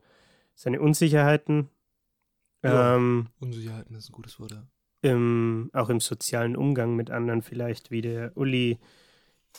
seine 0.56 0.82
Unsicherheiten. 0.82 1.70
Ja, 2.64 2.96
ähm, 2.96 3.28
Unsicherheiten 3.40 3.96
ist 3.96 4.10
ein 4.10 4.14
gutes 4.14 4.40
Wort, 4.40 4.52
ja. 4.52 4.66
Im, 5.02 5.70
auch 5.74 5.90
im 5.90 6.00
sozialen 6.00 6.56
Umgang 6.56 6.96
mit 6.96 7.12
anderen 7.12 7.42
vielleicht, 7.42 7.92
wie 7.92 8.02
der 8.02 8.36
Uli, 8.38 8.80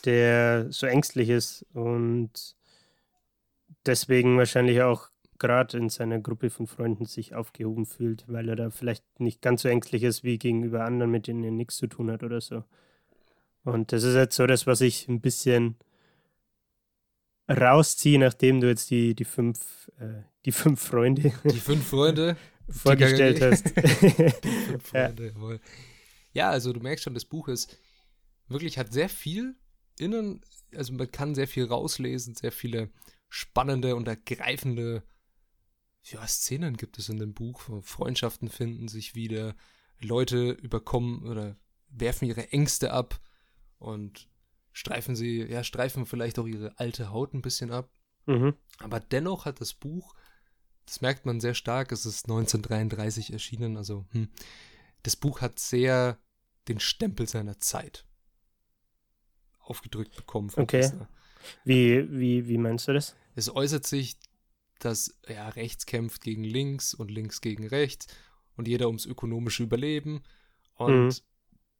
der 0.05 0.71
so 0.71 0.87
ängstlich 0.87 1.29
ist 1.29 1.65
und 1.73 2.55
deswegen 3.85 4.37
wahrscheinlich 4.37 4.81
auch 4.81 5.09
gerade 5.37 5.77
in 5.77 5.89
seiner 5.89 6.19
Gruppe 6.19 6.49
von 6.49 6.67
Freunden 6.67 7.05
sich 7.05 7.35
aufgehoben 7.35 7.85
fühlt, 7.85 8.25
weil 8.27 8.49
er 8.49 8.55
da 8.55 8.69
vielleicht 8.69 9.03
nicht 9.19 9.41
ganz 9.41 9.61
so 9.61 9.69
ängstlich 9.69 10.03
ist 10.03 10.23
wie 10.23 10.37
gegenüber 10.37 10.85
anderen, 10.85 11.11
mit 11.11 11.27
denen 11.27 11.43
er 11.43 11.51
nichts 11.51 11.77
zu 11.77 11.87
tun 11.87 12.09
hat 12.09 12.23
oder 12.23 12.41
so. 12.41 12.63
Und 13.63 13.91
das 13.91 14.03
ist 14.03 14.15
jetzt 14.15 14.35
so 14.35 14.47
das, 14.47 14.67
was 14.67 14.81
ich 14.81 15.07
ein 15.07 15.21
bisschen 15.21 15.75
rausziehe, 17.49 18.19
nachdem 18.19 18.61
du 18.61 18.67
jetzt 18.67 18.89
die, 18.89 19.15
die 19.15 19.25
fünf, 19.25 19.91
äh, 19.99 20.23
die 20.45 20.51
fünf 20.51 20.81
Freunde. 20.81 21.33
Die 21.43 21.59
fünf 21.59 21.87
Freunde 21.87 22.37
vorgestellt 22.69 23.41
hast. 23.41 23.65
die 23.75 24.49
fünf 24.49 24.83
Freunde, 24.89 25.27
jawohl. 25.27 25.59
Ja, 26.33 26.49
also 26.49 26.73
du 26.73 26.79
merkst 26.79 27.03
schon, 27.03 27.13
das 27.13 27.25
Buch 27.25 27.47
ist 27.47 27.77
wirklich, 28.47 28.77
hat 28.77 28.91
sehr 28.91 29.09
viel 29.09 29.55
innen, 29.97 30.41
also 30.75 30.93
man 30.93 31.11
kann 31.11 31.35
sehr 31.35 31.47
viel 31.47 31.65
rauslesen, 31.65 32.35
sehr 32.35 32.51
viele 32.51 32.89
spannende 33.29 33.95
und 33.95 34.07
ergreifende 34.07 35.03
ja, 36.03 36.25
Szenen 36.27 36.77
gibt 36.77 36.99
es 36.99 37.09
in 37.09 37.17
dem 37.17 37.33
Buch. 37.33 37.61
Freundschaften 37.81 38.49
finden 38.49 38.87
sich 38.87 39.15
wieder, 39.15 39.55
Leute 39.99 40.51
überkommen 40.51 41.23
oder 41.23 41.57
werfen 41.89 42.27
ihre 42.27 42.51
Ängste 42.51 42.91
ab 42.91 43.19
und 43.79 44.29
streifen 44.75 45.15
sie, 45.15 45.41
ja, 45.41 45.63
streifen 45.63 46.05
vielleicht 46.05 46.37
auch 46.37 46.47
ihre 46.47 46.77
alte 46.77 47.11
Haut 47.11 47.33
ein 47.33 47.41
bisschen 47.41 47.71
ab. 47.71 47.89
Mhm. 48.25 48.53
Aber 48.79 48.99
dennoch 48.99 49.45
hat 49.45 49.61
das 49.61 49.73
Buch, 49.73 50.15
das 50.85 51.01
merkt 51.01 51.25
man 51.25 51.39
sehr 51.39 51.53
stark, 51.53 51.91
es 51.91 52.05
ist 52.05 52.25
1933 52.25 53.33
erschienen, 53.33 53.77
also 53.77 54.05
hm, 54.11 54.29
das 55.03 55.15
Buch 55.15 55.41
hat 55.41 55.59
sehr 55.59 56.19
den 56.67 56.79
Stempel 56.79 57.27
seiner 57.27 57.59
Zeit 57.59 58.05
aufgedrückt 59.59 60.15
bekommen. 60.15 60.51
okay. 60.55 60.91
Wie, 61.63 62.11
wie, 62.11 62.47
wie 62.47 62.57
meinst 62.57 62.87
du 62.87 62.93
das? 62.93 63.15
Es 63.35 63.53
äußert 63.53 63.85
sich 63.85 64.17
dass 64.79 65.17
ja, 65.27 65.49
rechts 65.49 65.85
kämpft 65.85 66.21
gegen 66.21 66.43
links 66.43 66.93
und 66.93 67.11
links 67.11 67.41
gegen 67.41 67.67
rechts 67.67 68.07
und 68.55 68.67
jeder 68.67 68.87
ums 68.87 69.05
ökonomische 69.05 69.63
Überleben. 69.63 70.23
Und 70.75 71.05
mhm. 71.05 71.13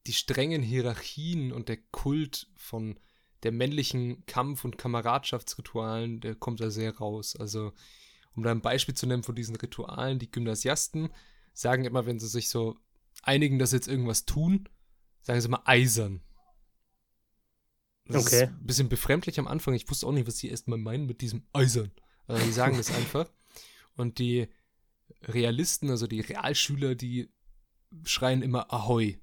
Die 0.08 0.14
strengen 0.14 0.62
Hierarchien 0.62 1.52
und 1.52 1.70
der 1.70 1.78
Kult 1.92 2.48
von 2.56 3.00
der 3.44 3.52
männlichen 3.52 4.26
Kampf- 4.26 4.66
und 4.66 4.78
Kameradschaftsritualen, 4.78 6.20
der 6.20 6.36
kommt 6.36 6.60
da 6.60 6.70
sehr 6.70 6.98
raus. 6.98 7.36
Also, 7.36 7.74
um 8.36 8.44
da 8.44 8.52
ein 8.52 8.62
Beispiel 8.62 8.96
zu 8.96 9.08
nennen 9.08 9.24
von 9.24 9.36
diesen 9.36 9.56
Ritualen, 9.56 10.20
die 10.20 10.32
Gymnasiasten 10.32 11.10
sagen 11.54 11.86
immer, 11.86 12.06
wenn 12.06 12.20
sie 12.20 12.28
sich 12.28 12.50
so 12.50 12.78
einigen, 13.24 13.60
dass 13.60 13.72
sie 13.72 13.78
jetzt 13.78 13.88
irgendwas 13.88 14.26
tun, 14.26 14.68
sagen 15.22 15.42
sie 15.42 15.48
immer 15.48 15.68
eisern. 15.68 16.22
Das 18.08 18.26
okay. 18.26 18.44
ist 18.44 18.50
ein 18.50 18.66
bisschen 18.66 18.90
befremdlich 18.90 19.40
am 19.40 19.48
Anfang. 19.48 19.74
Ich 19.74 19.90
wusste 19.90 20.06
auch 20.06 20.12
nicht, 20.12 20.28
was 20.28 20.38
sie 20.38 20.50
erstmal 20.50 20.78
meinen 20.78 21.06
mit 21.08 21.22
diesem 21.22 21.44
eisern. 21.54 21.92
Äh, 22.28 22.40
die 22.44 22.52
sagen 22.52 22.78
das 22.78 22.92
einfach. 22.96 23.32
Und 23.96 24.20
die 24.20 24.48
Realisten, 25.22 25.90
also 25.90 26.08
die 26.08 26.22
Realschüler, 26.22 26.96
die 26.96 27.32
schreien 28.04 28.42
immer 28.42 28.72
Ahoi. 28.72 29.20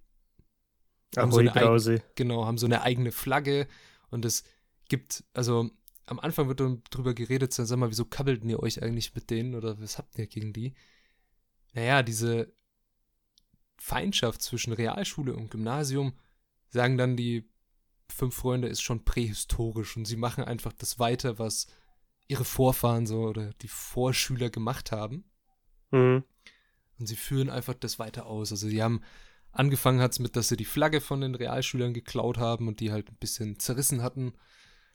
Ahoi, 1.17 1.47
so 1.47 1.53
Brause. 1.53 2.03
Genau, 2.15 2.47
haben 2.47 2.59
so 2.59 2.67
eine 2.67 2.83
eigene 2.83 3.13
Flagge 3.13 3.67
und 4.11 4.25
es 4.25 4.45
gibt, 4.89 5.25
also 5.35 5.71
am 6.07 6.21
Anfang 6.21 6.49
wird 6.49 6.61
dann 6.61 6.83
drüber 6.91 7.15
geredet, 7.15 7.59
dann 7.59 7.67
sag 7.67 7.79
mal, 7.79 7.91
wieso 7.91 8.05
kabbelten 8.05 8.49
ihr 8.49 8.61
euch 8.61 8.83
eigentlich 8.83 9.15
mit 9.15 9.31
denen 9.31 9.55
oder 9.55 9.81
was 9.81 9.99
habt 9.99 10.19
ihr 10.19 10.27
gegen 10.27 10.53
die? 10.53 10.75
Naja, 11.75 12.03
diese 12.03 12.53
Feindschaft 13.79 14.43
zwischen 14.43 14.73
Realschule 14.73 15.35
und 15.35 15.51
Gymnasium, 15.51 16.15
sagen 16.69 16.99
dann 16.99 17.17
die 17.17 17.49
fünf 18.09 18.35
Freunde, 18.35 18.69
ist 18.69 18.83
schon 18.83 19.05
prähistorisch 19.05 19.97
und 19.97 20.05
sie 20.05 20.17
machen 20.17 20.45
einfach 20.45 20.73
das 20.73 20.99
weiter, 20.99 21.39
was 21.39 21.67
ihre 22.29 22.45
Vorfahren 22.45 23.07
so 23.07 23.23
oder 23.25 23.53
die 23.55 23.69
Vorschüler 23.69 24.51
gemacht 24.51 24.93
haben. 24.93 25.25
Mhm. 25.91 26.25
Und 26.99 27.07
sie 27.07 27.17
führen 27.17 27.51
einfach 27.51 27.75
das 27.75 27.99
weiter 27.99 28.27
aus. 28.27 28.53
Also 28.53 28.69
sie 28.69 28.83
haben 28.83 29.03
angefangen 29.53 30.01
hat 30.01 30.13
es 30.13 30.19
mit, 30.19 30.37
dass 30.37 30.49
sie 30.49 30.57
die 30.57 30.65
Flagge 30.65 31.01
von 31.01 31.21
den 31.21 31.35
Realschülern 31.35 31.95
geklaut 31.95 32.39
haben 32.39 32.69
und 32.69 32.81
die 32.81 32.91
halt 32.91 33.09
ein 33.09 33.17
bisschen 33.17 33.59
zerrissen 33.59 34.03
hatten. 34.03 34.33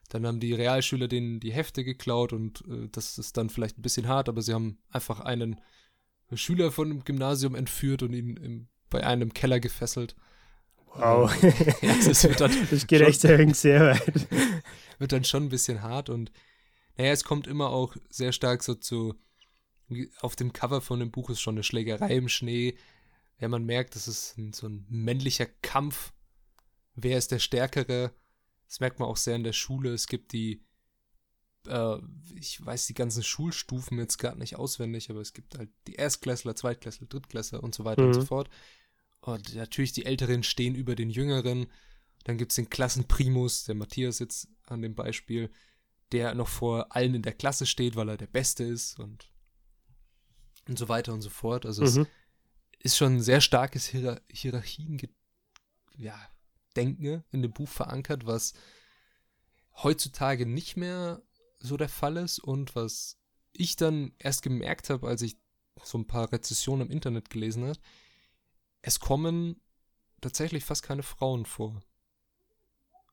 Dann 0.10 0.26
haben 0.26 0.40
die 0.40 0.54
Realschüler 0.54 1.08
denen 1.08 1.40
die 1.40 1.52
Hefte 1.52 1.84
geklaut 1.84 2.34
und 2.34 2.62
äh, 2.68 2.90
das 2.92 3.18
ist 3.18 3.38
dann 3.38 3.50
vielleicht 3.50 3.78
ein 3.78 3.82
bisschen 3.82 4.08
hart, 4.08 4.30
aber 4.30 4.42
sie 4.42 4.54
haben 4.54 4.80
einfach 4.90 5.20
einen 5.20 5.60
Schüler 6.34 6.72
von 6.72 6.90
dem 6.90 7.04
Gymnasium 7.04 7.56
entführt 7.56 8.04
und 8.04 8.14
ihn 8.14 8.38
im, 8.38 8.68
bei 8.90 9.06
einem 9.06 9.34
Keller 9.34 9.60
gefesselt. 9.60 10.16
Wow. 10.94 11.32
ja, 11.82 11.96
das, 12.06 12.22
das 12.72 12.88
geht 12.88 13.02
echt 13.02 13.22
sehr 13.22 13.38
weit. 13.82 14.28
Wird 15.00 15.12
dann 15.12 15.24
schon 15.24 15.44
ein 15.44 15.50
bisschen 15.50 15.84
hart 15.84 16.10
und 16.10 16.32
naja, 16.98 17.12
es 17.12 17.24
kommt 17.24 17.46
immer 17.46 17.70
auch 17.70 17.96
sehr 18.10 18.32
stark 18.32 18.64
so 18.64 18.74
zu, 18.74 19.14
auf 20.22 20.36
dem 20.36 20.52
Cover 20.54 20.82
von 20.82 21.00
dem 21.00 21.12
Buch 21.12 21.30
ist 21.30 21.42
schon 21.42 21.56
eine 21.56 21.64
Schlägerei 21.64 22.16
im 22.16 22.28
Schnee. 22.28 22.76
Ja, 23.40 23.48
man 23.48 23.66
merkt, 23.66 23.96
das 23.96 24.08
ist 24.08 24.38
ein, 24.38 24.54
so 24.54 24.68
ein 24.68 24.86
männlicher 24.90 25.46
Kampf. 25.46 26.14
Wer 26.96 27.18
ist 27.18 27.32
der 27.32 27.40
Stärkere? 27.40 28.12
Das 28.68 28.80
merkt 28.80 29.00
man 29.00 29.08
auch 29.08 29.18
sehr 29.18 29.36
in 29.36 29.44
der 29.44 29.54
Schule. 29.54 29.94
Es 29.94 30.08
gibt 30.08 30.34
die, 30.34 30.66
äh, 31.68 31.98
ich 32.36 32.66
weiß 32.66 32.88
die 32.88 32.96
ganzen 32.96 33.24
Schulstufen 33.24 34.00
jetzt 34.00 34.18
gar 34.18 34.36
nicht 34.36 34.56
auswendig, 34.56 35.10
aber 35.10 35.22
es 35.22 35.34
gibt 35.34 35.58
halt 35.58 35.70
die 35.88 35.96
Erstklässler, 35.96 36.56
Zweitklässler, 36.56 37.08
Drittklässler 37.08 37.64
und 37.64 37.76
so 37.76 37.86
weiter 37.86 38.02
mhm. 38.02 38.08
und 38.08 38.14
so 38.16 38.26
fort. 38.26 38.50
Und 39.22 39.56
natürlich 39.56 39.94
die 39.94 40.06
Älteren 40.06 40.44
stehen 40.44 40.76
über 40.76 40.96
den 40.96 41.10
Jüngeren. 41.10 41.68
Dann 42.24 42.38
gibt 42.38 42.52
es 42.52 42.56
den 42.56 42.70
Klassenprimus, 42.70 43.66
der 43.66 43.76
Matthias 43.76 44.20
jetzt 44.20 44.48
an 44.66 44.82
dem 44.82 44.96
Beispiel, 44.96 45.52
der 46.12 46.34
noch 46.34 46.48
vor 46.48 46.96
allen 46.96 47.14
in 47.14 47.22
der 47.22 47.34
Klasse 47.34 47.66
steht, 47.66 47.96
weil 47.96 48.10
er 48.10 48.18
der 48.18 48.28
Beste 48.28 48.64
ist 48.64 49.00
und, 49.00 49.30
und 50.68 50.80
so 50.80 50.90
weiter 50.90 51.14
und 51.14 51.22
so 51.22 51.30
fort. 51.30 51.66
Also 51.66 51.84
mhm. 51.84 51.88
es 51.88 52.08
ist 52.88 52.98
schon 52.98 53.18
ein 53.18 53.22
sehr 53.22 53.42
starkes 53.42 53.86
Hier 53.86 54.22
Hierarchien 54.32 54.98
ja, 55.98 56.18
Denken 56.76 57.24
in 57.32 57.42
dem 57.42 57.52
Buch 57.52 57.68
verankert, 57.68 58.26
was 58.26 58.54
heutzutage 59.84 60.46
nicht 60.46 60.78
mehr 60.78 61.22
so 61.60 61.76
der 61.76 61.90
Fall 61.90 62.18
ist 62.18 62.40
und 62.40 62.76
was 62.76 63.18
ich 63.52 63.76
dann 63.76 64.14
erst 64.20 64.42
gemerkt 64.42 64.90
habe, 64.90 65.08
als 65.08 65.22
ich 65.22 65.38
so 65.84 65.98
ein 65.98 66.08
paar 66.08 66.32
Rezessionen 66.32 66.88
im 66.88 66.94
Internet 66.94 67.30
gelesen 67.30 67.66
habe, 67.66 67.80
es 68.82 69.00
kommen 69.00 69.60
tatsächlich 70.22 70.64
fast 70.64 70.84
keine 70.84 71.04
Frauen 71.04 71.46
vor. 71.46 71.82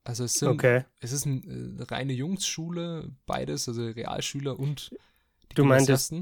Also 0.05 0.23
es 0.23 0.35
sind, 0.35 0.51
okay. 0.51 0.85
es 1.01 1.11
ist 1.13 1.27
eine 1.27 1.41
äh, 1.41 1.83
reine 1.83 2.13
Jungsschule, 2.13 3.11
beides, 3.27 3.69
also 3.69 3.87
Realschüler 3.87 4.57
und 4.59 4.95
die 5.51 5.55
du 5.55 5.65
meintest, 5.65 6.15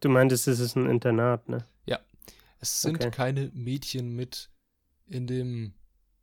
du 0.00 0.08
meintest, 0.08 0.46
es 0.46 0.60
ist 0.60 0.76
ein 0.76 0.88
Internat, 0.88 1.48
ne? 1.48 1.64
Es 2.60 2.82
sind 2.82 2.96
okay. 2.96 3.10
keine 3.10 3.50
Mädchen 3.54 4.14
mit 4.14 4.50
in 5.06 5.26
dem, 5.26 5.74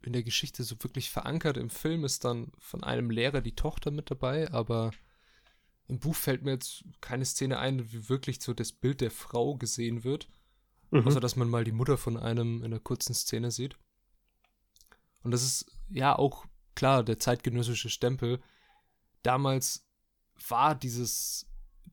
in 0.01 0.13
der 0.13 0.23
Geschichte 0.23 0.63
so 0.63 0.75
wirklich 0.81 1.09
verankert. 1.09 1.57
Im 1.57 1.69
Film 1.69 2.05
ist 2.05 2.23
dann 2.23 2.51
von 2.59 2.83
einem 2.83 3.09
Lehrer 3.09 3.41
die 3.41 3.55
Tochter 3.55 3.91
mit 3.91 4.09
dabei, 4.11 4.51
aber 4.51 4.91
im 5.87 5.99
Buch 5.99 6.15
fällt 6.15 6.43
mir 6.43 6.51
jetzt 6.51 6.83
keine 7.01 7.25
Szene 7.25 7.59
ein, 7.59 7.91
wie 7.91 8.09
wirklich 8.09 8.41
so 8.41 8.53
das 8.53 8.71
Bild 8.71 9.01
der 9.01 9.11
Frau 9.11 9.55
gesehen 9.55 10.03
wird. 10.03 10.29
Mhm. 10.91 11.07
Außer 11.07 11.19
dass 11.19 11.35
man 11.35 11.49
mal 11.49 11.63
die 11.63 11.71
Mutter 11.71 11.97
von 11.97 12.17
einem 12.17 12.59
in 12.59 12.65
einer 12.65 12.79
kurzen 12.79 13.13
Szene 13.13 13.51
sieht. 13.51 13.77
Und 15.23 15.31
das 15.31 15.43
ist 15.43 15.65
ja 15.89 16.17
auch 16.17 16.45
klar, 16.75 17.03
der 17.03 17.19
zeitgenössische 17.19 17.89
Stempel. 17.89 18.41
Damals 19.23 19.85
war 20.47 20.75
dieses 20.75 21.47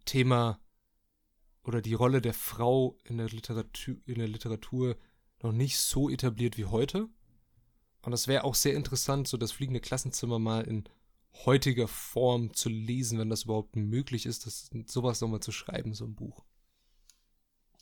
Thema 0.04 0.60
oder 1.64 1.80
die 1.80 1.94
Rolle 1.94 2.20
der 2.20 2.34
Frau 2.34 2.96
in 3.04 3.18
der 3.18 3.28
Literatur, 3.28 3.96
in 4.06 4.18
der 4.18 4.28
Literatur 4.28 4.96
noch 5.42 5.52
nicht 5.52 5.78
so 5.78 6.08
etabliert 6.08 6.56
wie 6.56 6.66
heute. 6.66 7.08
Und 8.02 8.12
das 8.12 8.28
wäre 8.28 8.44
auch 8.44 8.54
sehr 8.54 8.74
interessant, 8.74 9.28
so 9.28 9.36
das 9.36 9.52
fliegende 9.52 9.80
Klassenzimmer 9.80 10.38
mal 10.38 10.62
in 10.62 10.84
heutiger 11.46 11.88
Form 11.88 12.52
zu 12.54 12.68
lesen, 12.68 13.18
wenn 13.18 13.30
das 13.30 13.44
überhaupt 13.44 13.76
möglich 13.76 14.26
ist, 14.26 14.46
das 14.46 14.70
sowas 14.86 15.20
nochmal 15.20 15.40
zu 15.40 15.52
schreiben, 15.52 15.94
so 15.94 16.04
ein 16.04 16.14
Buch. 16.14 16.44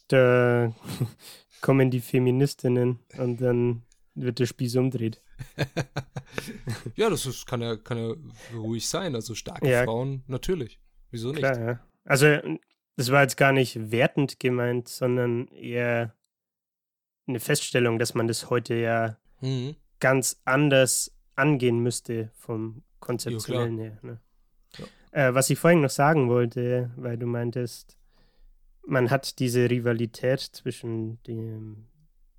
Da 0.08 0.74
kommen 1.60 1.90
die 1.90 2.00
Feministinnen 2.00 3.00
und 3.18 3.40
dann 3.40 3.82
wird 4.14 4.38
der 4.38 4.46
Spieß 4.46 4.76
umdreht. 4.76 5.20
ja, 6.96 7.10
das 7.10 7.26
ist, 7.26 7.46
kann, 7.46 7.62
ja, 7.62 7.76
kann 7.76 7.98
ja 7.98 8.14
ruhig 8.56 8.88
sein. 8.88 9.14
Also 9.14 9.34
starke 9.34 9.68
ja. 9.68 9.84
Frauen, 9.84 10.22
natürlich. 10.26 10.80
Wieso 11.10 11.28
nicht? 11.30 11.38
Klar, 11.38 11.60
ja. 11.60 11.80
Also, 12.04 12.26
das 12.96 13.10
war 13.10 13.22
jetzt 13.22 13.36
gar 13.36 13.52
nicht 13.52 13.90
wertend 13.90 14.38
gemeint, 14.40 14.88
sondern 14.88 15.48
eher 15.48 16.14
eine 17.26 17.40
Feststellung, 17.40 17.98
dass 17.98 18.14
man 18.14 18.28
das 18.28 18.50
heute 18.50 18.74
ja 18.74 19.16
mhm. 19.40 19.76
ganz 20.00 20.40
anders 20.44 21.16
angehen 21.34 21.78
müsste 21.78 22.30
vom 22.34 22.82
konzeptionellen 23.00 23.78
her. 23.78 23.98
Ne? 24.02 24.20
Ja. 24.78 25.28
Äh, 25.28 25.34
was 25.34 25.50
ich 25.50 25.58
vorhin 25.58 25.80
noch 25.80 25.90
sagen 25.90 26.28
wollte, 26.28 26.90
weil 26.96 27.18
du 27.18 27.26
meintest, 27.26 27.96
man 28.86 29.10
hat 29.10 29.38
diese 29.38 29.70
Rivalität 29.70 30.40
zwischen 30.40 31.22
dem, 31.24 31.86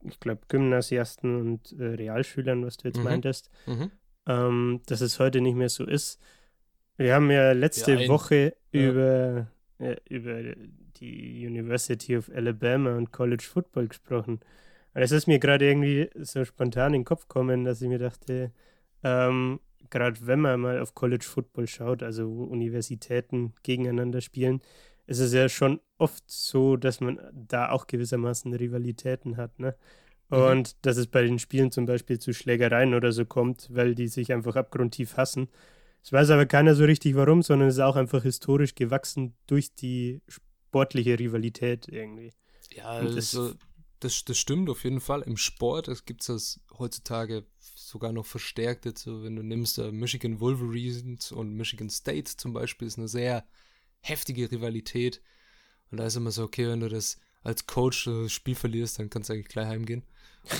ich 0.03 0.19
glaube, 0.19 0.41
Gymnasiasten 0.47 1.39
und 1.39 1.71
äh, 1.79 1.85
Realschülern, 1.85 2.65
was 2.65 2.77
du 2.77 2.87
jetzt 2.87 2.97
mhm. 2.97 3.03
meintest, 3.03 3.49
mhm. 3.65 3.91
Ähm, 4.25 4.79
dass 4.85 5.01
es 5.01 5.19
heute 5.19 5.41
nicht 5.41 5.55
mehr 5.55 5.67
so 5.67 5.85
ist. 5.85 6.17
Wir 6.95 7.15
haben 7.15 7.29
ja 7.29 7.51
letzte 7.51 7.95
ja, 7.95 8.07
Woche 8.07 8.55
ja. 8.71 8.79
über, 8.81 9.47
äh, 9.83 9.97
über 10.09 10.41
die 10.97 11.45
University 11.45 12.17
of 12.17 12.29
Alabama 12.33 12.95
und 12.95 13.11
College 13.11 13.43
Football 13.43 13.87
gesprochen. 13.87 14.39
Und 14.93 15.01
es 15.01 15.11
ist 15.11 15.27
mir 15.27 15.39
gerade 15.39 15.67
irgendwie 15.67 16.09
so 16.15 16.45
spontan 16.45 16.93
in 16.93 17.01
den 17.01 17.05
Kopf 17.05 17.27
gekommen, 17.27 17.65
dass 17.65 17.81
ich 17.81 17.89
mir 17.89 17.99
dachte, 17.99 18.51
ähm, 19.03 19.59
gerade 19.89 20.25
wenn 20.25 20.39
man 20.39 20.59
mal 20.59 20.79
auf 20.79 20.95
College 20.95 21.25
Football 21.25 21.67
schaut, 21.67 22.03
also 22.03 22.29
wo 22.35 22.43
Universitäten 22.43 23.53
gegeneinander 23.63 24.21
spielen, 24.21 24.61
ist 25.05 25.19
es 25.19 25.33
ja 25.33 25.49
schon 25.49 25.81
oft 25.97 26.23
so, 26.27 26.77
dass 26.77 27.01
man 27.01 27.19
da 27.33 27.69
auch 27.69 27.87
gewissermaßen 27.87 28.53
Rivalitäten 28.53 29.37
hat, 29.37 29.59
ne? 29.59 29.75
Mhm. 30.29 30.37
Und 30.37 30.67
mhm. 30.69 30.77
dass 30.81 30.97
es 30.97 31.07
bei 31.07 31.21
den 31.23 31.39
Spielen 31.39 31.71
zum 31.71 31.85
Beispiel 31.85 32.19
zu 32.19 32.33
Schlägereien 32.33 32.93
oder 32.93 33.11
so 33.11 33.25
kommt, 33.25 33.67
weil 33.71 33.95
die 33.95 34.07
sich 34.07 34.31
einfach 34.33 34.55
abgrundtief 34.55 35.17
hassen. 35.17 35.49
Es 36.03 36.11
weiß 36.11 36.31
aber 36.31 36.45
keiner 36.45 36.75
so 36.75 36.83
richtig 36.83 37.15
warum, 37.15 37.41
sondern 37.41 37.69
es 37.69 37.75
ist 37.75 37.81
auch 37.81 37.95
einfach 37.95 38.23
historisch 38.23 38.75
gewachsen 38.75 39.35
durch 39.47 39.73
die 39.73 40.21
sportliche 40.27 41.17
Rivalität 41.17 41.87
irgendwie. 41.87 42.33
Ja, 42.71 42.85
also, 42.85 43.53
das, 44.01 44.25
das 44.25 44.37
stimmt 44.37 44.69
auf 44.69 44.83
jeden 44.83 44.99
Fall. 44.99 45.21
Im 45.21 45.37
Sport 45.37 46.05
gibt 46.05 46.21
es 46.21 46.27
das 46.27 46.59
heutzutage 46.77 47.45
sogar 47.59 48.11
noch 48.11 48.25
verstärkt. 48.25 48.85
Jetzt, 48.85 49.03
so, 49.03 49.23
wenn 49.23 49.37
du 49.37 49.43
nimmst, 49.43 49.79
uh, 49.79 49.91
Michigan 49.93 50.41
Wolverines 50.41 51.31
und 51.31 51.53
Michigan 51.53 51.89
State 51.89 52.35
zum 52.35 52.51
Beispiel, 52.51 52.87
ist 52.87 52.97
eine 52.97 53.07
sehr 53.07 53.45
heftige 54.01 54.51
Rivalität. 54.51 55.21
Und 55.89 55.99
da 55.99 56.05
ist 56.05 56.17
immer 56.17 56.31
so, 56.31 56.43
okay, 56.43 56.67
wenn 56.67 56.81
du 56.81 56.89
das 56.89 57.17
als 57.43 57.65
Coach 57.65 58.05
das 58.05 58.33
Spiel 58.33 58.55
verlierst, 58.55 58.99
dann 58.99 59.09
kannst 59.09 59.29
du 59.29 59.33
eigentlich 59.33 59.47
gleich 59.47 59.67
heimgehen. 59.67 60.03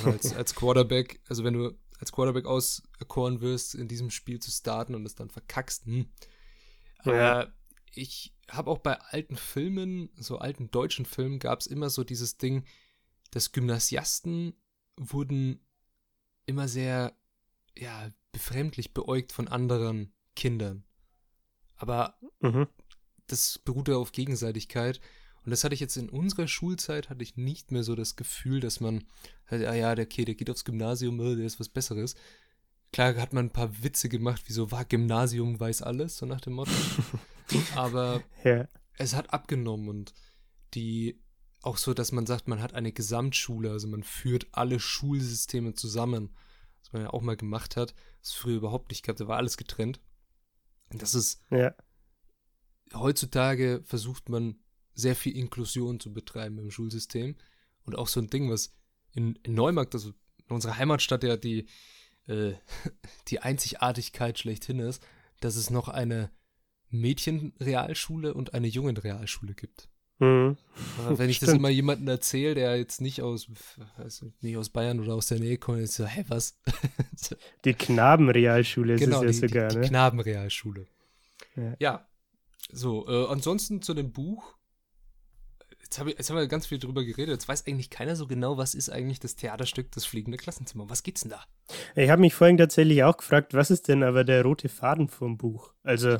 als, 0.06 0.34
als 0.36 0.56
Quarterback, 0.56 1.20
also 1.28 1.44
wenn 1.44 1.56
du 1.56 1.78
als 2.04 2.12
Quarterback 2.12 2.46
auserkoren 2.46 3.40
wirst, 3.40 3.76
in 3.76 3.88
diesem 3.88 4.10
Spiel 4.10 4.40
zu 4.40 4.52
starten 4.52 4.94
und 4.94 5.06
es 5.06 5.16
dann 5.16 5.30
verkackst, 5.30 5.86
hm. 5.86 6.12
Ja. 7.06 7.44
Äh, 7.44 7.48
ich 7.96 8.36
habe 8.50 8.70
auch 8.70 8.80
bei 8.80 9.00
alten 9.00 9.38
Filmen, 9.38 10.10
so 10.18 10.38
alten 10.38 10.70
deutschen 10.70 11.06
Filmen, 11.06 11.40
gab 11.40 11.62
es 11.62 11.68
immer 11.68 11.90
so 11.90 12.04
dieses 12.04 12.38
Ding, 12.38 12.66
dass 13.32 13.54
Gymnasiasten 13.54 14.54
wurden 14.98 15.66
immer 16.46 16.68
sehr, 16.68 17.16
ja, 17.78 18.12
befremdlich 18.32 18.94
beäugt 18.94 19.32
von 19.32 19.48
anderen 19.48 20.14
Kindern. 20.36 20.84
Aber 21.76 22.18
mhm. 22.42 22.68
das 23.28 23.60
beruhte 23.60 23.98
auf 23.98 24.12
Gegenseitigkeit. 24.12 25.00
Und 25.46 25.52
das 25.52 25.64
hatte 25.64 25.74
ich 25.74 25.82
jetzt 25.82 25.98
in 25.98 26.10
unserer 26.10 26.48
Schulzeit, 26.48 27.10
hatte 27.10 27.24
ich 27.24 27.36
nicht 27.36 27.72
mehr 27.72 27.84
so 27.84 27.96
das 27.96 28.16
Gefühl, 28.16 28.62
dass 28.62 28.80
man, 28.80 29.04
halt, 29.48 29.66
ah 29.66 29.76
ja, 29.76 29.94
der, 29.94 30.06
okay, 30.06 30.24
der 30.24 30.36
geht 30.36 30.50
aufs 30.50 30.64
Gymnasium, 30.64 31.20
äh, 31.20 31.36
der 31.36 31.46
ist 31.46 31.60
was 31.60 31.70
Besseres. 31.70 32.16
Klar 32.94 33.16
hat 33.16 33.34
man 33.34 33.48
ein 33.48 33.54
paar 33.54 33.84
Witze 33.84 34.08
gemacht, 34.08 34.44
wie 34.48 34.54
so, 34.54 34.72
war 34.72 34.86
Gymnasium, 34.86 35.60
weiß 35.60 35.82
alles, 35.82 36.18
so 36.18 36.26
nach 36.26 36.42
dem 36.42 36.54
Motto. 36.54 36.72
Aber 37.76 38.24
ja. 38.44 38.68
es 38.98 39.16
hat 39.16 39.34
abgenommen 39.34 39.90
und 39.90 40.14
die, 40.76 41.22
auch 41.62 41.78
so, 41.78 41.94
dass 41.94 42.12
man 42.12 42.26
sagt, 42.26 42.48
man 42.48 42.62
hat 42.62 42.74
eine 42.74 42.94
Gesamtschule, 42.94 43.72
also 43.72 43.88
man 43.88 44.04
führt 44.04 44.48
alle 44.52 44.80
Schulsysteme 44.80 45.74
zusammen, 45.74 46.34
was 46.82 46.94
man 46.94 47.02
ja 47.02 47.10
auch 47.10 47.22
mal 47.22 47.36
gemacht 47.36 47.76
hat, 47.76 47.94
das 48.22 48.32
früher 48.32 48.58
überhaupt 48.58 48.92
nicht 48.92 49.04
gab, 49.04 49.18
da 49.18 49.28
war 49.28 49.38
alles 49.38 49.58
getrennt. 49.58 50.00
Und 50.92 51.02
das 51.02 51.16
ist, 51.16 51.42
ja. 51.50 51.74
heutzutage 52.94 53.82
versucht 53.84 54.30
man 54.30 54.63
sehr 54.94 55.16
viel 55.16 55.36
Inklusion 55.36 56.00
zu 56.00 56.14
betreiben 56.14 56.58
im 56.60 56.72
Schulsystem. 56.72 57.36
Und 57.86 57.98
auch 57.98 58.08
so 58.08 58.20
ein 58.20 58.30
Ding, 58.30 58.50
was 58.50 58.74
in, 59.14 59.38
in 59.44 59.54
Neumarkt, 59.54 59.94
also 59.94 60.10
in 60.10 60.56
unserer 60.56 60.78
Heimatstadt 60.78 61.24
ja 61.24 61.38
die, 61.38 61.68
äh, 62.28 62.54
die 63.28 63.40
Einzigartigkeit 63.40 64.40
schlechthin 64.40 64.80
ist, 64.80 65.04
dass 65.40 65.56
es 65.56 65.70
noch 65.70 65.90
eine 65.90 66.32
Mädchenrealschule 66.90 68.34
und 68.34 68.54
eine 68.54 68.68
Jungenrealschule 68.68 69.54
gibt. 69.54 69.90
Mhm. 70.20 70.58
Wenn 71.10 71.30
ich 71.30 71.40
das 71.40 71.50
immer 71.50 71.70
jemandem 71.70 72.08
erzähle, 72.08 72.56
der 72.56 72.78
jetzt 72.78 73.02
nicht 73.02 73.22
aus, 73.22 73.48
also 73.98 74.32
nicht 74.42 74.58
aus 74.58 74.70
Bayern 74.70 75.00
oder 75.00 75.16
aus 75.16 75.28
der 75.28 75.40
Nähe 75.40 75.58
kommt, 75.58 75.80
ist 75.80 75.96
so, 75.96 76.06
hä, 76.06 76.24
was? 76.28 76.58
Die 77.66 77.74
Knabenrealschule 77.74 78.96
genau, 78.96 79.24
ist 79.24 79.38
es 79.38 79.42
ja 79.42 79.48
sogar, 79.48 79.68
die, 79.70 79.76
ne? 79.76 79.82
Die 79.82 79.88
Knabenrealschule. 79.90 80.86
Ja. 81.56 81.76
ja. 81.80 82.08
So, 82.72 83.08
äh, 83.08 83.28
ansonsten 83.28 83.82
zu 83.82 83.94
dem 83.94 84.12
Buch 84.12 84.56
Jetzt, 85.94 86.00
hab 86.00 86.08
ich, 86.08 86.18
jetzt 86.18 86.30
haben 86.32 86.38
wir 86.38 86.48
ganz 86.48 86.66
viel 86.66 86.80
drüber 86.80 87.04
geredet. 87.04 87.34
Jetzt 87.34 87.48
weiß 87.48 87.68
eigentlich 87.68 87.92
keiner 87.92 88.16
so 88.16 88.26
genau, 88.26 88.58
was 88.58 88.74
ist 88.74 88.90
eigentlich 88.90 89.20
das 89.20 89.36
Theaterstück 89.36 89.92
Das 89.92 90.06
fliegende 90.06 90.40
Klassenzimmer. 90.40 90.90
Was 90.90 91.04
geht's 91.04 91.22
denn 91.22 91.30
da? 91.30 91.44
Ich 91.96 92.10
habe 92.10 92.20
mich 92.20 92.34
vorhin 92.34 92.58
tatsächlich 92.58 93.04
auch 93.04 93.16
gefragt, 93.16 93.54
was 93.54 93.70
ist 93.70 93.88
denn 93.90 94.02
aber 94.02 94.24
der 94.24 94.42
rote 94.42 94.70
Faden 94.70 95.08
vom 95.08 95.38
Buch? 95.38 95.72
Also. 95.84 96.18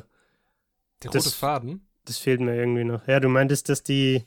Der 1.02 1.10
das, 1.10 1.26
rote 1.26 1.34
Faden? 1.34 1.88
Das 2.04 2.18
fehlt 2.18 2.40
mir 2.40 2.54
irgendwie 2.54 2.84
noch. 2.84 3.08
Ja, 3.08 3.18
du 3.18 3.28
meintest, 3.28 3.68
dass 3.68 3.82
die. 3.82 4.22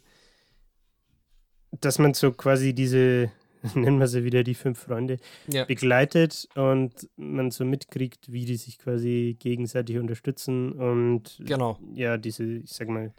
Dass 1.71 1.97
man 1.97 2.13
so 2.13 2.33
quasi 2.33 2.73
diese, 2.73 3.31
nennen 3.73 3.99
wir 3.99 4.07
sie 4.07 4.25
wieder 4.25 4.43
die 4.43 4.55
fünf 4.55 4.79
Freunde, 4.79 5.15
ja. 5.47 5.63
begleitet 5.63 6.49
und 6.55 7.09
man 7.15 7.51
so 7.51 7.63
mitkriegt, 7.63 8.29
wie 8.29 8.43
die 8.43 8.57
sich 8.57 8.79
quasi 8.79 9.37
gegenseitig 9.39 9.97
unterstützen 9.97 10.73
und 10.73 11.39
genau. 11.39 11.79
ja, 11.93 12.17
diese, 12.17 12.43
ich 12.43 12.73
sag 12.73 12.89
mal, 12.89 13.13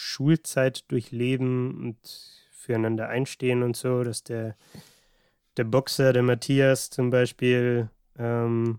Schulzeit 0.00 0.90
durchleben 0.92 1.82
und 1.82 1.98
füreinander 2.52 3.08
einstehen 3.08 3.64
und 3.64 3.76
so, 3.76 4.04
dass 4.04 4.22
der, 4.22 4.56
der 5.56 5.64
Boxer, 5.64 6.12
der 6.12 6.22
Matthias 6.22 6.88
zum 6.88 7.10
Beispiel, 7.10 7.90
ähm, 8.16 8.78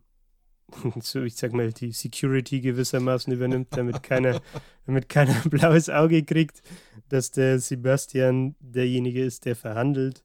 so 1.01 1.23
ich 1.23 1.35
sag 1.35 1.51
mal, 1.51 1.73
die 1.73 1.91
Security 1.91 2.61
gewissermaßen 2.61 3.33
übernimmt, 3.33 3.67
damit 3.71 4.01
keiner, 4.01 4.39
damit 4.85 5.09
keiner 5.09 5.35
ein 5.43 5.49
blaues 5.49 5.89
Auge 5.89 6.23
kriegt, 6.23 6.63
dass 7.09 7.31
der 7.31 7.59
Sebastian 7.59 8.55
derjenige 8.61 9.21
ist, 9.21 9.43
der 9.43 9.57
verhandelt, 9.57 10.23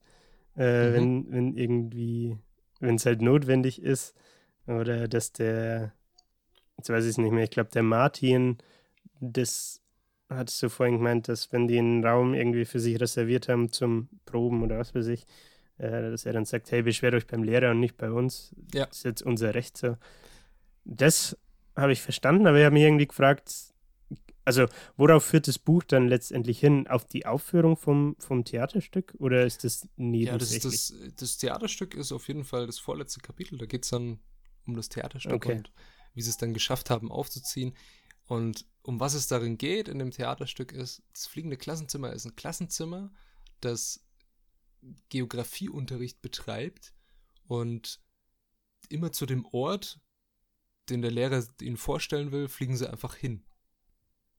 äh, 0.55 0.91
mhm. 0.91 0.93
wenn, 0.93 1.31
wenn 1.31 1.57
irgendwie, 1.57 2.37
wenn 2.79 2.95
es 2.95 3.05
halt 3.05 3.21
notwendig 3.21 3.81
ist. 3.81 4.15
Oder 4.65 5.09
dass 5.09 5.33
der, 5.33 5.91
jetzt 6.77 6.89
weiß 6.89 7.03
ich 7.03 7.11
es 7.11 7.17
nicht 7.17 7.33
mehr, 7.33 7.43
ich 7.43 7.51
glaube, 7.51 7.71
der 7.71 7.83
Martin 7.83 8.59
das 9.19 9.81
hattest 10.29 10.61
du 10.63 10.69
vorhin 10.69 10.97
gemeint, 10.97 11.27
dass 11.27 11.51
wenn 11.51 11.67
die 11.67 11.77
einen 11.77 12.03
Raum 12.03 12.33
irgendwie 12.33 12.65
für 12.65 12.79
sich 12.79 12.99
reserviert 12.99 13.47
haben 13.47 13.71
zum 13.71 14.09
Proben 14.25 14.63
oder 14.63 14.77
was 14.79 14.95
weiß 14.95 15.07
ich, 15.07 15.25
äh, 15.77 16.11
dass 16.11 16.25
er 16.25 16.33
dann 16.33 16.45
sagt, 16.45 16.71
hey, 16.71 16.81
beschwert 16.81 17.13
euch 17.13 17.27
beim 17.27 17.43
Lehrer 17.43 17.71
und 17.71 17.79
nicht 17.79 17.97
bei 17.97 18.11
uns. 18.11 18.55
Ja. 18.73 18.85
Das 18.85 18.97
ist 18.97 19.03
jetzt 19.03 19.21
unser 19.21 19.53
Recht 19.53 19.77
so. 19.77 19.97
Das 20.83 21.37
habe 21.75 21.91
ich 21.91 22.01
verstanden, 22.01 22.47
aber 22.47 22.57
ich 22.57 22.65
habe 22.65 22.73
mich 22.73 22.83
irgendwie 22.83 23.07
gefragt, 23.07 23.51
also 24.45 24.67
worauf 24.95 25.25
führt 25.25 25.47
das 25.47 25.57
Buch 25.57 25.83
dann 25.83 26.07
letztendlich 26.07 26.59
hin? 26.59 26.87
Auf 26.87 27.05
die 27.05 27.25
Aufführung 27.25 27.75
vom, 27.75 28.15
vom 28.19 28.45
Theaterstück 28.45 29.15
oder 29.17 29.45
ist 29.45 29.63
das 29.63 29.87
nebensächlich? 29.97 30.63
Ja, 30.63 30.69
das, 30.69 30.93
das, 30.93 31.15
das 31.15 31.37
Theaterstück 31.37 31.95
ist 31.95 32.11
auf 32.11 32.27
jeden 32.27 32.45
Fall 32.45 32.67
das 32.67 32.79
vorletzte 32.79 33.19
Kapitel. 33.21 33.57
Da 33.57 33.65
geht 33.65 33.83
es 33.83 33.89
dann 33.89 34.19
um 34.67 34.75
das 34.75 34.89
Theaterstück 34.89 35.33
okay. 35.33 35.57
und 35.57 35.71
wie 36.13 36.21
sie 36.21 36.29
es 36.29 36.37
dann 36.37 36.53
geschafft 36.53 36.89
haben 36.89 37.11
aufzuziehen. 37.11 37.73
Und 38.25 38.65
um 38.81 38.99
was 38.99 39.13
es 39.13 39.27
darin 39.27 39.57
geht 39.57 39.87
in 39.87 39.99
dem 39.99 40.11
Theaterstück 40.11 40.71
ist, 40.71 41.03
das 41.13 41.27
fliegende 41.27 41.57
Klassenzimmer 41.57 42.11
ist 42.13 42.25
ein 42.25 42.35
Klassenzimmer, 42.35 43.11
das 43.61 44.03
Geografieunterricht 45.09 46.21
betreibt 46.21 46.93
und 47.47 47.99
immer 48.89 49.11
zu 49.11 49.25
dem 49.25 49.45
Ort, 49.45 49.99
den 50.89 51.01
der 51.01 51.11
Lehrer 51.11 51.43
ihnen 51.61 51.77
vorstellen 51.77 52.31
will, 52.31 52.47
fliegen 52.47 52.77
sie 52.77 52.89
einfach 52.89 53.15
hin. 53.15 53.43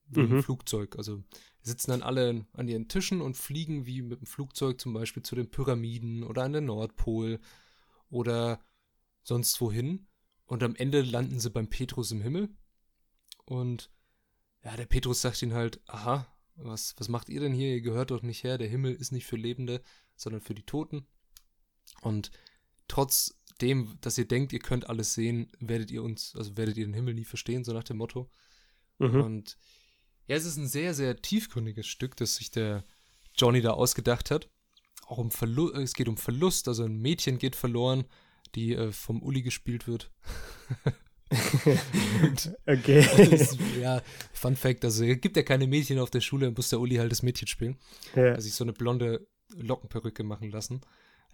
Wie 0.09 0.21
mhm. 0.21 0.37
im 0.37 0.43
Flugzeug. 0.43 0.97
Also 0.97 1.25
sitzen 1.63 1.91
dann 1.91 2.03
alle 2.03 2.47
an 2.53 2.69
ihren 2.69 2.87
Tischen 2.87 3.21
und 3.21 3.37
fliegen 3.37 3.87
wie 3.87 4.03
mit 4.03 4.21
dem 4.21 4.27
Flugzeug 4.27 4.81
zum 4.81 4.93
Beispiel 4.93 5.25
zu 5.25 5.35
den 5.35 5.51
Pyramiden 5.51 6.23
oder 6.23 6.45
an 6.45 6.53
den 6.53 6.67
Nordpol 6.67 7.41
oder 8.09 8.61
sonst 9.25 9.61
wohin. 9.61 10.07
Und 10.45 10.63
am 10.63 10.77
Ende 10.77 11.03
landen 11.03 11.41
sie 11.41 11.51
beim 11.51 11.69
Petrus 11.69 12.13
im 12.13 12.23
Himmel 12.23 12.55
und 13.47 13.91
ja, 14.65 14.77
der 14.77 14.87
Petrus 14.87 15.23
sagt 15.23 15.43
ihnen 15.43 15.55
halt, 15.55 15.81
aha, 15.87 16.27
was, 16.57 16.95
was 16.99 17.09
macht 17.09 17.29
ihr 17.29 17.41
denn 17.41 17.53
hier? 17.53 17.75
Ihr 17.75 17.81
gehört 17.81 18.11
doch 18.11 18.23
nicht 18.23 18.45
her, 18.45 18.59
der 18.59 18.69
Himmel 18.69 18.95
ist 18.95 19.13
nicht 19.13 19.27
für 19.27 19.37
Lebende, 19.37 19.83
sondern 20.17 20.41
für 20.41 20.55
die 20.55 20.65
Toten. 20.65 21.07
Und 22.01 22.31
trotzdem, 22.89 23.97
dass 24.01 24.19
ihr 24.19 24.27
denkt, 24.27 24.53
ihr 24.53 24.59
könnt 24.59 24.89
alles 24.89 25.15
sehen, 25.15 25.53
werdet 25.61 25.91
ihr 25.91 26.03
uns, 26.03 26.35
also 26.37 26.57
werdet 26.57 26.77
ihr 26.77 26.87
den 26.87 26.95
Himmel 26.95 27.15
nie 27.15 27.25
verstehen, 27.25 27.65
so 27.65 27.73
nach 27.73 27.85
dem 27.85 27.99
Motto. 27.99 28.31
Mhm. 28.99 29.23
Und 29.23 29.59
ja, 30.27 30.37
es 30.37 30.45
ist 30.45 30.57
ein 30.57 30.69
sehr, 30.69 30.95
sehr 30.95 31.17
tiefgründiges 31.17 31.87
Stück, 31.87 32.17
das 32.17 32.37
sich 32.37 32.51
der 32.51 32.85
Johnny 33.37 33.61
da 33.61 33.71
ausgedacht 33.73 34.31
hat. 34.31 34.49
Auch 35.07 35.19
um 35.19 35.31
Verlust, 35.31 35.77
es 35.77 35.95
geht 35.95 36.09
um 36.09 36.17
Verlust, 36.17 36.67
also 36.67 36.85
ein 36.85 36.99
Mädchen 36.99 37.39
geht 37.39 37.55
verloren, 37.55 38.05
die 38.55 38.75
äh, 38.75 38.91
vom 38.91 39.23
Uli 39.23 39.43
gespielt 39.43 39.87
wird. 39.87 40.11
okay. 42.67 43.01
ist, 43.33 43.59
ja, 43.81 44.01
Fun 44.33 44.57
Fact, 44.57 44.85
also 44.85 45.05
es 45.05 45.21
gibt 45.21 45.37
ja 45.37 45.43
keine 45.43 45.67
Mädchen 45.67 45.99
auf 45.99 46.11
der 46.11 46.21
Schule, 46.21 46.51
muss 46.51 46.69
der 46.69 46.81
Uli 46.81 46.97
halt 46.97 47.11
das 47.11 47.23
Mädchen 47.23 47.49
spielen. 47.49 47.77
Ja. 48.15 48.33
Also 48.33 48.43
sich 48.43 48.55
so 48.55 48.65
eine 48.65 48.73
blonde 48.73 49.27
Lockenperücke 49.57 50.23
machen 50.23 50.51
lassen. 50.51 50.81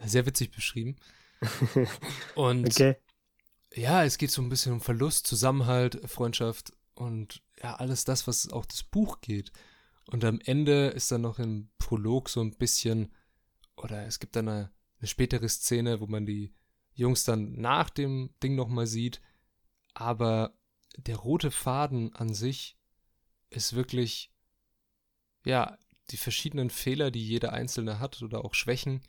Sehr 0.05 0.27
witzig 0.27 0.51
beschrieben. 0.51 0.97
Und 2.35 2.67
Okay. 2.69 2.97
ja, 3.75 4.05
es 4.05 4.19
geht 4.19 4.31
so 4.31 4.43
ein 4.43 4.49
bisschen 4.49 4.73
um 4.73 4.81
Verlust, 4.81 5.27
Zusammenhalt, 5.27 6.01
Freundschaft 6.09 6.73
und 6.95 7.43
ja, 7.63 7.75
alles 7.77 8.05
das, 8.05 8.27
was 8.27 8.51
auch 8.51 8.67
das 8.67 8.83
Buch 8.83 9.21
geht. 9.21 9.51
Und 10.07 10.25
am 10.25 10.41
Ende 10.45 10.89
ist 10.89 11.11
dann 11.11 11.23
noch 11.23 11.39
im 11.39 11.71
Prolog 11.79 12.29
so 12.29 12.41
ein 12.41 12.57
bisschen, 12.57 13.13
oder 13.77 14.07
es 14.07 14.19
gibt 14.19 14.37
dann 14.37 14.49
eine, 14.49 14.71
eine 14.99 15.09
spätere 15.09 15.49
Szene, 15.49 16.01
wo 16.01 16.07
man 16.07 16.27
die 16.27 16.53
Jungs 16.95 17.25
dann 17.25 17.53
nach 17.55 17.89
dem 17.91 18.31
Ding 18.43 18.55
nochmal 18.55 18.87
sieht. 18.87 19.21
Aber 19.95 20.53
der 20.97 21.17
rote 21.17 21.51
Faden 21.51 22.15
an 22.15 22.33
sich 22.35 22.77
ist 23.51 23.75
wirklich, 23.75 24.31
ja, 25.45 25.77
die 26.11 26.17
verschiedenen 26.17 26.71
Fehler, 26.71 27.11
die 27.11 27.27
jeder 27.27 27.53
Einzelne 27.53 27.99
hat 28.01 28.23
oder 28.23 28.45
auch 28.45 28.55
Schwächen, 28.55 29.03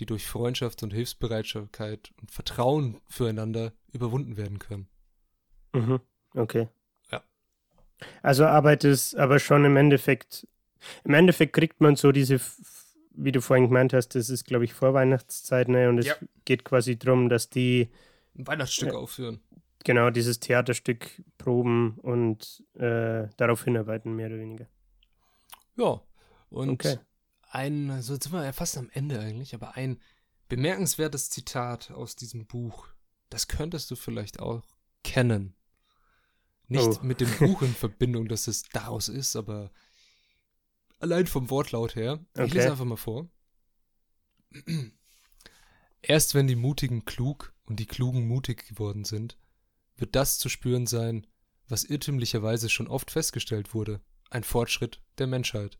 die 0.00 0.06
durch 0.06 0.26
Freundschaft 0.26 0.82
und 0.82 0.92
Hilfsbereitschaft 0.92 2.12
und 2.20 2.30
Vertrauen 2.30 3.00
füreinander 3.08 3.72
überwunden 3.92 4.36
werden 4.36 4.58
können. 4.58 4.88
Mhm. 5.72 6.00
Okay. 6.34 6.68
Ja. 7.10 7.22
Also 8.22 8.46
arbeitet 8.46 8.92
es 8.92 9.14
aber 9.14 9.38
schon 9.38 9.64
im 9.64 9.76
Endeffekt, 9.76 10.46
im 11.04 11.14
Endeffekt 11.14 11.52
kriegt 11.52 11.80
man 11.80 11.96
so 11.96 12.12
diese, 12.12 12.40
wie 13.10 13.32
du 13.32 13.40
vorhin 13.40 13.66
gemeint 13.68 13.92
hast, 13.92 14.10
das 14.14 14.30
ist, 14.30 14.44
glaube 14.44 14.64
ich, 14.64 14.72
Vorweihnachtszeit, 14.74 15.68
ne? 15.68 15.88
Und 15.88 15.98
es 15.98 16.06
Ja. 16.06 16.14
geht 16.44 16.64
quasi 16.64 16.98
darum, 16.98 17.28
dass 17.28 17.50
die 17.50 17.88
Ein 18.36 18.46
Weihnachtsstück 18.46 18.92
Ja. 18.92 18.98
aufführen. 18.98 19.40
Genau 19.84 20.10
dieses 20.10 20.40
Theaterstück 20.40 21.22
proben 21.38 21.98
und 21.98 22.64
äh, 22.74 23.28
darauf 23.36 23.64
hinarbeiten, 23.64 24.14
mehr 24.14 24.28
oder 24.28 24.38
weniger. 24.38 24.66
Ja. 25.76 26.00
Und 26.50 26.70
Okay. 26.70 26.98
ein, 27.50 28.02
so 28.02 28.14
sind 28.14 28.32
wir 28.32 28.44
ja 28.44 28.52
fast 28.52 28.76
am 28.78 28.90
Ende 28.92 29.20
eigentlich, 29.20 29.54
aber 29.54 29.76
ein 29.76 30.00
bemerkenswertes 30.48 31.30
Zitat 31.30 31.90
aus 31.90 32.16
diesem 32.16 32.46
Buch, 32.46 32.86
das 33.30 33.48
könntest 33.48 33.90
du 33.90 33.96
vielleicht 33.96 34.40
auch 34.40 34.64
kennen. 35.04 35.54
Nicht 36.68 36.86
Oh. 36.86 36.98
mit 37.02 37.20
dem 37.20 37.30
Buch 37.38 37.62
in 37.62 37.74
Verbindung, 37.74 38.28
dass 38.28 38.46
es 38.46 38.62
daraus 38.62 39.08
ist, 39.08 39.36
aber 39.36 39.70
allein 40.98 41.26
vom 41.26 41.50
Wortlaut 41.50 41.94
her. 41.96 42.18
Ich 42.34 42.40
Okay. 42.42 42.54
lese 42.54 42.70
einfach 42.70 42.84
mal 42.84 42.96
vor. 42.96 43.28
Erst 46.02 46.34
wenn 46.34 46.46
die 46.46 46.56
Mutigen 46.56 47.04
klug 47.04 47.52
und 47.66 47.80
die 47.80 47.86
Klugen 47.86 48.26
mutig 48.26 48.66
geworden 48.68 49.04
sind, 49.04 49.36
wird 49.98 50.14
das 50.16 50.38
zu 50.38 50.48
spüren 50.48 50.86
sein, 50.86 51.26
was 51.68 51.84
irrtümlicherweise 51.84 52.68
schon 52.68 52.88
oft 52.88 53.10
festgestellt 53.10 53.74
wurde, 53.74 54.00
ein 54.30 54.44
Fortschritt 54.44 55.00
der 55.18 55.26
Menschheit. 55.26 55.78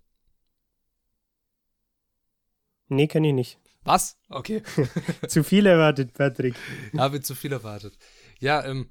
Nee, 2.89 3.07
kann 3.07 3.25
ich 3.25 3.35
nicht. 3.35 3.61
Was? 3.83 4.19
Okay. 4.29 4.63
Zu 5.29 5.45
viel 5.45 5.67
erwartet, 5.67 6.13
Patrick. 6.15 6.55
Habe 6.97 7.21
zu 7.21 7.35
viel 7.35 7.53
erwartet. 7.53 7.97
Ja, 8.41 8.65
ähm, 8.65 8.91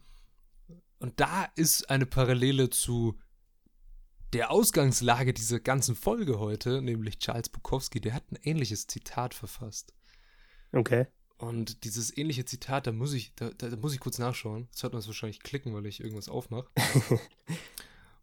und 0.99 1.19
da 1.19 1.45
ist 1.55 1.89
eine 1.89 2.05
Parallele 2.05 2.69
zu 2.69 3.19
der 4.33 4.51
Ausgangslage 4.51 5.33
dieser 5.33 5.59
ganzen 5.59 5.95
Folge 5.95 6.39
heute, 6.39 6.81
nämlich 6.81 7.19
Charles 7.19 7.49
Bukowski, 7.49 8.01
der 8.01 8.13
hat 8.13 8.31
ein 8.31 8.39
ähnliches 8.43 8.87
Zitat 8.87 9.33
verfasst. 9.33 9.93
Okay. 10.71 11.07
Und 11.37 11.83
dieses 11.83 12.17
ähnliche 12.17 12.45
Zitat, 12.45 12.87
da 12.87 12.91
muss 12.91 13.13
ich, 13.13 13.33
da, 13.35 13.51
da, 13.57 13.69
da 13.69 13.77
muss 13.77 13.93
ich 13.93 13.99
kurz 13.99 14.17
nachschauen. 14.17 14.67
Jetzt 14.71 14.81
hört 14.81 14.93
man 14.93 14.99
es 14.99 15.07
wahrscheinlich 15.07 15.41
klicken, 15.41 15.73
weil 15.73 15.85
ich 15.85 15.99
irgendwas 16.01 16.29
aufmache. 16.29 16.67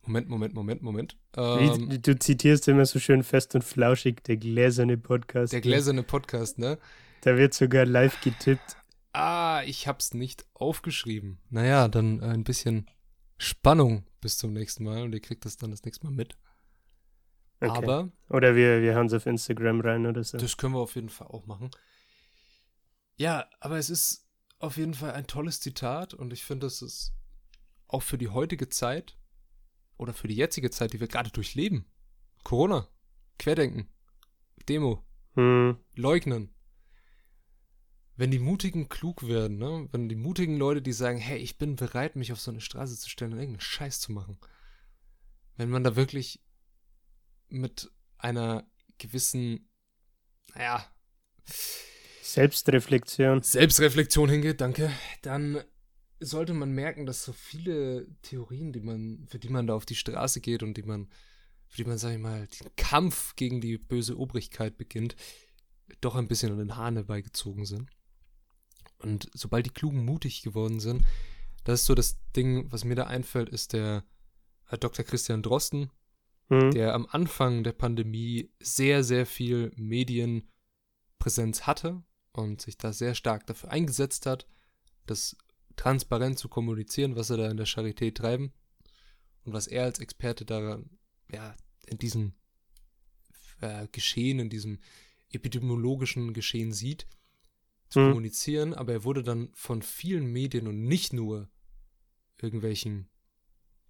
Moment, 0.06 0.28
Moment, 0.28 0.54
Moment, 0.54 0.82
Moment. 0.82 1.16
Ähm, 1.36 1.90
Wie, 1.90 1.98
du 1.98 2.18
zitierst 2.18 2.68
immer 2.68 2.84
so 2.84 2.98
schön 2.98 3.22
fest 3.22 3.54
und 3.54 3.62
flauschig, 3.62 4.22
der 4.24 4.36
gläserne 4.36 4.98
Podcast. 4.98 5.52
der 5.52 5.60
gläserne 5.60 6.02
Podcast, 6.02 6.58
ne? 6.58 6.78
Da 7.22 7.38
wird 7.38 7.54
sogar 7.54 7.86
live 7.86 8.20
getippt. 8.20 8.76
Ah, 9.12 9.62
ich 9.64 9.86
hab's 9.88 10.12
nicht 10.12 10.44
aufgeschrieben. 10.52 11.38
Naja, 11.48 11.88
dann 11.88 12.20
äh, 12.20 12.26
ein 12.26 12.44
bisschen 12.44 12.90
Spannung 13.38 14.04
bis 14.20 14.36
zum 14.36 14.52
nächsten 14.52 14.84
Mal 14.84 15.02
und 15.04 15.14
ihr 15.14 15.20
kriegt 15.20 15.44
das 15.44 15.56
dann 15.56 15.70
das 15.70 15.84
nächste 15.84 16.04
Mal 16.04 16.12
mit. 16.12 16.36
Okay. 17.60 17.70
Aber 17.70 18.10
Oder 18.28 18.56
wir, 18.56 18.82
wir 18.82 18.94
hauen 18.96 19.06
es 19.06 19.14
auf 19.14 19.24
Instagram 19.26 19.80
rein 19.80 20.06
oder 20.06 20.22
so. 20.22 20.36
das 20.36 20.56
können 20.56 20.74
wir 20.74 20.80
auf 20.80 20.96
jeden 20.96 21.08
Fall 21.08 21.28
auch 21.28 21.46
machen. 21.46 21.70
Ja, 23.16 23.48
aber 23.60 23.78
es 23.78 23.90
ist 23.90 24.26
auf 24.58 24.76
jeden 24.76 24.94
Fall 24.94 25.12
ein 25.12 25.26
tolles 25.26 25.60
Zitat 25.60 26.14
und 26.14 26.32
ich 26.32 26.44
finde, 26.44 26.66
es 26.66 26.82
ist 26.82 27.12
auch 27.86 28.02
für 28.02 28.18
die 28.18 28.28
heutige 28.28 28.68
Zeit 28.68 29.18
oder 29.96 30.12
für 30.12 30.28
die 30.28 30.36
jetzige 30.36 30.70
Zeit, 30.70 30.92
die 30.92 31.00
wir 31.00 31.08
gerade 31.08 31.30
durchleben. 31.30 31.86
Corona, 32.42 32.88
Querdenken, 33.38 33.88
Demo, 34.68 35.04
Hm, 35.34 35.78
leugnen. 35.94 36.54
Wenn 38.16 38.30
die 38.30 38.38
Mutigen 38.38 38.88
klug 38.88 39.26
werden, 39.26 39.58
ne? 39.58 39.88
wenn 39.90 40.08
die 40.08 40.14
mutigen 40.14 40.56
Leute, 40.56 40.80
die 40.80 40.92
sagen, 40.92 41.18
hey, 41.18 41.38
ich 41.38 41.58
bin 41.58 41.74
bereit, 41.74 42.14
mich 42.14 42.32
auf 42.32 42.40
so 42.40 42.52
eine 42.52 42.60
Straße 42.60 42.96
zu 42.96 43.10
stellen 43.10 43.32
und 43.32 43.38
irgendeinen 43.38 43.60
Scheiß 43.60 44.00
zu 44.00 44.12
machen, 44.12 44.38
wenn 45.56 45.70
man 45.70 45.82
da 45.82 45.96
wirklich 45.96 46.40
mit 47.48 47.90
einer 48.18 48.70
gewissen, 48.98 49.68
naja, 50.54 50.86
Selbstreflexion. 52.24 53.42
Selbstreflexion 53.42 54.28
hingeht, 54.28 54.60
danke, 54.60 54.90
dann 55.22 55.62
sollte 56.20 56.54
man 56.54 56.72
merken, 56.72 57.06
dass 57.06 57.24
so 57.24 57.32
viele 57.32 58.06
Theorien, 58.22 58.72
die 58.72 58.80
man, 58.80 59.26
für 59.28 59.38
die 59.38 59.50
man 59.50 59.66
da 59.66 59.74
auf 59.74 59.84
die 59.84 59.94
Straße 59.94 60.40
geht 60.40 60.62
und 60.62 60.76
die 60.76 60.84
man, 60.84 61.08
für 61.68 61.76
die 61.82 61.88
man, 61.88 61.98
sag 61.98 62.12
ich 62.12 62.18
mal, 62.18 62.46
den 62.46 62.74
Kampf 62.76 63.36
gegen 63.36 63.60
die 63.60 63.76
böse 63.76 64.18
Obrigkeit 64.18 64.78
beginnt, 64.78 65.16
doch 66.00 66.14
ein 66.14 66.28
bisschen 66.28 66.50
an 66.50 66.58
den 66.58 66.76
Haaren 66.76 66.96
herbeigezogen 66.96 67.66
sind. 67.66 67.90
Und 68.98 69.28
sobald 69.34 69.66
die 69.66 69.70
Klugen 69.70 70.04
mutig 70.04 70.42
geworden 70.42 70.80
sind, 70.80 71.04
das 71.64 71.80
ist 71.80 71.86
so 71.86 71.94
das 71.94 72.18
Ding, 72.34 72.72
was 72.72 72.84
mir 72.84 72.94
da 72.94 73.04
einfällt, 73.04 73.50
ist 73.50 73.74
der 73.74 74.04
äh, 74.70 74.78
Dr. 74.78 75.04
Christian 75.04 75.42
Drosten, 75.42 75.90
Hm, 76.48 76.72
der 76.72 76.94
am 76.94 77.06
Anfang 77.10 77.64
der 77.64 77.72
Pandemie 77.72 78.50
sehr, 78.60 79.02
sehr 79.02 79.24
viel 79.26 79.72
Medienpräsenz 79.76 81.62
hatte 81.62 82.02
und 82.34 82.60
sich 82.60 82.76
da 82.76 82.92
sehr 82.92 83.14
stark 83.14 83.46
dafür 83.46 83.70
eingesetzt 83.70 84.26
hat, 84.26 84.46
das 85.06 85.36
transparent 85.76 86.38
zu 86.38 86.48
kommunizieren, 86.48 87.16
was 87.16 87.30
er 87.30 87.36
da 87.36 87.50
in 87.50 87.56
der 87.56 87.66
Charité 87.66 88.14
treiben 88.14 88.52
und 89.44 89.52
was 89.52 89.66
er 89.66 89.84
als 89.84 89.98
Experte 89.98 90.44
daran, 90.44 90.90
ja, 91.30 91.54
in 91.86 91.98
diesem 91.98 92.34
äh, 93.60 93.86
Geschehen, 93.92 94.38
in 94.38 94.50
diesem 94.50 94.80
epidemiologischen 95.30 96.32
Geschehen 96.32 96.72
sieht, 96.72 97.06
zu 97.88 98.00
Hm. 98.00 98.08
kommunizieren, 98.08 98.74
aber 98.74 98.92
er 98.92 99.04
wurde 99.04 99.22
dann 99.22 99.50
von 99.54 99.82
vielen 99.82 100.26
Medien 100.26 100.66
und 100.66 100.82
nicht 100.82 101.12
nur 101.12 101.48
irgendwelchen 102.40 103.08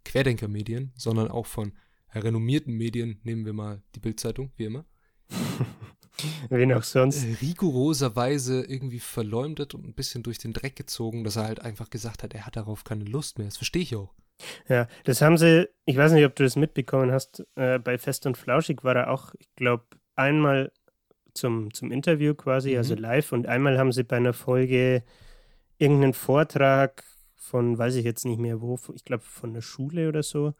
Querdenkermedien, 0.04 0.92
sondern 0.96 1.28
auch 1.28 1.46
von 1.46 1.72
renommierten 2.12 2.74
Medien, 2.74 3.20
nehmen 3.22 3.44
wir 3.44 3.52
mal 3.52 3.82
die 3.94 4.00
Bildzeitung, 4.00 4.52
wie 4.56 4.64
immer, 4.64 4.84
Wen 6.50 6.72
auch 6.72 6.82
sonst. 6.82 7.24
äh, 7.24 7.34
rigoroserweise 7.40 8.62
irgendwie 8.64 9.00
verleumdet 9.00 9.74
und 9.74 9.86
ein 9.86 9.94
bisschen 9.94 10.22
durch 10.22 10.38
den 10.38 10.52
Dreck 10.52 10.76
gezogen, 10.76 11.24
dass 11.24 11.36
er 11.36 11.44
halt 11.44 11.60
einfach 11.60 11.90
gesagt 11.90 12.22
hat, 12.22 12.34
er 12.34 12.46
hat 12.46 12.56
darauf 12.56 12.84
keine 12.84 13.04
Lust 13.04 13.38
mehr. 13.38 13.46
Das 13.48 13.56
verstehe 13.56 13.82
ich 13.82 13.96
auch. 13.96 14.12
Ja, 14.68 14.88
das 15.04 15.22
haben 15.22 15.36
sie, 15.38 15.68
ich 15.86 15.96
weiß 15.96 16.12
nicht, 16.12 16.24
ob 16.24 16.34
du 16.34 16.42
das 16.42 16.56
mitbekommen 16.56 17.12
hast, 17.12 17.46
äh, 17.54 17.78
bei 17.78 17.98
Fest 17.98 18.26
und 18.26 18.36
Flauschig 18.36 18.82
war 18.82 18.96
er 18.96 19.10
auch, 19.10 19.32
ich 19.38 19.48
glaube, 19.54 19.84
einmal 20.16 20.72
zum, 21.34 21.72
zum 21.72 21.90
Interview 21.92 22.34
quasi, 22.34 22.72
Mhm. 22.72 22.76
also 22.78 22.94
live, 22.96 23.32
und 23.32 23.46
einmal 23.46 23.78
haben 23.78 23.92
sie 23.92 24.02
bei 24.04 24.16
einer 24.16 24.32
Folge 24.32 25.04
irgendeinen 25.78 26.14
Vortrag 26.14 27.04
von, 27.36 27.78
weiß 27.78 27.94
ich 27.96 28.04
jetzt 28.04 28.24
nicht 28.24 28.40
mehr 28.40 28.60
wo, 28.60 28.78
ich 28.94 29.04
glaube 29.04 29.22
von 29.24 29.52
der 29.54 29.60
Schule 29.62 30.08
oder 30.08 30.22
so, 30.22 30.54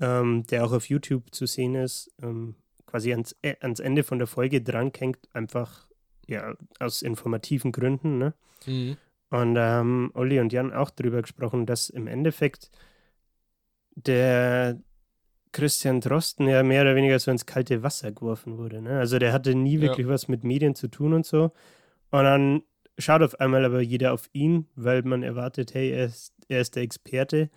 ähm, 0.00 0.44
der 0.50 0.64
auch 0.64 0.72
auf 0.72 0.88
YouTube 0.88 1.34
zu 1.34 1.46
sehen 1.46 1.74
ist, 1.74 2.10
ähm, 2.22 2.54
quasi 2.92 3.10
ans, 3.12 3.34
äh, 3.42 3.56
ans 3.60 3.80
Ende 3.80 4.02
von 4.02 4.18
der 4.18 4.26
Folge 4.28 4.60
dranhängt, 4.62 5.18
einfach 5.32 5.88
ja, 6.28 6.54
aus 6.78 7.02
informativen 7.02 7.72
Gründen, 7.72 8.18
ne? 8.18 8.34
Und 9.30 9.54
da 9.54 9.70
haben 9.78 10.10
Olli 10.14 10.38
und 10.40 10.52
Jan 10.52 10.72
auch 10.72 10.90
drüber 10.90 11.22
gesprochen, 11.22 11.64
dass 11.64 11.88
im 11.88 12.06
Endeffekt 12.06 12.70
der 13.94 14.78
Christian 15.52 16.00
Drosten 16.00 16.48
ja 16.48 16.62
mehr 16.62 16.82
oder 16.82 16.94
weniger 16.94 17.18
so 17.18 17.30
ins 17.30 17.46
kalte 17.46 17.82
Wasser 17.82 18.12
geworfen 18.12 18.58
wurde. 18.58 18.80
Ne? 18.82 18.98
Also 18.98 19.18
der 19.18 19.32
hatte 19.32 19.54
nie 19.54 19.76
Ja. 19.76 19.80
wirklich 19.82 20.06
was 20.06 20.28
mit 20.28 20.44
Medien 20.44 20.74
zu 20.74 20.88
tun 20.88 21.12
und 21.14 21.26
so. 21.26 21.44
Und 22.10 22.24
dann 22.24 22.62
schaut 22.98 23.22
auf 23.22 23.40
einmal 23.40 23.64
aber 23.64 23.80
jeder 23.80 24.12
auf 24.12 24.28
ihn, 24.32 24.68
weil 24.76 25.02
man 25.02 25.22
erwartet, 25.22 25.74
hey, 25.74 25.90
er 25.90 26.06
ist, 26.06 26.34
er 26.48 26.60
ist 26.60 26.76
der 26.76 26.82
Experte. 26.82 27.50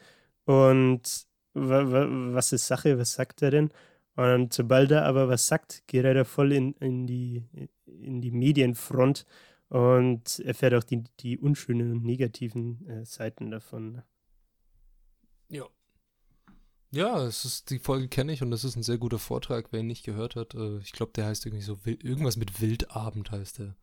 Und 0.46 1.26
wa, 1.54 1.92
wa, 1.92 2.08
was 2.34 2.54
ist 2.54 2.68
Sache, 2.68 2.98
was 2.98 3.14
sagt 3.14 3.42
er 3.42 3.52
denn? 3.52 3.70
Und 4.16 4.24
dann, 4.24 4.52
sobald 4.52 4.92
er 4.92 5.06
aber 5.06 5.28
was 5.28 5.48
sagt, 5.48 5.84
geht 5.88 6.06
er 6.06 6.14
da 6.14 6.24
voll 6.24 6.54
in, 6.54 6.74
in, 6.76 7.06
die, 7.06 7.44
in 7.86 8.22
die 8.22 8.32
Medienfront 8.32 9.26
und 9.68 10.40
erfährt 10.40 10.74
auch 10.74 10.84
die, 10.84 11.04
die 11.20 11.38
unschönen 11.38 11.92
und 11.92 12.06
negativen 12.06 12.88
äh, 12.88 13.06
Seiten 13.06 13.52
davon. 13.52 14.02
Ja. 15.50 15.66
Ja, 16.92 17.26
es 17.26 17.44
ist, 17.44 17.72
die 17.72 17.80
Folge 17.80 18.08
kenne 18.08 18.32
ich 18.32 18.42
und 18.42 18.52
das 18.52 18.64
ist 18.64 18.78
ein 18.78 18.84
sehr 18.84 18.98
guter 18.98 19.20
Vortrag, 19.20 19.68
wer 19.72 19.82
ihn 19.82 19.88
nicht 19.88 20.06
gehört 20.06 20.38
hat. 20.38 20.56
Äh, 20.56 20.78
ich 20.78 20.94
glaube, 20.94 21.12
der 21.14 21.26
heißt 21.26 21.46
irgendwie 21.46 21.64
so, 21.64 21.78
irgendwas 21.84 22.38
mit 22.38 22.62
Wildabend 22.62 23.32
heißt 23.32 23.60
der. 23.60 23.76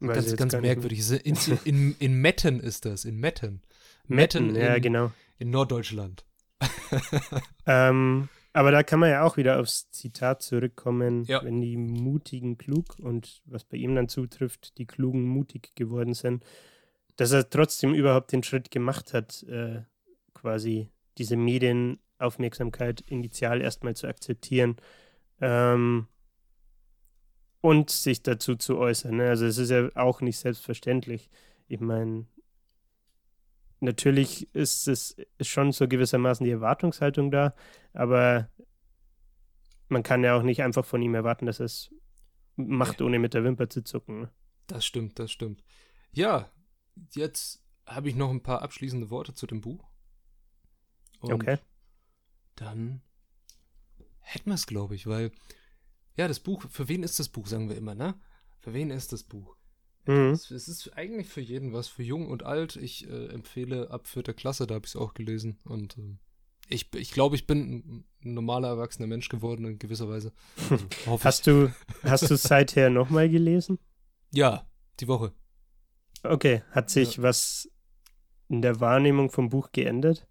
Weiß 0.00 0.36
ganz 0.36 0.36
ganz 0.36 0.52
merkwürdig. 0.54 1.08
In, 1.24 1.36
in, 1.64 1.96
in, 1.98 2.14
Metten 2.20 2.58
ist 2.60 2.84
das, 2.84 3.04
in 3.04 3.18
Metten. 3.18 3.62
Metten, 4.06 4.48
Metten 4.48 4.56
ja, 4.56 4.78
genau. 4.78 5.12
In 5.38 5.50
Norddeutschland. 5.50 6.24
ähm, 7.66 8.28
aber 8.52 8.70
da 8.70 8.82
kann 8.82 9.00
man 9.00 9.10
ja 9.10 9.22
auch 9.22 9.36
wieder 9.36 9.60
aufs 9.60 9.90
Zitat 9.90 10.42
zurückkommen, 10.42 11.24
ja. 11.24 11.44
wenn 11.44 11.60
die 11.60 11.76
Mutigen 11.76 12.58
klug 12.58 12.96
und 13.00 13.42
was 13.44 13.64
bei 13.64 13.76
ihm 13.76 13.94
dann 13.94 14.08
zutrifft, 14.08 14.78
die 14.78 14.86
Klugen 14.86 15.22
mutig 15.24 15.74
geworden 15.74 16.14
sind, 16.14 16.44
dass 17.16 17.32
er 17.32 17.48
trotzdem 17.48 17.94
überhaupt 17.94 18.32
den 18.32 18.42
Schritt 18.42 18.70
gemacht 18.70 19.12
hat, 19.12 19.42
äh, 19.44 19.82
quasi 20.34 20.88
diese 21.18 21.36
Medienaufmerksamkeit 21.36 23.02
initial 23.02 23.60
erstmal 23.60 23.96
zu 23.96 24.06
akzeptieren 24.06 24.76
ähm, 25.40 26.06
und 27.60 27.90
sich 27.90 28.22
dazu 28.22 28.54
zu 28.54 28.78
äußern. 28.78 29.16
Ne? 29.16 29.28
Also 29.28 29.46
es 29.46 29.58
ist 29.58 29.70
ja 29.70 29.88
auch 29.94 30.20
nicht 30.20 30.38
selbstverständlich. 30.38 31.28
Ich 31.66 31.80
meine, 31.80 32.26
natürlich 33.80 34.54
ist 34.54 34.88
es 34.88 35.16
schon 35.40 35.72
so 35.72 35.88
gewissermaßen 35.88 36.44
die 36.44 36.50
Erwartungshaltung 36.50 37.30
da, 37.30 37.54
aber 37.92 38.50
man 39.88 40.02
kann 40.02 40.24
ja 40.24 40.36
auch 40.36 40.42
nicht 40.42 40.62
einfach 40.62 40.84
von 40.84 41.02
ihm 41.02 41.14
erwarten, 41.14 41.46
dass 41.46 41.60
er 41.60 41.66
es 41.66 41.90
macht, 42.56 43.00
ohne 43.00 43.18
mit 43.18 43.34
der 43.34 43.44
Wimper 43.44 43.68
zu 43.68 43.82
zucken. 43.82 44.20
Ne? 44.20 44.32
Das 44.66 44.84
stimmt, 44.84 45.18
das 45.18 45.30
stimmt. 45.30 45.62
Ja, 46.12 46.50
jetzt 47.14 47.62
habe 47.86 48.08
ich 48.08 48.16
noch 48.16 48.30
ein 48.30 48.42
paar 48.42 48.62
abschließende 48.62 49.10
Worte 49.10 49.34
zu 49.34 49.46
dem 49.46 49.60
Buch. 49.60 49.88
Und 51.20 51.32
okay. 51.32 51.58
Dann 52.56 53.02
hätten 54.20 54.50
wir 54.50 54.54
es, 54.54 54.66
glaube 54.66 54.94
ich, 54.94 55.06
weil, 55.06 55.32
ja, 56.16 56.28
das 56.28 56.40
Buch, 56.40 56.64
für 56.68 56.88
wen 56.88 57.02
ist 57.02 57.18
das 57.18 57.28
Buch, 57.28 57.46
sagen 57.46 57.68
wir 57.68 57.76
immer, 57.76 57.94
ne? 57.94 58.20
Für 58.58 58.74
wen 58.74 58.90
ist 58.90 59.12
das 59.12 59.22
Buch? 59.22 59.56
Mhm. 60.08 60.30
Es, 60.30 60.50
es, 60.50 60.68
ist 60.68 60.96
eigentlich 60.96 61.28
für 61.28 61.42
jeden 61.42 61.74
was, 61.74 61.86
für 61.86 62.02
jung 62.02 62.28
und 62.28 62.42
alt. 62.42 62.76
Ich 62.76 63.06
äh, 63.08 63.26
empfehle 63.26 63.90
ab 63.90 64.06
vierter 64.06 64.32
Klasse, 64.32 64.66
da 64.66 64.76
habe 64.76 64.86
ich 64.86 64.94
es 64.94 64.96
auch 64.96 65.12
gelesen. 65.12 65.58
Und 65.64 65.98
äh, 65.98 66.16
ich, 66.68 66.94
ich 66.94 67.10
glaube, 67.10 67.36
ich 67.36 67.46
bin 67.46 68.04
ein 68.24 68.32
normaler 68.34 68.68
erwachsener 68.68 69.06
Mensch 69.06 69.28
geworden 69.28 69.66
in 69.66 69.78
gewisser 69.78 70.08
Weise. 70.08 70.32
Also, 70.70 71.20
hast 71.24 71.46
du 71.46 71.70
hast 72.04 72.30
du 72.30 72.34
es 72.34 72.42
seither 72.44 72.88
nochmal 72.88 73.28
gelesen? 73.28 73.78
Ja, 74.32 74.66
die 74.98 75.08
Woche. 75.08 75.34
Okay, 76.22 76.62
hat 76.70 76.88
sich 76.88 77.16
ja. 77.16 77.24
was 77.24 77.70
in 78.48 78.62
der 78.62 78.80
Wahrnehmung 78.80 79.30
vom 79.30 79.50
Buch 79.50 79.72
geändert? 79.72 80.26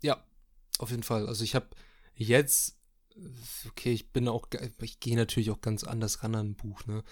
Ja, 0.00 0.24
auf 0.78 0.90
jeden 0.90 1.02
Fall. 1.02 1.26
Also 1.26 1.42
ich 1.42 1.56
habe 1.56 1.70
jetzt, 2.14 2.78
okay, 3.66 3.92
ich 3.92 4.12
bin 4.12 4.28
auch, 4.28 4.46
ich 4.80 5.00
gehe 5.00 5.16
natürlich 5.16 5.50
auch 5.50 5.60
ganz 5.60 5.82
anders 5.82 6.22
ran 6.22 6.36
an 6.36 6.50
ein 6.50 6.54
Buch, 6.54 6.86
ne? 6.86 7.02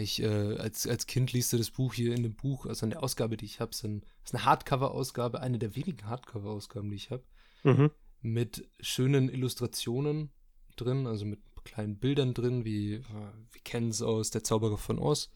Ich, 0.00 0.22
äh, 0.22 0.56
als, 0.56 0.86
als 0.86 1.06
Kind 1.06 1.32
liest 1.32 1.52
du 1.52 1.58
das 1.58 1.70
Buch 1.70 1.94
hier 1.94 2.14
in 2.14 2.22
dem 2.22 2.34
Buch, 2.34 2.66
also 2.66 2.86
in 2.86 2.90
der 2.90 3.02
Ausgabe, 3.02 3.36
die 3.36 3.44
ich 3.44 3.60
habe, 3.60 3.70
ist, 3.70 3.84
ein, 3.84 4.02
ist 4.24 4.34
eine 4.34 4.44
Hardcover-Ausgabe, 4.44 5.40
eine 5.40 5.58
der 5.58 5.76
wenigen 5.76 6.06
Hardcover-Ausgaben, 6.06 6.90
die 6.90 6.96
ich 6.96 7.10
habe, 7.10 7.22
mhm. 7.62 7.90
mit 8.22 8.68
schönen 8.80 9.28
Illustrationen 9.28 10.30
drin, 10.76 11.06
also 11.06 11.26
mit 11.26 11.40
kleinen 11.64 11.98
Bildern 11.98 12.34
drin, 12.34 12.64
wie 12.64 12.94
äh, 12.94 13.02
wir 13.02 13.60
kennen 13.62 13.90
es 13.90 14.02
aus 14.02 14.30
Der 14.30 14.42
Zauberer 14.44 14.78
von 14.78 14.98
Oz, 14.98 15.30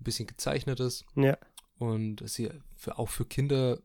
ein 0.00 0.04
bisschen 0.04 0.26
gezeichnetes. 0.26 1.04
Ja. 1.16 1.38
Und 1.78 2.20
es 2.20 2.38
ist 2.38 2.52
für, 2.76 2.98
auch 2.98 3.08
für 3.08 3.24
Kinder 3.24 3.80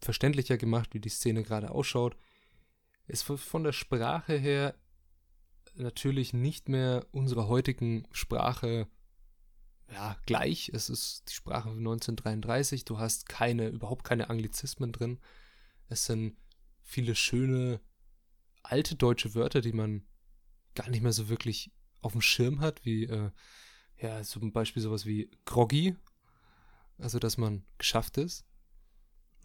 verständlicher 0.00 0.56
gemacht, 0.56 0.94
wie 0.94 1.00
die 1.00 1.08
Szene 1.08 1.42
gerade 1.42 1.70
ausschaut. 1.70 2.16
Ist 3.06 3.22
von 3.22 3.64
der 3.64 3.72
Sprache 3.72 4.36
her 4.36 4.74
natürlich 5.74 6.32
nicht 6.32 6.68
mehr 6.68 7.06
unserer 7.12 7.48
heutigen 7.48 8.06
Sprache 8.12 8.86
ja, 9.94 10.16
gleich. 10.26 10.70
Es 10.74 10.90
ist 10.90 11.22
die 11.28 11.34
Sprache 11.34 11.68
von 11.68 11.78
1933. 11.78 12.84
Du 12.84 12.98
hast 12.98 13.28
keine, 13.28 13.68
überhaupt 13.68 14.04
keine 14.04 14.28
Anglizismen 14.28 14.90
drin. 14.90 15.20
Es 15.88 16.06
sind 16.06 16.36
viele 16.82 17.14
schöne 17.14 17.80
alte 18.64 18.96
deutsche 18.96 19.34
Wörter, 19.34 19.60
die 19.60 19.72
man 19.72 20.04
gar 20.74 20.90
nicht 20.90 21.02
mehr 21.02 21.12
so 21.12 21.28
wirklich 21.28 21.70
auf 22.00 22.12
dem 22.12 22.22
Schirm 22.22 22.60
hat, 22.60 22.84
wie 22.84 23.04
äh, 23.04 23.30
ja, 23.98 24.22
zum 24.22 24.52
Beispiel 24.52 24.82
sowas 24.82 25.06
wie 25.06 25.30
groggy, 25.44 25.96
also 26.98 27.20
dass 27.20 27.38
man 27.38 27.64
geschafft 27.78 28.18
ist. 28.18 28.44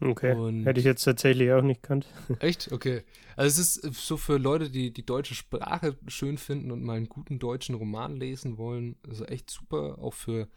Okay. 0.00 0.34
Und 0.34 0.64
Hätte 0.64 0.80
ich 0.80 0.86
jetzt 0.86 1.04
tatsächlich 1.04 1.52
auch 1.52 1.62
nicht 1.62 1.82
kannt. 1.82 2.06
Echt? 2.40 2.72
Okay. 2.72 3.02
Also 3.36 3.60
es 3.60 3.76
ist 3.76 4.06
so 4.06 4.16
für 4.16 4.38
Leute, 4.38 4.70
die 4.70 4.92
die 4.92 5.04
deutsche 5.04 5.34
Sprache 5.34 5.96
schön 6.08 6.38
finden 6.38 6.70
und 6.70 6.82
mal 6.82 6.96
einen 6.96 7.08
guten 7.08 7.38
deutschen 7.38 7.74
Roman 7.74 8.16
lesen 8.16 8.56
wollen, 8.56 8.96
also 9.06 9.24
echt 9.24 9.50
super. 9.50 9.98
Auch 9.98 10.14
für, 10.14 10.48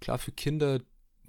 klar, 0.00 0.18
für 0.18 0.32
Kinder, 0.32 0.80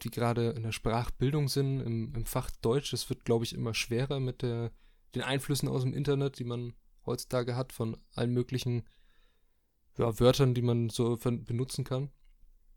die 0.02 0.10
gerade 0.10 0.52
in 0.52 0.64
der 0.64 0.72
Sprachbildung 0.72 1.48
sind, 1.48 1.82
im, 1.82 2.14
im 2.16 2.26
Fach 2.26 2.50
Deutsch. 2.62 2.94
Es 2.94 3.10
wird, 3.10 3.26
glaube 3.26 3.46
ich, 3.46 3.54
immer 3.54 3.74
schwerer 3.74 4.20
mit 4.20 4.42
der, 4.42 4.72
den 5.16 5.22
Einflüssen 5.22 5.70
aus 5.70 5.84
dem 5.84 5.94
Internet, 5.94 6.40
die 6.40 6.46
man 6.46 6.74
heutzutage 7.06 7.56
hat, 7.56 7.72
von 7.72 7.98
allen 8.14 8.34
möglichen 8.34 8.84
ja, 9.98 10.20
Wörtern, 10.20 10.54
die 10.54 10.62
man 10.62 10.90
so 10.90 11.18
benutzen 11.18 11.84
kann. 11.84 12.10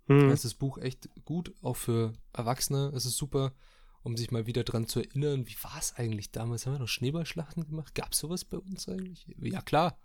Hm. 0.06 0.28
Da 0.28 0.32
ist 0.32 0.44
das 0.44 0.54
Buch 0.54 0.78
echt 0.78 1.08
gut, 1.24 1.54
auch 1.62 1.76
für 1.76 2.12
Erwachsene. 2.32 2.92
Es 2.94 3.06
ist 3.06 3.16
super 3.16 3.52
um 4.02 4.16
sich 4.16 4.30
mal 4.30 4.46
wieder 4.46 4.64
dran 4.64 4.86
zu 4.86 5.00
erinnern, 5.00 5.46
wie 5.46 5.56
war 5.62 5.78
es 5.78 5.94
eigentlich 5.94 6.32
damals? 6.32 6.66
Haben 6.66 6.74
wir 6.74 6.80
noch 6.80 6.88
Schneeballschlachten 6.88 7.66
gemacht? 7.66 7.94
Gab 7.94 8.12
es 8.12 8.18
sowas 8.18 8.44
bei 8.44 8.58
uns 8.58 8.88
eigentlich? 8.88 9.26
Ja, 9.40 9.62
klar. 9.62 9.98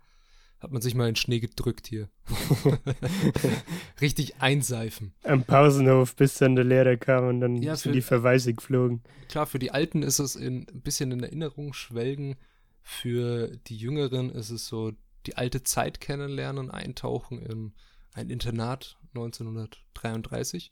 Hat 0.60 0.72
man 0.72 0.82
sich 0.82 0.96
mal 0.96 1.08
in 1.08 1.16
Schnee 1.16 1.40
gedrückt 1.40 1.86
hier. 1.86 2.10
Richtig 4.02 4.42
einseifen. 4.42 5.14
Am 5.24 5.44
Pausenhof, 5.44 6.16
bis 6.16 6.36
dann 6.36 6.56
der 6.56 6.66
Lehrer 6.66 6.98
kam 6.98 7.28
und 7.28 7.42
dann 7.42 7.62
ja, 7.62 7.76
sind 7.76 7.94
die 7.94 8.02
Verweise 8.02 8.56
geflogen. 8.56 9.04
Klar, 9.30 9.46
für 9.46 9.60
die 9.60 9.70
Alten 9.70 10.02
ist 10.02 10.18
es 10.18 10.36
in, 10.36 10.68
ein 10.68 10.82
bisschen 10.82 11.12
in 11.12 11.22
Erinnerung 11.22 11.74
schwelgen. 11.74 12.38
Für 12.82 13.56
die 13.68 13.78
Jüngeren 13.78 14.32
ist 14.32 14.50
es 14.50 14.66
so 14.66 14.94
die 15.28 15.38
alte 15.38 15.62
Zeit 15.62 16.02
kennenlernen, 16.02 16.72
eintauchen 16.72 17.40
in 17.40 17.74
ein 18.14 18.32
Internat 18.32 18.98
1933. 19.14 20.72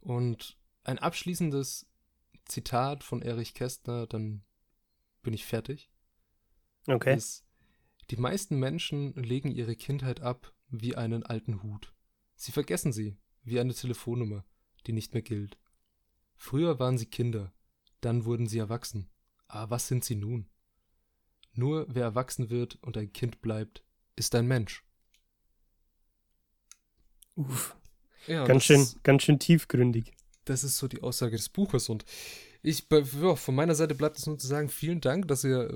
Und 0.00 0.58
ein 0.84 1.00
abschließendes 1.00 1.87
Zitat 2.48 3.04
von 3.04 3.22
Erich 3.22 3.54
Kästner, 3.54 4.06
dann 4.06 4.42
bin 5.22 5.34
ich 5.34 5.44
fertig. 5.44 5.90
Okay. 6.86 7.16
Ist, 7.16 7.44
die 8.10 8.16
meisten 8.16 8.58
Menschen 8.58 9.14
legen 9.14 9.50
ihre 9.50 9.76
Kindheit 9.76 10.20
ab 10.20 10.54
wie 10.70 10.96
einen 10.96 11.22
alten 11.22 11.62
Hut. 11.62 11.94
Sie 12.34 12.52
vergessen 12.52 12.92
sie, 12.92 13.16
wie 13.42 13.60
eine 13.60 13.74
Telefonnummer, 13.74 14.44
die 14.86 14.92
nicht 14.92 15.12
mehr 15.12 15.22
gilt. 15.22 15.58
Früher 16.36 16.78
waren 16.78 16.98
sie 16.98 17.06
Kinder, 17.06 17.52
dann 18.00 18.24
wurden 18.24 18.46
sie 18.46 18.58
erwachsen. 18.58 19.10
Aber 19.48 19.70
was 19.70 19.88
sind 19.88 20.04
sie 20.04 20.14
nun? 20.14 20.48
Nur 21.52 21.86
wer 21.88 22.04
erwachsen 22.04 22.50
wird 22.50 22.76
und 22.82 22.96
ein 22.96 23.12
Kind 23.12 23.40
bleibt, 23.40 23.82
ist 24.16 24.34
ein 24.34 24.46
Mensch. 24.46 24.84
Uff. 27.34 27.76
Ja, 28.26 28.44
ganz, 28.44 28.64
schön, 28.64 28.86
ganz 29.02 29.22
schön 29.22 29.38
tiefgründig. 29.38 30.12
Das 30.48 30.64
ist 30.64 30.78
so 30.78 30.88
die 30.88 31.02
Aussage 31.02 31.36
des 31.36 31.48
Buches. 31.48 31.88
Und 31.88 32.04
ich, 32.62 32.86
ja, 32.90 33.36
von 33.36 33.54
meiner 33.54 33.74
Seite 33.74 33.94
bleibt 33.94 34.18
es 34.18 34.26
nur 34.26 34.38
zu 34.38 34.46
sagen, 34.46 34.68
vielen 34.68 35.00
Dank, 35.00 35.28
dass 35.28 35.44
ihr 35.44 35.70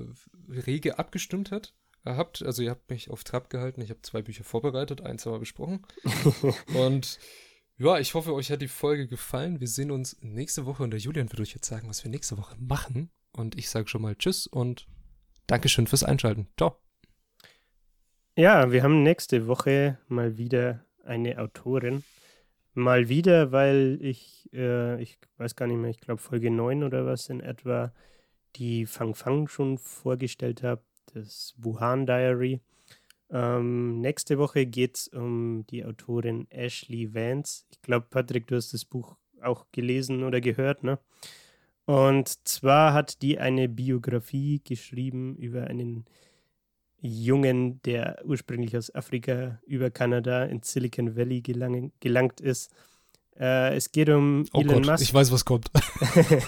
äh, 0.49 0.59
rege 0.59 0.99
abgestimmt 0.99 1.51
habt. 1.51 1.73
Habt, 2.05 2.43
also 2.43 2.61
ihr 2.61 2.71
habt 2.71 2.89
mich 2.89 3.09
auf 3.09 3.23
Trab 3.23 3.49
gehalten. 3.49 3.81
Ich 3.81 3.89
habe 3.89 4.01
zwei 4.01 4.21
Bücher 4.21 4.43
vorbereitet, 4.43 5.01
eins 5.01 5.25
haben 5.25 5.33
wir 5.33 5.39
besprochen. 5.39 5.85
und 6.75 7.17
ja, 7.77 7.97
ich 7.97 8.13
hoffe, 8.13 8.33
euch 8.33 8.51
hat 8.51 8.61
die 8.61 8.67
Folge 8.67 9.07
gefallen. 9.07 9.59
Wir 9.59 9.67
sehen 9.67 9.89
uns 9.89 10.17
nächste 10.21 10.65
Woche 10.65 10.83
und 10.83 10.91
der 10.91 10.99
Julian 10.99 11.31
wird 11.31 11.39
euch 11.39 11.53
jetzt 11.53 11.67
sagen, 11.67 11.87
was 11.87 12.03
wir 12.03 12.11
nächste 12.11 12.37
Woche 12.37 12.55
machen. 12.59 13.09
Und 13.31 13.57
ich 13.57 13.69
sage 13.69 13.87
schon 13.87 14.01
mal 14.01 14.15
Tschüss 14.15 14.47
und 14.47 14.87
Dankeschön 15.47 15.87
fürs 15.87 16.03
Einschalten. 16.03 16.47
Ciao. 16.57 16.77
Ja, 18.35 18.71
wir 18.71 18.83
haben 18.83 19.03
nächste 19.03 19.47
Woche 19.47 19.97
mal 20.07 20.37
wieder 20.37 20.85
eine 21.05 21.39
Autorin, 21.39 22.03
mal 22.73 23.09
wieder, 23.09 23.51
weil 23.51 23.99
ich, 24.01 24.49
äh, 24.53 25.01
ich 25.01 25.17
weiß 25.37 25.55
gar 25.55 25.67
nicht 25.67 25.77
mehr, 25.77 25.89
ich 25.89 25.99
glaube 25.99 26.21
Folge 26.21 26.51
9 26.51 26.83
oder 26.83 27.05
was 27.05 27.29
in 27.29 27.39
etwa, 27.39 27.93
die 28.55 28.85
Fang 28.85 29.15
Fang 29.15 29.47
schon 29.47 29.77
vorgestellt 29.77 30.63
habe, 30.63 30.81
das 31.13 31.53
Wuhan 31.57 32.05
Diary. 32.05 32.61
Ähm, 33.29 33.99
nächste 33.99 34.37
Woche 34.37 34.65
geht 34.65 34.97
es 34.97 35.07
um 35.07 35.65
die 35.67 35.85
Autorin 35.85 36.47
Ashley 36.51 37.13
Vance. 37.13 37.65
Ich 37.71 37.81
glaube, 37.81 38.07
Patrick, 38.09 38.47
du 38.47 38.55
hast 38.55 38.73
das 38.73 38.85
Buch 38.85 39.15
auch 39.41 39.65
gelesen 39.71 40.23
oder 40.23 40.39
gehört, 40.39 40.83
ne? 40.83 40.99
Und 41.85 42.47
zwar 42.47 42.93
hat 42.93 43.21
die 43.21 43.39
eine 43.39 43.67
Biografie 43.67 44.61
geschrieben 44.63 45.35
über 45.35 45.65
einen 45.65 46.05
Jungen, 47.05 47.81
der 47.83 48.21
ursprünglich 48.25 48.77
aus 48.77 48.93
Afrika 48.95 49.59
über 49.67 49.91
Kanada 49.91 50.45
ins 50.45 50.71
Silicon 50.71 51.15
Valley 51.17 51.41
gelang, 51.41 51.91
gelangt 51.99 52.39
ist, 52.41 52.71
Äh, 53.35 53.75
es 53.75 53.91
geht 53.91 54.09
um 54.09 54.45
Oh 54.53 54.61
Elon 54.61 54.75
Gott, 54.83 54.85
Musk. 54.85 55.03
ich 55.03 55.11
weiß, 55.13 55.31
was 55.31 55.43
kommt. 55.43 55.69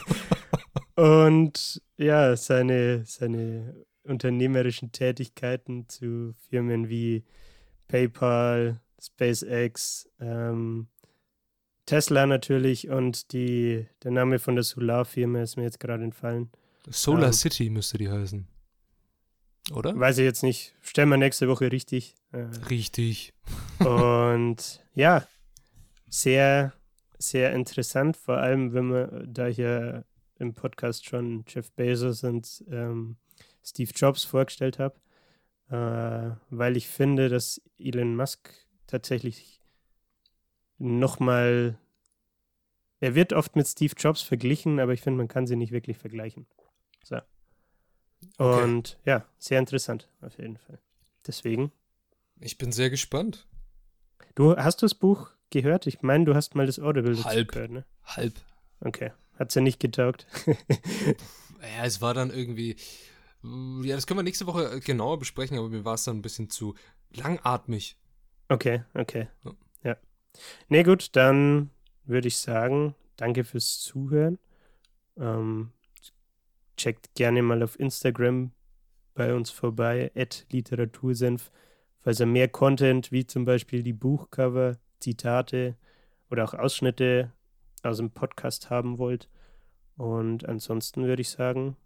und 0.95 1.81
ja, 1.97 2.35
seine, 2.35 3.03
seine 3.05 3.75
unternehmerischen 4.03 4.91
Tätigkeiten 4.91 5.89
zu 5.89 6.33
Firmen 6.49 6.87
wie 6.89 7.23
PayPal, 7.87 8.79
SpaceX, 9.01 10.07
ähm, 10.19 10.87
Tesla 11.85 12.25
natürlich 12.25 12.89
und 12.89 13.31
die, 13.33 13.87
der 14.03 14.11
Name 14.11 14.39
von 14.39 14.55
der 14.55 14.63
Solarfirma 14.63 15.41
ist 15.41 15.57
mir 15.57 15.63
jetzt 15.63 15.79
gerade 15.79 16.03
entfallen. 16.03 16.49
Solar 16.89 17.27
Ähm. 17.27 17.33
City 17.33 17.69
müsste 17.69 17.97
die 17.97 18.09
heißen. 18.09 18.47
Oder? 19.73 19.97
Weiß 19.97 20.17
ich 20.19 20.25
jetzt 20.25 20.43
nicht. 20.43 20.75
Stellen 20.81 21.09
wir 21.09 21.17
nächste 21.17 21.47
Woche 21.47 21.71
richtig. 21.71 22.15
Äh, 22.31 22.45
Richtig. 22.69 23.33
und 23.79 24.83
ja, 24.93 25.27
sehr, 26.07 26.73
sehr 27.17 27.53
interessant, 27.53 28.17
vor 28.17 28.37
allem 28.37 28.73
wenn 28.73 28.89
man 28.89 29.33
da 29.33 29.47
hier 29.47 30.05
im 30.37 30.53
Podcast 30.53 31.05
schon 31.05 31.45
Jeff 31.47 31.71
Bezos 31.71 32.23
und 32.23 32.63
ähm, 32.69 33.17
Steve 33.63 33.91
Jobs 33.95 34.23
vorgestellt 34.23 34.79
habe, 34.79 34.95
äh, 35.69 36.35
weil 36.49 36.77
ich 36.77 36.87
finde, 36.87 37.29
dass 37.29 37.61
Elon 37.79 38.15
Musk 38.15 38.51
tatsächlich 38.85 39.61
nochmal, 40.77 41.79
er 42.99 43.15
wird 43.15 43.33
oft 43.33 43.55
mit 43.55 43.67
Steve 43.67 43.93
Jobs 43.97 44.21
verglichen, 44.21 44.79
aber 44.79 44.93
ich 44.93 45.01
finde, 45.01 45.17
man 45.17 45.27
kann 45.27 45.47
sie 45.47 45.55
nicht 45.55 45.71
wirklich 45.71 45.97
vergleichen. 45.97 46.45
So. 47.03 47.19
Okay. 48.37 48.63
Und 48.63 48.97
ja, 49.05 49.25
sehr 49.37 49.59
interessant 49.59 50.09
auf 50.21 50.37
jeden 50.37 50.57
Fall. 50.57 50.79
Deswegen. 51.25 51.71
Ich 52.39 52.57
bin 52.57 52.71
sehr 52.71 52.89
gespannt. 52.89 53.47
Du 54.35 54.55
hast 54.55 54.81
du 54.81 54.85
das 54.85 54.95
Buch 54.95 55.31
gehört? 55.49 55.87
Ich 55.87 56.01
meine, 56.01 56.25
du 56.25 56.35
hast 56.35 56.55
mal 56.55 56.65
das 56.65 56.79
Audible 56.79 57.23
Halb. 57.23 57.51
gehört, 57.51 57.71
ne? 57.71 57.85
Halb. 58.03 58.33
Okay. 58.81 59.11
Hat's 59.39 59.55
ja 59.55 59.61
nicht 59.61 59.79
getaugt. 59.79 60.27
Ja, 61.77 61.85
es 61.85 62.01
war 62.01 62.13
dann 62.13 62.29
irgendwie. 62.29 62.75
Ja, 63.43 63.95
das 63.95 64.07
können 64.07 64.19
wir 64.19 64.23
nächste 64.23 64.47
Woche 64.47 64.79
genauer 64.81 65.19
besprechen, 65.19 65.57
aber 65.57 65.69
mir 65.69 65.85
war 65.85 65.95
es 65.95 66.03
dann 66.03 66.17
ein 66.17 66.21
bisschen 66.21 66.49
zu 66.49 66.75
langatmig. 67.11 67.97
okay, 68.49 68.83
okay. 68.93 69.27
Ja. 69.43 69.51
Ja. 69.83 69.97
Nee, 70.67 70.83
gut, 70.83 71.15
dann 71.15 71.69
würde 72.03 72.27
ich 72.27 72.37
sagen, 72.37 72.95
danke 73.17 73.43
fürs 73.43 73.79
Zuhören. 73.79 74.39
Ähm, 75.17 75.71
checkt 76.77 77.13
gerne 77.15 77.41
mal 77.41 77.63
auf 77.63 77.79
Instagram 77.79 78.51
bei 79.13 79.33
uns 79.33 79.49
vorbei, 79.49 80.11
at 80.15 80.45
Literatursenf, 80.51 81.51
falls 82.01 82.19
ihr 82.19 82.25
mehr 82.25 82.47
Content, 82.49 83.11
wie 83.11 83.25
zum 83.25 83.45
Beispiel 83.45 83.81
die 83.83 83.93
Buchcover, 83.93 84.77
Zitate 84.99 85.75
oder 86.29 86.43
auch 86.43 86.53
Ausschnitte 86.53 87.31
aus 87.83 87.97
dem 87.97 88.11
Podcast 88.11 88.69
haben 88.69 88.97
wollt. 88.97 89.29
Und 89.97 90.47
ansonsten 90.49 91.05
würde 91.05 91.21
ich 91.21 91.29
sagen, 91.29 91.77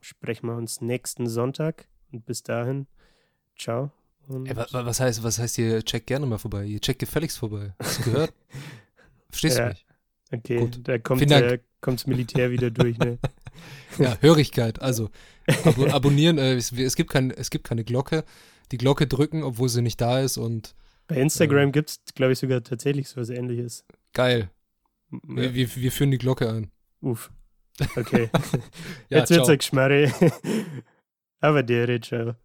sprechen 0.00 0.46
wir 0.46 0.56
uns 0.56 0.80
nächsten 0.80 1.26
Sonntag. 1.28 1.88
Und 2.12 2.24
bis 2.24 2.42
dahin, 2.42 2.86
ciao. 3.58 3.90
Ey, 4.28 4.56
wa- 4.56 4.66
wa- 4.70 4.86
was 4.86 5.00
heißt, 5.00 5.22
was 5.22 5.38
heißt 5.38 5.58
ihr 5.58 5.82
checkt 5.84 6.06
gerne 6.06 6.24
mal 6.26 6.38
vorbei? 6.38 6.64
Ihr 6.64 6.80
checkt 6.80 7.00
gefälligst 7.00 7.38
vorbei. 7.38 7.74
Hast 7.78 7.98
du 8.06 8.10
gehört? 8.12 8.32
Verstehst 9.30 9.58
Ja. 9.58 9.64
du 9.64 9.70
mich? 9.70 9.86
okay, 10.32 10.58
gut. 10.60 10.80
da 10.88 10.98
kommt 10.98 11.20
Dank. 11.30 11.48
der, 11.48 11.60
kommt's 11.80 12.06
Militär 12.06 12.50
wieder 12.50 12.70
durch. 12.70 12.96
Ne? 12.98 13.18
Ja, 13.98 14.16
Hörigkeit. 14.20 14.80
Also 14.80 15.10
abo 15.64 15.86
abonnieren. 15.86 16.38
Äh, 16.38 16.54
es, 16.54 16.72
es, 16.72 16.96
gibt 16.96 17.10
kein, 17.10 17.30
es 17.30 17.50
gibt 17.50 17.64
keine 17.64 17.84
Glocke. 17.84 18.24
Die 18.70 18.78
Glocke 18.78 19.06
drücken, 19.06 19.42
obwohl 19.42 19.68
sie 19.68 19.82
nicht 19.82 20.00
da 20.00 20.20
ist 20.20 20.38
und 20.38 20.74
Bei 21.06 21.16
Instagram 21.16 21.72
gibt's, 21.72 22.00
glaube 22.14 22.32
ich, 22.32 22.38
sogar 22.38 22.62
tatsächlich 22.62 23.08
so 23.08 23.20
was 23.20 23.28
ähnliches. 23.28 23.84
geil. 24.12 24.50
Ja. 25.10 25.18
Wir, 25.24 25.54
wir, 25.54 25.76
wir 25.76 25.92
führen 25.92 26.10
die 26.10 26.18
Glocke 26.18 26.48
ein. 26.50 26.70
Uff. 27.00 27.30
Okay. 27.96 28.30
Ja, 29.08 29.18
Jetzt 29.18 29.30
wird's 29.30 29.44
ciao. 29.44 29.52
ein 29.52 29.58
Geschmarre. 29.58 30.12
Aber 31.40 31.62
der, 31.62 32.00
ciao. 32.00 32.34